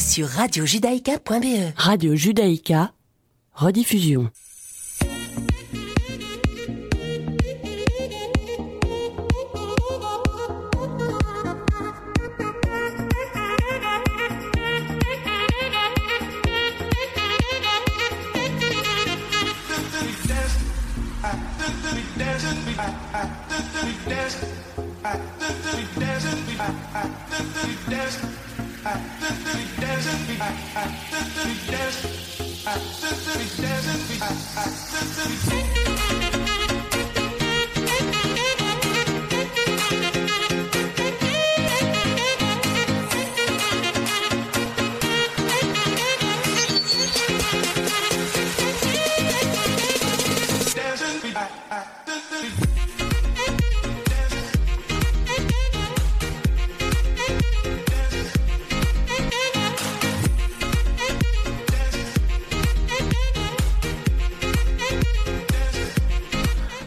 Sur 0.09 0.27
radiojudaïka.be. 0.27 1.73
Radio 1.77 2.17
Judaïka, 2.17 2.93
rediffusion. 3.55 4.31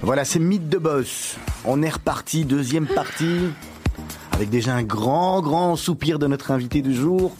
Voilà, 0.02 0.26
c'est 0.26 0.40
Mythe 0.40 0.68
de 0.68 0.78
Boss. 0.78 1.38
On 1.64 1.82
est 1.82 1.90
reparti, 1.90 2.44
deuxième 2.44 2.86
partie, 2.86 3.50
avec 4.34 4.50
déjà 4.50 4.76
un 4.76 4.84
grand, 4.84 5.42
grand 5.42 5.78
soupir 5.78 6.20
de 6.20 6.28
notre 6.28 6.52
invité 6.52 6.82
du 6.82 6.94
jour. 6.94 7.34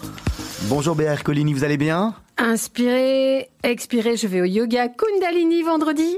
Bonjour 0.70 0.96
Béa 0.96 1.14
Ercolini, 1.14 1.54
vous 1.54 1.64
allez 1.64 1.78
bien? 1.78 2.14
Inspiré, 2.38 3.50
expiré, 3.64 4.16
je 4.16 4.28
vais 4.28 4.42
au 4.42 4.46
yoga 4.46 4.88
Kundalini 4.88 5.64
vendredi. 5.64 6.18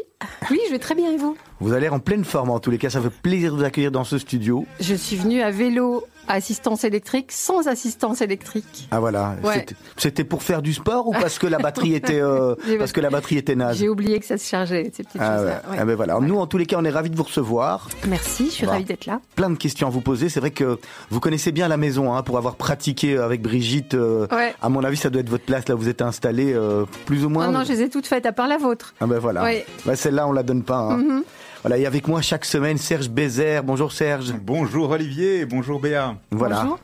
Oui, 0.52 0.60
je 0.68 0.72
vais 0.72 0.80
très 0.80 0.96
bien 0.96 1.12
et 1.12 1.18
vous? 1.18 1.38
Vous 1.60 1.72
l'air 1.72 1.94
en 1.94 2.00
pleine 2.00 2.26
forme 2.26 2.50
en 2.50 2.60
tous 2.60 2.70
les 2.70 2.78
cas, 2.78 2.90
ça 2.90 3.02
fait 3.02 3.10
plaisir 3.10 3.52
de 3.54 3.58
vous 3.58 3.64
accueillir 3.64 3.92
dans 3.92 4.04
ce 4.04 4.18
studio. 4.18 4.66
Je 4.80 4.96
suis 4.96 5.16
venue 5.16 5.42
à 5.42 5.50
vélo 5.50 6.04
assistance 6.28 6.84
électrique 6.84 7.32
sans 7.32 7.68
assistance 7.68 8.22
électrique. 8.22 8.88
Ah 8.92 9.00
voilà, 9.00 9.36
Ouais. 9.44 9.66
C'était- 9.98 10.24
pour 10.24 10.44
faire 10.44 10.62
du 10.62 10.74
sport 10.74 11.08
ou 11.08 11.12
parce 11.12 11.38
que 11.40 11.48
la 11.48 11.58
batterie 11.60 11.96
était 11.96 12.22
euh, 12.22 12.56
J'ai- 12.66 12.78
parce 12.78 12.92
que 12.92 13.02
la 13.02 13.10
batterie 13.10 13.38
était 13.38 13.56
naze? 13.56 13.78
J'ai 13.78 13.90
oublié 13.90 14.20
que 14.20 14.26
ça 14.26 14.38
se 14.38 14.48
chargeait, 14.48 14.92
ces 14.96 15.04
petites 15.04 15.20
ah, 15.22 15.32
ouais. 15.32 15.38
choses-là. 15.38 15.62
ouais. 15.72 15.78
Ah 15.80 15.86
ben 15.86 15.96
voilà. 15.96 16.20
Nous 16.20 16.38
en 16.38 16.48
tous 16.48 16.58
les 16.58 16.66
cas, 16.66 16.78
on 16.80 16.86
est 16.86 16.90
ravis 16.90 17.10
de 17.10 17.16
vous 17.16 17.24
recevoir. 17.24 17.90
Merci, 18.08 18.46
je 18.48 18.52
suis 18.52 18.66
Bah. 18.66 18.74
ravie 18.74 18.86
d'être 18.86 19.06
là. 19.06 19.20
Plein 19.36 19.50
de 19.50 19.56
questions 19.58 19.88
à 19.88 19.90
vous 19.90 20.02
poser. 20.02 20.30
C'est 20.30 20.40
vrai 20.40 20.52
que 20.52 20.80
vous 21.10 21.20
connaissez 21.20 21.52
bien 21.52 21.68
la 21.68 21.78
maison 21.78 22.14
hein, 22.14 22.24
pour 22.24 22.38
avoir 22.38 22.56
pratiqué 22.56 23.18
avec 23.18 23.42
Brigitte. 23.42 23.94
euh. 23.94 24.28
À 24.62 24.70
mon 24.70 24.84
avis, 24.84 24.98
ça 24.98 25.10
doit 25.10 25.22
être 25.22 25.30
votre 25.30 25.46
place 25.46 25.68
là. 25.68 25.76
Vous 25.76 25.90
êtes 25.90 26.02
installé 26.02 26.54
euh, 26.54 26.86
plus 27.06 27.26
ou 27.26 27.30
moins. 27.30 27.50
Oh 27.50 27.52
non, 27.52 27.64
je 27.64 27.74
les 27.74 27.82
ai 27.84 27.90
toutes 27.90 28.08
faites, 28.08 28.26
à 28.26 28.32
part 28.32 28.48
la 28.48 28.58
vôtre. 28.58 28.94
Ah 29.02 29.08
ben 29.08 29.20
voilà. 29.20 29.46
Bah, 29.86 29.96
Celle-là, 29.96 30.28
on 30.28 30.32
la 30.32 30.44
donne 30.44 30.64
pas. 30.64 30.78
hein. 30.80 30.98
Mhm. 30.98 31.24
Voilà, 31.64 31.78
et 31.78 31.86
avec 31.86 32.10
moi 32.10 32.22
chaque 32.22 32.44
semaine 32.44 32.78
Serge 32.78 33.10
Bézère. 33.10 33.64
Bonjour 33.64 33.94
Serge. 33.94 34.34
Bonjour 34.34 34.90
Olivier, 34.90 35.46
bonjour 35.46 35.80
Béa. 35.80 36.18
Voilà. 36.30 36.62
Bonjour. 36.62 36.80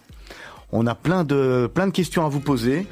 On 0.72 0.88
a 0.88 0.96
plein 0.96 1.26
de 1.26 1.70
plein 1.74 1.86
de 1.86 1.92
questions 1.92 2.26
à 2.26 2.30
vous 2.30 2.40
poser. 2.40 2.88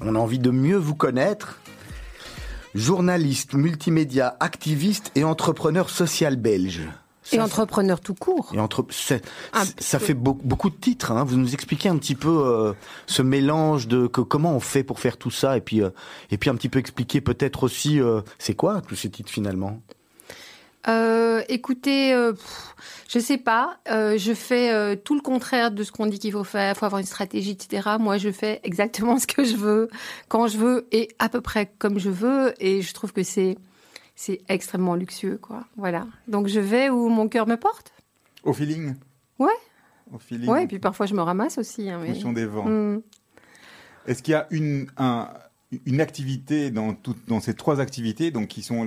On 0.00 0.14
a 0.14 0.18
envie 0.18 0.38
de 0.38 0.50
mieux 0.50 0.78
vous 0.78 0.94
connaître. 0.94 1.60
Journaliste, 2.74 3.52
multimédia, 3.52 4.38
activiste 4.40 5.12
et 5.14 5.24
entrepreneur 5.24 5.90
social 5.90 6.36
belge. 6.36 6.80
Et 7.32 7.40
entrepreneur 7.40 8.00
tout 8.00 8.14
court. 8.14 8.52
Et 8.54 8.58
entre, 8.58 8.86
ça 8.90 9.18
peu. 9.98 10.04
fait 10.06 10.14
beaucoup, 10.14 10.40
beaucoup 10.42 10.70
de 10.70 10.76
titres. 10.76 11.12
Hein. 11.12 11.24
Vous 11.24 11.36
nous 11.36 11.52
expliquez 11.52 11.90
un 11.90 11.98
petit 11.98 12.14
peu 12.14 12.46
euh, 12.46 12.72
ce 13.06 13.20
mélange 13.20 13.88
de 13.88 14.06
que, 14.06 14.22
comment 14.22 14.54
on 14.54 14.60
fait 14.60 14.84
pour 14.84 15.00
faire 15.00 15.18
tout 15.18 15.30
ça, 15.30 15.58
et 15.58 15.60
puis 15.60 15.82
euh, 15.82 15.90
et 16.30 16.38
puis 16.38 16.48
un 16.48 16.54
petit 16.54 16.70
peu 16.70 16.78
expliquer 16.78 17.20
peut-être 17.20 17.64
aussi 17.64 18.00
euh, 18.00 18.22
c'est 18.38 18.54
quoi 18.54 18.80
tous 18.80 18.96
ces 18.96 19.10
titres 19.10 19.30
finalement? 19.30 19.82
Euh, 20.88 21.42
écoutez, 21.48 22.14
euh, 22.14 22.32
pff, 22.32 22.74
je 23.08 23.18
sais 23.18 23.36
pas. 23.38 23.78
Euh, 23.90 24.16
je 24.18 24.32
fais 24.32 24.72
euh, 24.72 24.96
tout 24.96 25.14
le 25.14 25.20
contraire 25.20 25.70
de 25.70 25.82
ce 25.82 25.92
qu'on 25.92 26.06
dit 26.06 26.18
qu'il 26.18 26.32
faut 26.32 26.44
faire. 26.44 26.74
Il 26.74 26.78
faut 26.78 26.86
avoir 26.86 26.98
une 27.00 27.06
stratégie, 27.06 27.50
etc. 27.52 27.90
Moi, 28.00 28.16
je 28.18 28.30
fais 28.30 28.60
exactement 28.64 29.18
ce 29.18 29.26
que 29.26 29.44
je 29.44 29.56
veux, 29.56 29.88
quand 30.28 30.46
je 30.48 30.56
veux 30.58 30.86
et 30.92 31.08
à 31.18 31.28
peu 31.28 31.40
près 31.40 31.70
comme 31.78 31.98
je 31.98 32.10
veux. 32.10 32.54
Et 32.58 32.82
je 32.82 32.94
trouve 32.94 33.12
que 33.12 33.22
c'est 33.22 33.56
c'est 34.14 34.40
extrêmement 34.48 34.94
luxueux, 34.96 35.38
quoi. 35.40 35.64
Voilà. 35.76 36.06
Donc 36.26 36.48
je 36.48 36.58
vais 36.58 36.88
où 36.90 37.08
mon 37.08 37.28
cœur 37.28 37.46
me 37.46 37.56
porte. 37.56 37.92
Au 38.42 38.52
feeling 38.52 38.94
Ouais. 39.38 39.52
Au 40.12 40.18
feeling 40.18 40.48
Ouais. 40.48 40.64
Et 40.64 40.66
puis 40.66 40.78
parfois 40.80 41.06
je 41.06 41.14
me 41.14 41.22
ramasse 41.22 41.58
aussi. 41.58 41.88
Hein, 41.90 41.98
En 41.98 42.00
mais- 42.00 42.08
fonction 42.08 42.32
des 42.32 42.46
vents. 42.46 42.64
Hmm. 42.66 43.00
Est-ce 44.06 44.22
qu'il 44.22 44.32
y 44.32 44.34
a 44.36 44.46
une, 44.50 44.86
un- 44.96 45.28
une 45.84 46.00
activité 46.00 46.70
dans, 46.70 46.94
toutes- 46.94 47.28
dans 47.28 47.40
ces 47.40 47.54
trois 47.54 47.78
activités, 47.80 48.30
donc 48.30 48.48
qui 48.48 48.62
sont 48.62 48.86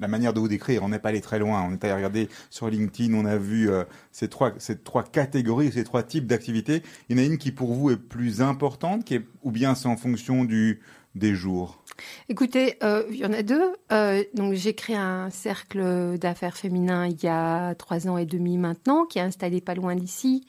la 0.00 0.08
manière 0.08 0.32
de 0.32 0.40
vous 0.40 0.48
décrire 0.48 0.82
On 0.82 0.88
n'est 0.88 0.98
pas 0.98 1.10
allé 1.10 1.20
très 1.20 1.38
loin. 1.38 1.62
On 1.62 1.72
est 1.72 1.84
allé 1.84 1.94
regarder 1.94 2.28
sur 2.50 2.68
LinkedIn, 2.68 3.14
on 3.14 3.24
a 3.24 3.36
vu 3.36 3.70
euh, 3.70 3.84
ces, 4.10 4.28
trois, 4.28 4.52
ces 4.58 4.78
trois 4.78 5.04
catégories, 5.04 5.70
ces 5.70 5.84
trois 5.84 6.02
types 6.02 6.26
d'activités. 6.26 6.82
Il 7.08 7.16
y 7.16 7.20
en 7.20 7.22
a 7.22 7.26
une 7.26 7.38
qui 7.38 7.52
pour 7.52 7.72
vous 7.72 7.90
est 7.90 7.96
plus 7.96 8.42
importante, 8.42 9.04
qui 9.04 9.14
est, 9.14 9.24
ou 9.42 9.52
bien 9.52 9.74
c'est 9.76 9.88
en 9.88 9.96
fonction 9.96 10.44
du, 10.44 10.80
des 11.14 11.34
jours? 11.34 11.82
Écoutez, 12.28 12.76
euh, 12.82 13.04
il 13.10 13.16
y 13.16 13.26
en 13.26 13.32
a 13.32 13.42
deux. 13.42 13.72
Euh, 13.92 14.22
donc 14.34 14.54
j'ai 14.54 14.74
créé 14.74 14.96
un 14.96 15.30
cercle 15.30 16.18
d'affaires 16.18 16.56
féminin 16.56 17.06
il 17.06 17.22
y 17.22 17.28
a 17.28 17.74
trois 17.76 18.08
ans 18.08 18.18
et 18.18 18.26
demi 18.26 18.58
maintenant, 18.58 19.04
qui 19.04 19.18
est 19.18 19.22
installé 19.22 19.60
pas 19.60 19.74
loin 19.74 19.94
d'ici, 19.96 20.46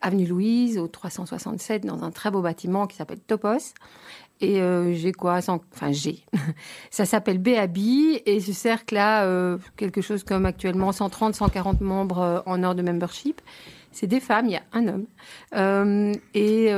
avenue 0.00 0.26
Louise, 0.26 0.78
au 0.78 0.86
367, 0.86 1.84
dans 1.84 2.04
un 2.04 2.10
très 2.10 2.30
beau 2.30 2.40
bâtiment 2.42 2.86
qui 2.86 2.96
s'appelle 2.96 3.20
Topos. 3.20 3.74
Et 4.40 4.60
euh, 4.60 4.92
j'ai 4.94 5.12
quoi? 5.12 5.40
Enfin, 5.48 5.92
j'ai. 5.92 6.20
Ça 6.90 7.04
s'appelle 7.04 7.38
BAB 7.38 7.78
et 7.78 8.40
ce 8.40 8.52
cercle 8.52 8.96
a 8.96 9.24
euh, 9.24 9.58
quelque 9.76 10.00
chose 10.00 10.22
comme 10.22 10.46
actuellement 10.46 10.92
130, 10.92 11.34
140 11.34 11.80
membres 11.80 12.18
euh, 12.18 12.40
en 12.46 12.62
ordre 12.62 12.80
de 12.80 12.88
membership. 12.88 13.40
C'est 13.90 14.06
des 14.06 14.20
femmes, 14.20 14.46
il 14.46 14.52
y 14.52 14.56
a 14.56 14.62
un 14.72 14.86
homme. 14.86 15.06
Et, 16.34 16.68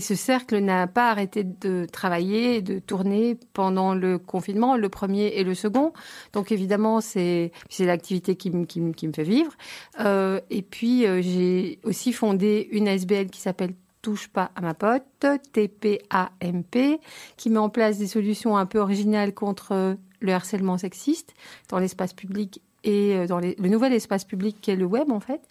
ce 0.00 0.14
cercle 0.14 0.58
n'a 0.58 0.86
pas 0.86 1.10
arrêté 1.10 1.44
de 1.44 1.86
travailler 1.92 2.62
de 2.62 2.78
tourner 2.78 3.36
pendant 3.52 3.94
le 3.94 4.16
confinement, 4.16 4.76
le 4.76 4.88
premier 4.88 5.26
et 5.34 5.44
le 5.44 5.54
second. 5.54 5.92
Donc 6.32 6.50
évidemment, 6.50 7.02
c'est 7.02 7.52
l'activité 7.80 8.36
qui, 8.36 8.50
qui, 8.66 8.80
qui 8.92 9.08
me 9.08 9.12
fait 9.12 9.24
vivre. 9.24 9.52
Et 9.98 10.62
puis, 10.62 11.04
j'ai 11.20 11.78
aussi 11.82 12.12
fondé 12.12 12.68
une 12.70 12.86
SBL 12.86 13.26
qui 13.26 13.40
s'appelle 13.40 13.74
Touche 14.02 14.28
pas 14.28 14.50
à 14.56 14.62
ma 14.62 14.72
pote, 14.72 15.04
TPAMP, 15.20 17.00
qui 17.36 17.50
met 17.50 17.58
en 17.58 17.68
place 17.68 17.98
des 17.98 18.06
solutions 18.06 18.56
un 18.56 18.64
peu 18.64 18.78
originales 18.78 19.34
contre 19.34 19.72
euh, 19.72 19.94
le 20.20 20.32
harcèlement 20.32 20.78
sexiste 20.78 21.34
dans 21.68 21.78
l'espace 21.78 22.14
public 22.14 22.62
et 22.82 23.14
euh, 23.14 23.26
dans 23.26 23.40
le 23.40 23.68
nouvel 23.68 23.92
espace 23.92 24.24
public 24.24 24.56
qui 24.62 24.70
est 24.70 24.76
le 24.76 24.86
web 24.86 25.12
en 25.12 25.20
fait. 25.20 25.42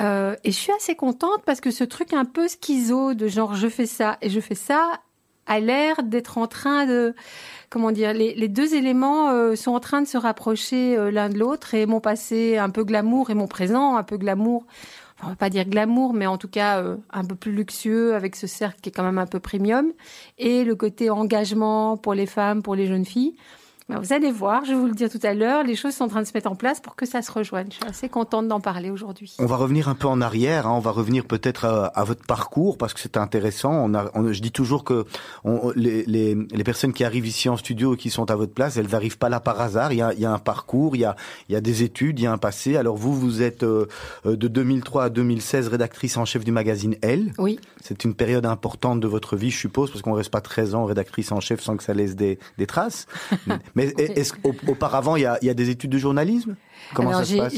Euh, 0.00 0.34
et 0.42 0.50
je 0.50 0.56
suis 0.56 0.72
assez 0.72 0.96
contente 0.96 1.42
parce 1.46 1.60
que 1.60 1.70
ce 1.70 1.84
truc 1.84 2.12
un 2.14 2.24
peu 2.24 2.48
schizo 2.48 3.14
de 3.14 3.28
genre 3.28 3.54
je 3.54 3.68
fais 3.68 3.86
ça 3.86 4.18
et 4.22 4.28
je 4.28 4.40
fais 4.40 4.56
ça 4.56 5.00
a 5.46 5.60
l'air 5.60 6.02
d'être 6.02 6.38
en 6.38 6.48
train 6.48 6.86
de 6.86 7.14
comment 7.70 7.92
dire 7.92 8.12
les, 8.12 8.48
deux 8.48 8.74
éléments 8.74 9.54
sont 9.54 9.72
en 9.72 9.80
train 9.80 10.00
de 10.00 10.06
se 10.06 10.16
rapprocher 10.16 10.96
l'un 11.10 11.28
de 11.28 11.38
l'autre 11.38 11.74
et 11.74 11.84
mon 11.84 12.00
passé 12.00 12.56
un 12.58 12.70
peu 12.70 12.84
glamour 12.84 13.30
et 13.30 13.34
mon 13.34 13.48
présent 13.48 13.96
un 13.96 14.04
peu 14.04 14.16
glamour 14.16 14.64
on 15.22 15.28
va 15.28 15.36
pas 15.36 15.50
dire 15.50 15.64
glamour 15.64 16.12
mais 16.14 16.26
en 16.26 16.38
tout 16.38 16.48
cas 16.48 16.82
euh, 16.82 16.96
un 17.10 17.24
peu 17.24 17.34
plus 17.34 17.52
luxueux 17.52 18.14
avec 18.14 18.36
ce 18.36 18.46
cercle 18.46 18.80
qui 18.80 18.88
est 18.88 18.92
quand 18.92 19.04
même 19.04 19.18
un 19.18 19.26
peu 19.26 19.40
premium. 19.40 19.92
Et 20.38 20.64
le 20.64 20.74
côté 20.74 21.10
engagement 21.10 21.96
pour 21.96 22.14
les 22.14 22.26
femmes 22.26 22.62
pour 22.62 22.74
les 22.74 22.86
jeunes 22.86 23.06
filles 23.06 23.34
Ben, 23.92 24.00
vous 24.00 24.12
allez 24.12 24.30
voir, 24.32 24.64
je 24.64 24.70
vais 24.72 24.78
vous 24.78 24.86
le 24.86 24.94
dire 24.94 25.10
tout 25.10 25.20
à 25.22 25.34
l'heure, 25.34 25.62
les 25.64 25.76
choses 25.76 25.94
sont 25.94 26.04
en 26.04 26.08
train 26.08 26.22
de 26.22 26.26
se 26.26 26.32
mettre 26.34 26.50
en 26.50 26.54
place 26.54 26.80
pour 26.80 26.96
que 26.96 27.06
ça 27.06 27.22
se 27.22 27.30
rejoigne. 27.30 27.66
Je 27.70 27.76
suis 27.76 27.84
assez 27.84 28.08
contente 28.08 28.48
d'en 28.48 28.60
parler 28.60 28.90
aujourd'hui. 28.90 29.34
On 29.38 29.46
va 29.46 29.56
revenir 29.56 29.88
un 29.88 29.94
peu 29.94 30.06
en 30.08 30.20
arrière, 30.20 30.66
hein, 30.66 30.72
on 30.74 30.80
va 30.80 30.90
revenir 30.90 31.24
peut-être 31.24 31.64
à, 31.66 31.86
à 31.86 32.04
votre 32.04 32.24
parcours 32.26 32.78
parce 32.78 32.94
que 32.94 33.00
c'est 33.00 33.16
intéressant. 33.16 33.72
On 33.72 33.94
a, 33.94 34.10
on- 34.14 34.32
je 34.32 34.40
dis 34.40 34.52
toujours 34.52 34.84
que 34.84 35.04
on- 35.44 35.72
les, 35.76 36.04
les, 36.06 36.34
les 36.34 36.64
personnes 36.64 36.92
qui 36.92 37.04
arrivent 37.04 37.26
ici 37.26 37.48
en 37.48 37.56
studio 37.56 37.94
et 37.94 37.96
qui 37.96 38.10
sont 38.10 38.30
à 38.30 38.36
votre 38.36 38.52
place, 38.54 38.76
elles 38.76 38.88
n'arrivent 38.88 39.18
pas 39.18 39.28
là 39.28 39.40
par 39.40 39.60
hasard. 39.60 39.92
Il 39.92 39.98
y 39.98 40.02
a, 40.02 40.12
il 40.14 40.20
y 40.20 40.24
a 40.26 40.32
un 40.32 40.38
parcours, 40.38 40.96
il 40.96 41.00
y 41.00 41.04
a, 41.04 41.16
il 41.48 41.52
y 41.52 41.56
a 41.56 41.60
des 41.60 41.82
études, 41.82 42.18
il 42.18 42.22
y 42.22 42.26
a 42.26 42.32
un 42.32 42.38
passé. 42.38 42.76
Alors 42.76 42.96
vous, 42.96 43.12
vous 43.14 43.42
êtes 43.42 43.62
euh, 43.62 43.86
euh, 44.26 44.36
de 44.36 44.48
2003 44.48 45.04
à 45.04 45.08
2016 45.10 45.68
rédactrice 45.68 46.16
en 46.16 46.24
chef 46.24 46.44
du 46.44 46.52
magazine 46.52 46.96
Elle. 47.02 47.32
Oui. 47.38 47.58
C'est 47.80 48.04
une 48.04 48.14
période 48.14 48.46
importante 48.46 49.00
de 49.00 49.06
votre 49.08 49.36
vie, 49.36 49.50
je 49.50 49.58
suppose, 49.58 49.90
parce 49.90 50.02
qu'on 50.02 50.12
reste 50.12 50.30
pas 50.30 50.40
13 50.40 50.74
ans 50.74 50.84
rédactrice 50.84 51.32
en 51.32 51.40
chef 51.40 51.60
sans 51.60 51.76
que 51.76 51.82
ça 51.82 51.94
laisse 51.94 52.16
des, 52.16 52.38
des 52.58 52.66
traces. 52.66 53.06
Mais 53.74 53.81
est-ce 53.82 54.32
qu'auparavant, 54.32 55.16
il 55.16 55.22
y 55.22 55.26
a, 55.26 55.38
il 55.42 55.46
y 55.46 55.50
a 55.50 55.54
des 55.54 55.70
études 55.70 55.90
de 55.90 55.98
journalisme? 55.98 56.56
Comment 56.94 57.10
Alors, 57.10 57.20
ça 57.20 57.26
se 57.26 57.36
passe? 57.36 57.54